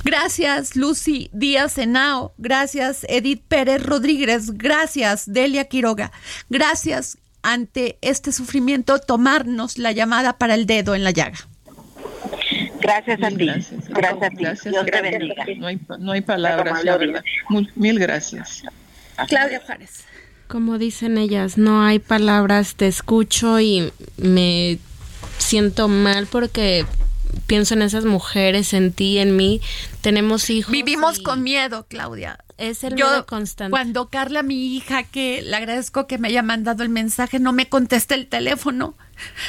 Gracias, 0.04 0.76
Lucy 0.76 1.30
Díaz 1.32 1.78
Henao. 1.78 2.34
Gracias, 2.38 3.06
Edith 3.08 3.42
Pérez 3.48 3.82
Rodríguez. 3.82 4.52
Gracias, 4.52 5.24
Delia 5.26 5.64
Quiroga. 5.64 6.12
Gracias 6.48 7.18
ante 7.42 7.98
este 8.00 8.32
sufrimiento, 8.32 8.98
tomarnos 8.98 9.78
la 9.78 9.92
llamada 9.92 10.38
para 10.38 10.54
el 10.54 10.66
dedo 10.66 10.94
en 10.94 11.04
la 11.04 11.10
llaga. 11.10 11.38
Gracias 12.80 13.22
a 13.22 13.28
ti. 13.28 13.36
Gracias, 13.46 13.88
Gracias 13.88 14.22
a 14.22 14.30
ti. 14.30 14.36
Gracias, 14.40 14.72
Dios 14.72 14.84
te 14.84 14.90
gracias. 14.90 15.12
bendiga. 15.18 15.44
No 15.58 15.66
hay, 15.66 15.80
no 15.98 16.12
hay 16.12 16.20
palabras, 16.20 16.84
la 16.84 16.96
verdad. 16.96 17.24
Mil, 17.48 17.70
mil 17.74 17.98
gracias. 17.98 18.62
Claudia 19.28 19.60
Juárez. 19.64 20.04
Como 20.48 20.78
dicen 20.78 21.16
ellas, 21.16 21.56
no 21.56 21.82
hay 21.82 21.98
palabras, 21.98 22.74
te 22.74 22.86
escucho 22.86 23.60
y 23.60 23.90
me 24.18 24.78
siento 25.38 25.88
mal 25.88 26.26
porque 26.26 26.84
pienso 27.46 27.74
en 27.74 27.82
esas 27.82 28.04
mujeres, 28.04 28.72
en 28.72 28.92
ti, 28.92 29.18
en 29.18 29.36
mí. 29.36 29.60
Tenemos 30.00 30.50
hijos. 30.50 30.72
Vivimos 30.72 31.18
y 31.18 31.22
con 31.22 31.42
miedo, 31.42 31.86
Claudia. 31.88 32.38
Es 32.56 32.84
el 32.84 32.94
Yo, 32.94 33.06
miedo 33.06 33.26
constante. 33.26 33.70
Cuando 33.70 34.08
Carla, 34.08 34.42
mi 34.42 34.76
hija, 34.76 35.02
que 35.02 35.42
le 35.42 35.56
agradezco 35.56 36.06
que 36.06 36.18
me 36.18 36.28
haya 36.28 36.42
mandado 36.42 36.82
el 36.82 36.88
mensaje, 36.88 37.38
no 37.38 37.52
me 37.52 37.68
conteste 37.68 38.14
el 38.14 38.28
teléfono, 38.28 38.94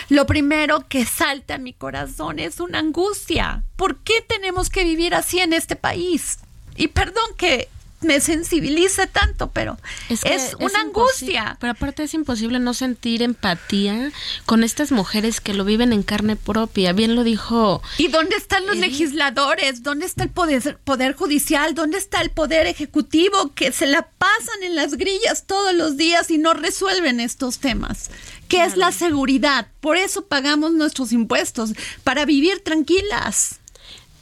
lo 0.10 0.26
primero 0.26 0.88
que 0.88 1.06
salta 1.06 1.56
a 1.56 1.60
mi 1.60 1.74
corazón 1.74 2.40
es 2.40 2.60
una 2.60 2.80
angustia. 2.80 3.64
¿Por 3.76 3.98
qué 3.98 4.24
tenemos 4.28 4.70
que 4.70 4.84
vivir 4.84 5.14
así 5.14 5.40
en 5.40 5.54
este 5.54 5.76
país? 5.76 6.40
Y 6.76 6.88
perdón 6.90 7.26
que 7.38 7.70
me 8.02 8.20
sensibilice 8.20 9.08
tanto, 9.08 9.50
pero 9.52 9.78
es, 10.10 10.22
que 10.22 10.64
una 10.64 10.82
angustia. 10.82 11.58
Pero 11.60 11.72
aparte 11.72 12.04
es 12.04 12.14
imposible 12.14 12.60
no 12.60 12.74
sentir 12.74 13.22
empatía 13.22 14.12
con 14.46 14.64
estas 14.64 14.92
mujeres 14.92 15.42
que 15.42 15.54
lo 15.54 15.66
viven 15.66 15.94
en 15.94 16.04
carne 16.04 16.36
propia. 16.36 16.94
Bien 16.94 17.16
lo 17.16 17.24
dijo. 17.24 17.82
¿Y 17.98 18.08
dónde 18.08 18.36
están 18.36 18.66
los 18.68 18.78
legisladores? 18.78 19.84
¿Dónde 19.84 20.06
está 20.06 20.24
el 20.24 20.30
poder, 20.30 20.78
poder 20.84 21.16
judicial? 21.16 21.74
¿Dónde 21.74 21.98
está 21.98 22.22
el 22.22 22.30
poder 22.30 22.68
ejecutivo 22.68 23.54
que 23.54 23.72
se 23.72 23.88
la 23.88 24.04
pasan 24.04 24.64
en 24.64 24.76
las 24.76 24.96
grillas 24.96 25.46
todos 25.46 25.74
los 25.74 25.98
días 25.98 26.30
y 26.32 26.38
no 26.38 26.54
resuelven 26.54 27.20
estos 27.20 27.60
temas? 27.60 28.10
¿Qué 28.48 28.64
es 28.64 28.78
la 28.78 28.92
seguridad? 28.92 29.68
Por 29.80 29.98
eso 29.98 30.26
pagamos 30.28 30.74
nuestros 30.74 31.12
impuestos, 31.12 31.74
para 32.04 32.26
vivir 32.26 32.64
tranquilas. 32.64 33.60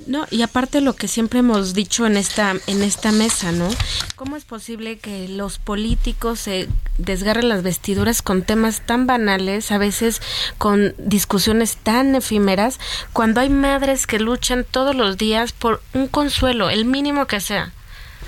No, 0.06 0.26
y 0.30 0.42
aparte 0.42 0.82
lo 0.82 0.96
que 0.96 1.08
siempre 1.08 1.40
hemos 1.40 1.74
dicho 1.74 2.06
en 2.06 2.18
esta 2.18 2.56
en 2.68 2.84
esta 2.84 3.12
mesa, 3.12 3.52
¿no? 3.52 3.70
¿Cómo 4.16 4.36
es 4.36 4.44
posible 4.44 4.98
que 4.98 5.28
los 5.30 5.60
políticos 5.60 6.40
se 6.42 6.68
desgarren 6.98 7.48
las 7.50 7.64
vestiduras 7.64 8.22
con 8.22 8.42
temas 8.44 8.82
tan 8.86 9.08
banales, 9.08 9.72
a 9.72 9.78
veces 9.78 10.22
con 10.58 10.94
discusiones 10.98 11.78
tan 11.78 12.16
efímeras, 12.16 12.80
cuando 13.14 13.40
hay 13.42 13.50
madres 13.50 14.06
que 14.08 14.20
luchan 14.20 14.66
todos 14.70 14.96
los 14.96 15.18
días 15.18 15.54
por 15.54 15.82
un 15.94 16.08
consuelo, 16.08 16.70
el 16.70 16.86
mínimo 16.86 17.26
que 17.28 17.40
sea? 17.40 17.72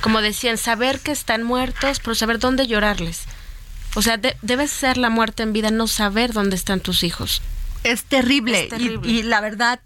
Como 0.01 0.21
decían, 0.21 0.57
saber 0.57 0.99
que 0.99 1.11
están 1.11 1.43
muertos, 1.43 1.99
pero 1.99 2.15
saber 2.15 2.39
dónde 2.39 2.67
llorarles. 2.67 3.23
O 3.95 4.01
sea, 4.01 4.17
de- 4.17 4.37
debe 4.41 4.67
ser 4.67 4.97
la 4.97 5.09
muerte 5.09 5.43
en 5.43 5.53
vida 5.53 5.71
no 5.71 5.87
saber 5.87 6.33
dónde 6.33 6.55
están 6.55 6.79
tus 6.79 7.03
hijos. 7.03 7.41
Es 7.83 8.03
terrible. 8.03 8.63
Es 8.63 8.69
terrible. 8.69 9.09
Y, 9.11 9.19
y 9.19 9.23
la 9.23 9.41
verdad, 9.41 9.79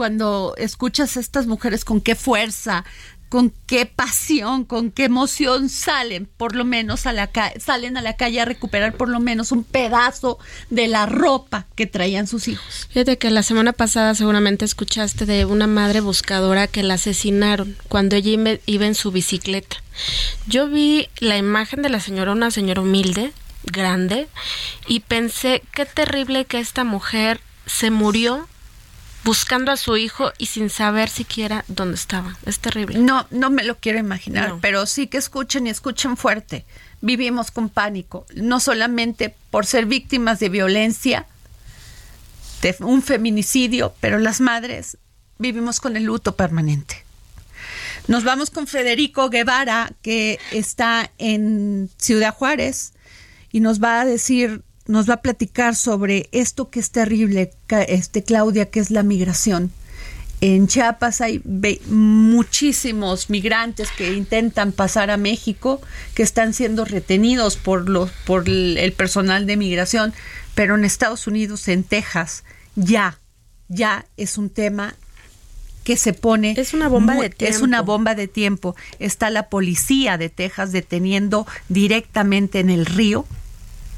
cuando 0.00 0.54
escuchas 0.56 1.18
a 1.18 1.20
estas 1.20 1.46
mujeres 1.46 1.84
con 1.84 2.00
qué 2.00 2.14
fuerza, 2.14 2.86
con 3.28 3.52
qué 3.66 3.84
pasión, 3.84 4.64
con 4.64 4.90
qué 4.90 5.04
emoción 5.04 5.68
salen, 5.68 6.24
por 6.38 6.56
lo 6.56 6.64
menos 6.64 7.04
a 7.04 7.12
la 7.12 7.28
salen 7.58 7.98
a 7.98 8.00
la 8.00 8.16
calle 8.16 8.40
a 8.40 8.46
recuperar 8.46 8.94
por 8.94 9.10
lo 9.10 9.20
menos 9.20 9.52
un 9.52 9.62
pedazo 9.62 10.38
de 10.70 10.88
la 10.88 11.04
ropa 11.04 11.66
que 11.74 11.84
traían 11.86 12.26
sus 12.26 12.48
hijos. 12.48 12.88
Fíjate 12.88 13.18
que 13.18 13.30
la 13.30 13.42
semana 13.42 13.74
pasada 13.74 14.14
seguramente 14.14 14.64
escuchaste 14.64 15.26
de 15.26 15.44
una 15.44 15.66
madre 15.66 16.00
buscadora 16.00 16.66
que 16.66 16.82
la 16.82 16.94
asesinaron 16.94 17.76
cuando 17.90 18.16
ella 18.16 18.58
iba 18.64 18.86
en 18.86 18.94
su 18.94 19.12
bicicleta. 19.12 19.82
Yo 20.46 20.66
vi 20.66 21.10
la 21.18 21.36
imagen 21.36 21.82
de 21.82 21.90
la 21.90 22.00
señora, 22.00 22.32
una 22.32 22.50
señora 22.50 22.80
humilde, 22.80 23.34
grande, 23.64 24.28
y 24.86 25.00
pensé 25.00 25.62
qué 25.74 25.84
terrible 25.84 26.46
que 26.46 26.58
esta 26.58 26.84
mujer 26.84 27.42
se 27.66 27.90
murió 27.90 28.48
buscando 29.24 29.70
a 29.72 29.76
su 29.76 29.96
hijo 29.96 30.32
y 30.38 30.46
sin 30.46 30.70
saber 30.70 31.08
siquiera 31.08 31.64
dónde 31.68 31.94
estaba. 31.96 32.36
Es 32.46 32.58
terrible. 32.58 32.98
No, 32.98 33.26
no 33.30 33.50
me 33.50 33.64
lo 33.64 33.76
quiero 33.78 33.98
imaginar, 33.98 34.48
No. 34.50 34.58
pero 34.60 34.86
sí 34.86 35.06
que 35.06 35.18
escuchen 35.18 35.66
y 35.66 35.70
escuchen 35.70 36.16
fuerte. 36.16 36.64
Vivimos 37.02 37.50
con 37.50 37.68
pánico, 37.68 38.26
no 38.34 38.60
solamente 38.60 39.34
por 39.50 39.66
ser 39.66 39.86
víctimas 39.86 40.38
de 40.40 40.48
violencia, 40.48 41.26
de 42.62 42.76
un 42.80 43.02
feminicidio, 43.02 43.94
pero 44.00 44.18
las 44.18 44.40
madres 44.40 44.98
vivimos 45.38 45.80
con 45.80 45.96
el 45.96 46.04
luto 46.04 46.36
permanente. 46.36 47.04
Nos 48.08 48.24
vamos 48.24 48.50
con 48.50 48.66
Federico 48.66 49.30
Guevara, 49.30 49.92
que 50.02 50.38
está 50.52 51.10
en 51.18 51.90
Ciudad 51.96 52.34
Juárez, 52.34 52.92
y 53.52 53.60
nos 53.60 53.82
va 53.82 54.00
a 54.00 54.04
decir, 54.04 54.62
nos 54.86 55.08
va 55.08 55.14
a 55.14 55.22
platicar 55.22 55.76
sobre 55.76 56.28
esto 56.32 56.70
que 56.70 56.80
es 56.80 56.90
terrible, 56.90 57.52
este 57.88 58.22
Claudia, 58.24 58.70
que 58.70 58.80
es 58.80 58.90
la 58.90 59.02
migración. 59.02 59.70
En 60.42 60.68
Chiapas 60.68 61.20
hay 61.20 61.42
muchísimos 61.86 63.28
migrantes 63.28 63.90
que 63.90 64.14
intentan 64.14 64.72
pasar 64.72 65.10
a 65.10 65.16
México, 65.18 65.82
que 66.14 66.22
están 66.22 66.54
siendo 66.54 66.84
retenidos 66.86 67.56
por 67.56 67.88
los 67.88 68.10
por 68.24 68.48
el 68.48 68.78
el 68.78 68.92
personal 68.92 69.46
de 69.46 69.56
migración, 69.58 70.14
pero 70.54 70.76
en 70.76 70.84
Estados 70.84 71.26
Unidos, 71.26 71.68
en 71.68 71.84
Texas, 71.84 72.42
ya, 72.74 73.18
ya 73.68 74.06
es 74.16 74.38
un 74.38 74.48
tema 74.48 74.94
que 75.84 75.96
se 75.98 76.12
pone 76.14 76.54
Es 76.56 76.72
una 76.74 76.88
bomba 76.88 77.14
muy- 77.14 77.24
de 77.28 77.30
tiempo. 77.34 77.56
Es 77.56 77.62
una 77.62 77.82
bomba 77.82 78.14
de 78.14 78.28
tiempo. 78.28 78.76
Está 78.98 79.28
la 79.30 79.48
policía 79.48 80.16
de 80.18 80.28
Texas 80.30 80.72
deteniendo 80.72 81.46
directamente 81.68 82.60
en 82.60 82.70
el 82.70 82.86
río 82.86 83.26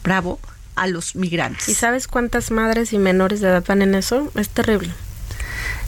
Bravo 0.02 0.40
a 0.74 0.86
los 0.86 1.16
migrantes. 1.16 1.68
¿Y 1.68 1.74
sabes 1.74 2.08
cuántas 2.08 2.50
madres 2.50 2.92
y 2.92 2.98
menores 2.98 3.40
de 3.40 3.48
edad 3.48 3.64
van 3.66 3.82
en 3.82 3.94
eso? 3.94 4.30
Es 4.34 4.48
terrible. 4.48 4.90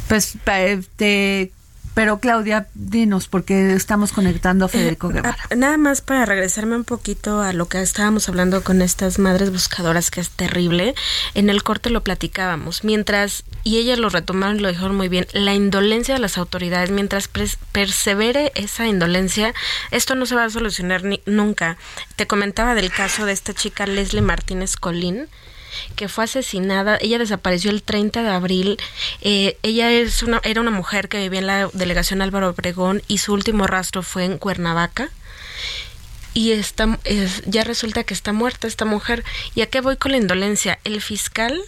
Pues, 0.08 0.36
este, 0.46 1.52
pero 1.94 2.18
Claudia, 2.18 2.66
dinos, 2.74 3.28
porque 3.28 3.72
estamos 3.74 4.12
conectando 4.12 4.64
a 4.64 4.68
Federico 4.68 5.10
Eh, 5.10 5.14
Guevara. 5.14 5.36
ah, 5.50 5.54
Nada 5.54 5.76
más 5.78 6.00
para 6.00 6.26
regresarme 6.26 6.74
un 6.76 6.84
poquito 6.84 7.40
a 7.40 7.52
lo 7.52 7.66
que 7.68 7.80
estábamos 7.80 8.28
hablando 8.28 8.62
con 8.64 8.82
estas 8.82 9.18
madres 9.18 9.50
buscadoras, 9.52 10.10
que 10.10 10.20
es 10.20 10.30
terrible. 10.30 10.94
En 11.34 11.50
el 11.50 11.62
corte 11.62 11.90
lo 11.90 12.02
platicábamos. 12.02 12.82
Mientras, 12.84 13.44
y 13.62 13.78
ellas 13.78 13.98
lo 13.98 14.08
retomaron 14.08 14.56
y 14.56 14.60
lo 14.60 14.68
dijeron 14.68 14.96
muy 14.96 15.08
bien, 15.08 15.26
la 15.32 15.54
indolencia 15.54 16.14
de 16.14 16.20
las 16.20 16.36
autoridades, 16.36 16.90
mientras 16.90 17.28
persevere 17.72 18.52
esa 18.54 18.86
indolencia, 18.86 19.54
esto 19.90 20.14
no 20.14 20.26
se 20.26 20.34
va 20.34 20.44
a 20.44 20.50
solucionar 20.50 21.04
ni- 21.04 21.22
nunca. 21.26 21.76
Te 22.16 22.26
comentaba 22.26 22.74
del 22.74 22.90
caso 22.90 23.24
de 23.26 23.32
esta 23.32 23.54
chica 23.54 23.86
Leslie 23.86 24.22
Martínez 24.22 24.76
Colín 24.76 25.28
que 25.96 26.08
fue 26.08 26.24
asesinada. 26.24 26.98
Ella 27.00 27.18
desapareció 27.18 27.70
el 27.70 27.82
30 27.82 28.22
de 28.22 28.28
abril. 28.30 28.76
Eh, 29.20 29.56
ella 29.62 29.90
es 29.90 30.22
una, 30.22 30.40
era 30.44 30.60
una 30.60 30.70
mujer 30.70 31.08
que 31.08 31.18
vivía 31.18 31.40
en 31.40 31.46
la 31.46 31.68
delegación 31.72 32.22
Álvaro 32.22 32.48
Obregón 32.50 33.02
y 33.08 33.18
su 33.18 33.32
último 33.32 33.66
rastro 33.66 34.02
fue 34.02 34.24
en 34.24 34.38
Cuernavaca. 34.38 35.08
y 36.36 36.50
está, 36.50 36.98
es- 37.04 37.42
ya 37.46 37.62
resulta 37.62 38.02
que 38.02 38.12
está 38.12 38.32
muerta 38.32 38.66
esta 38.66 38.84
mujer. 38.84 39.22
¿Y 39.54 39.60
a 39.62 39.66
qué 39.66 39.80
voy 39.80 39.96
con 39.96 40.10
la 40.10 40.16
indolencia? 40.18 40.80
El 40.82 41.00
fiscal, 41.00 41.62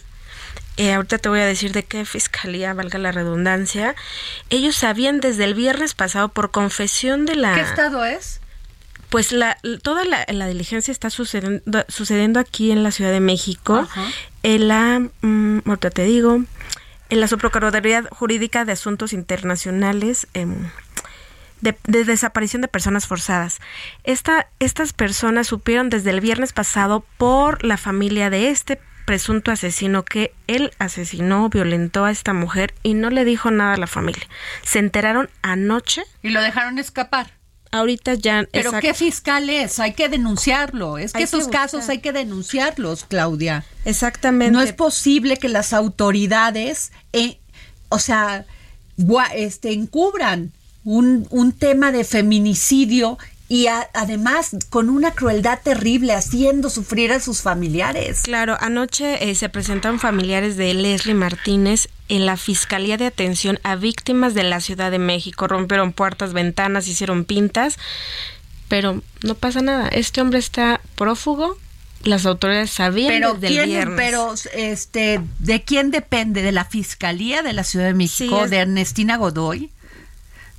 eh, 0.75 0.91
ahorita 0.93 1.19
te 1.19 1.29
voy 1.29 1.39
a 1.39 1.45
decir 1.45 1.71
de 1.71 1.83
qué 1.85 2.03
fiscalía, 2.03 2.73
valga 2.73 2.99
la 2.99 3.13
redundancia, 3.13 3.95
ellos 4.49 4.75
sabían 4.75 5.21
desde 5.21 5.45
el 5.45 5.53
viernes 5.53 5.93
pasado 5.93 6.27
por 6.29 6.51
confesión 6.51 7.25
de 7.25 7.35
la... 7.35 7.55
¿Qué 7.55 7.61
estado 7.61 8.03
es? 8.03 8.41
Pues 9.09 9.31
la, 9.31 9.57
toda 9.83 10.03
la, 10.03 10.25
la 10.27 10.47
diligencia 10.47 10.91
está 10.91 11.09
sucediendo, 11.09 11.85
sucediendo 11.87 12.39
aquí 12.39 12.71
en 12.71 12.83
la 12.83 12.91
Ciudad 12.91 13.11
de 13.11 13.21
México, 13.21 13.77
Ajá. 13.77 14.05
en 14.43 14.67
la, 14.67 15.01
mm, 15.21 15.59
ahorita 15.65 15.91
te 15.91 16.03
digo, 16.03 16.43
en 17.09 17.19
la 17.21 17.27
Subprocuraduría 17.27 18.03
Jurídica 18.11 18.65
de 18.65 18.73
Asuntos 18.73 19.13
Internacionales 19.13 20.27
em, 20.33 20.69
de, 21.61 21.77
de 21.87 22.03
desaparición 22.03 22.61
de 22.61 22.67
personas 22.67 23.07
forzadas. 23.07 23.59
Esta, 24.03 24.47
estas 24.59 24.93
personas 24.93 25.47
supieron 25.47 25.89
desde 25.89 26.09
el 26.11 26.21
viernes 26.21 26.53
pasado 26.53 27.05
por 27.17 27.63
la 27.63 27.77
familia 27.77 28.29
de 28.29 28.49
este 28.49 28.79
presunto 29.05 29.51
asesino 29.51 30.03
que 30.03 30.33
él 30.47 30.71
asesinó, 30.79 31.47
violentó 31.47 32.03
a 32.03 32.11
esta 32.11 32.33
mujer 32.33 32.73
y 32.83 32.93
no 32.93 33.09
le 33.09 33.23
dijo 33.23 33.51
nada 33.51 33.75
a 33.75 33.77
la 33.77 33.87
familia. 33.87 34.27
Se 34.63 34.79
enteraron 34.79 35.29
anoche. 35.41 36.03
Y 36.21 36.31
lo 36.31 36.41
dejaron 36.41 36.77
escapar. 36.77 37.36
Ahorita 37.71 38.13
ya... 38.15 38.45
Pero 38.51 38.71
¿qué 38.79 38.93
fiscal 38.93 39.49
es? 39.49 39.79
Hay 39.79 39.93
que 39.93 40.09
denunciarlo. 40.09 40.97
Es 40.97 41.11
que 41.11 41.19
Hay 41.19 41.23
esos 41.25 41.47
casos 41.47 41.89
hay 41.89 41.99
que 41.99 42.11
denunciarlos, 42.13 43.05
Claudia. 43.05 43.65
Exactamente. 43.85 44.51
No 44.51 44.61
es 44.61 44.73
posible 44.73 45.37
que 45.37 45.49
las 45.49 45.73
autoridades, 45.73 46.91
eh, 47.13 47.39
o 47.89 47.99
sea, 47.99 48.45
gua- 48.97 49.31
este, 49.35 49.73
encubran 49.73 50.51
un, 50.83 51.27
un 51.29 51.51
tema 51.51 51.91
de 51.91 52.03
feminicidio 52.03 53.17
y 53.49 53.67
a- 53.67 53.89
además 53.93 54.55
con 54.69 54.89
una 54.89 55.11
crueldad 55.11 55.59
terrible, 55.63 56.13
haciendo 56.13 56.69
sufrir 56.69 57.11
a 57.13 57.19
sus 57.19 57.41
familiares. 57.41 58.21
Claro, 58.23 58.57
anoche 58.59 59.29
eh, 59.29 59.35
se 59.35 59.47
presentaron 59.49 59.99
familiares 59.99 60.57
de 60.57 60.73
Leslie 60.73 61.13
Martínez 61.13 61.87
en 62.09 62.25
la 62.25 62.35
Fiscalía 62.37 62.97
de 62.97 63.05
Atención 63.05 63.59
a 63.63 63.75
Víctimas 63.75 64.33
de 64.33 64.43
la 64.43 64.59
Ciudad 64.59 64.91
de 64.91 64.99
México. 64.99 65.47
Rompieron 65.47 65.93
puertas, 65.93 66.33
ventanas, 66.33 66.87
hicieron 66.87 67.23
pintas, 67.25 67.77
pero 68.67 69.01
no 69.23 69.35
pasa 69.35 69.61
nada. 69.61 69.87
Este 69.89 70.21
hombre 70.21 70.39
está 70.39 70.81
prófugo. 70.95 71.57
Las 72.03 72.25
autoridades 72.25 72.69
sabían 72.69 73.11
Pero 73.11 73.33
desde 73.33 73.47
el 73.47 73.53
quién, 73.53 73.69
viernes. 73.69 73.95
pero 73.97 74.33
este, 74.53 75.19
¿de 75.39 75.63
quién 75.63 75.89
depende? 75.91 76.41
¿De 76.43 76.51
la 76.51 76.63
Fiscalía 76.63 77.41
de 77.41 77.53
la 77.53 77.63
Ciudad 77.63 77.85
de 77.85 77.93
México? 77.95 78.37
Sí, 78.37 78.43
es- 78.45 78.49
¿De 78.51 78.57
Ernestina 78.57 79.17
Godoy? 79.17 79.71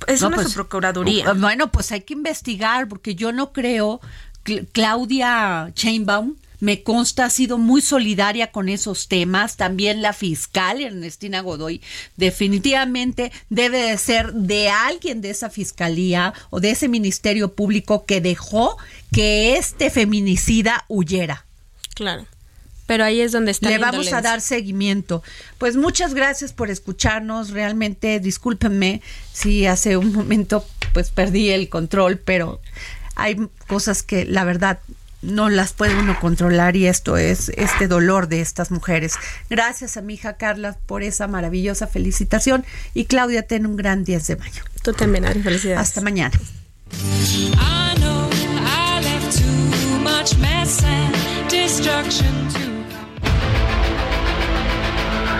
Es 0.07 0.21
No, 0.21 0.27
una 0.27 0.35
pues, 0.37 0.47
subprocuraduría. 0.47 1.31
uh, 1.31 1.35
Bueno, 1.35 1.71
pues 1.71 1.91
hay 1.91 2.01
que 2.01 2.13
investigar 2.13 2.87
porque 2.87 3.15
yo 3.15 3.31
no 3.31 3.51
creo. 3.51 3.99
Cl- 4.45 4.67
Claudia 4.71 5.71
Chainbaum 5.75 6.35
me 6.61 6.83
consta 6.83 7.25
ha 7.25 7.29
sido 7.29 7.57
muy 7.57 7.81
solidaria 7.81 8.51
con 8.51 8.67
esos 8.69 9.07
temas. 9.07 9.55
También 9.57 10.01
la 10.01 10.13
fiscal 10.13 10.81
Ernestina 10.81 11.41
Godoy 11.41 11.81
definitivamente 12.17 13.31
debe 13.49 13.79
de 13.79 13.97
ser 13.97 14.33
de 14.33 14.69
alguien 14.69 15.21
de 15.21 15.29
esa 15.29 15.49
fiscalía 15.49 16.33
o 16.49 16.59
de 16.59 16.71
ese 16.71 16.87
ministerio 16.87 17.53
público 17.53 18.05
que 18.05 18.21
dejó 18.21 18.77
que 19.11 19.55
este 19.57 19.89
feminicida 19.89 20.85
huyera. 20.87 21.45
Claro. 21.95 22.25
Pero 22.89 23.03
ahí 23.03 23.21
es 23.21 23.31
donde 23.31 23.51
está 23.51 23.69
Le 23.69 23.77
la 23.77 23.91
vamos 23.91 24.11
a 24.13 24.19
dar 24.19 24.41
seguimiento. 24.41 25.21
Pues 25.59 25.75
muchas 25.75 26.15
gracias 26.15 26.53
por 26.53 26.71
escucharnos. 26.71 27.51
Realmente, 27.51 28.19
discúlpenme 28.19 29.03
si 29.31 29.67
hace 29.67 29.95
un 29.95 30.11
momento 30.11 30.65
pues 30.91 31.11
perdí 31.11 31.51
el 31.51 31.69
control, 31.69 32.17
pero 32.17 32.59
hay 33.13 33.47
cosas 33.67 34.01
que 34.01 34.25
la 34.25 34.43
verdad 34.43 34.79
no 35.21 35.49
las 35.51 35.73
puede 35.73 35.99
uno 35.99 36.19
controlar 36.19 36.75
y 36.75 36.87
esto 36.87 37.15
es 37.17 37.49
este 37.49 37.87
dolor 37.87 38.27
de 38.27 38.41
estas 38.41 38.71
mujeres. 38.71 39.13
Gracias 39.51 39.95
a 39.95 40.01
mi 40.01 40.15
hija 40.15 40.37
Carla 40.37 40.75
por 40.87 41.03
esa 41.03 41.27
maravillosa 41.27 41.85
felicitación 41.85 42.65
y 42.95 43.05
Claudia, 43.05 43.43
ten 43.43 43.67
un 43.67 43.75
gran 43.75 44.03
10 44.03 44.25
de 44.25 44.35
mayo. 44.37 44.63
Tú 44.81 44.93
también, 44.93 45.25
Ari, 45.25 45.43
felicidades. 45.43 45.79
Hasta 45.79 46.01
mañana. 46.01 46.35
I 46.91 47.93
know 47.99 48.27
I 48.65 48.99
left 49.03 49.37
too 49.37 49.99
much 49.99 50.35
mess 50.39 50.83
and 50.83 51.13
destruction 51.51 52.49
to 52.49 52.68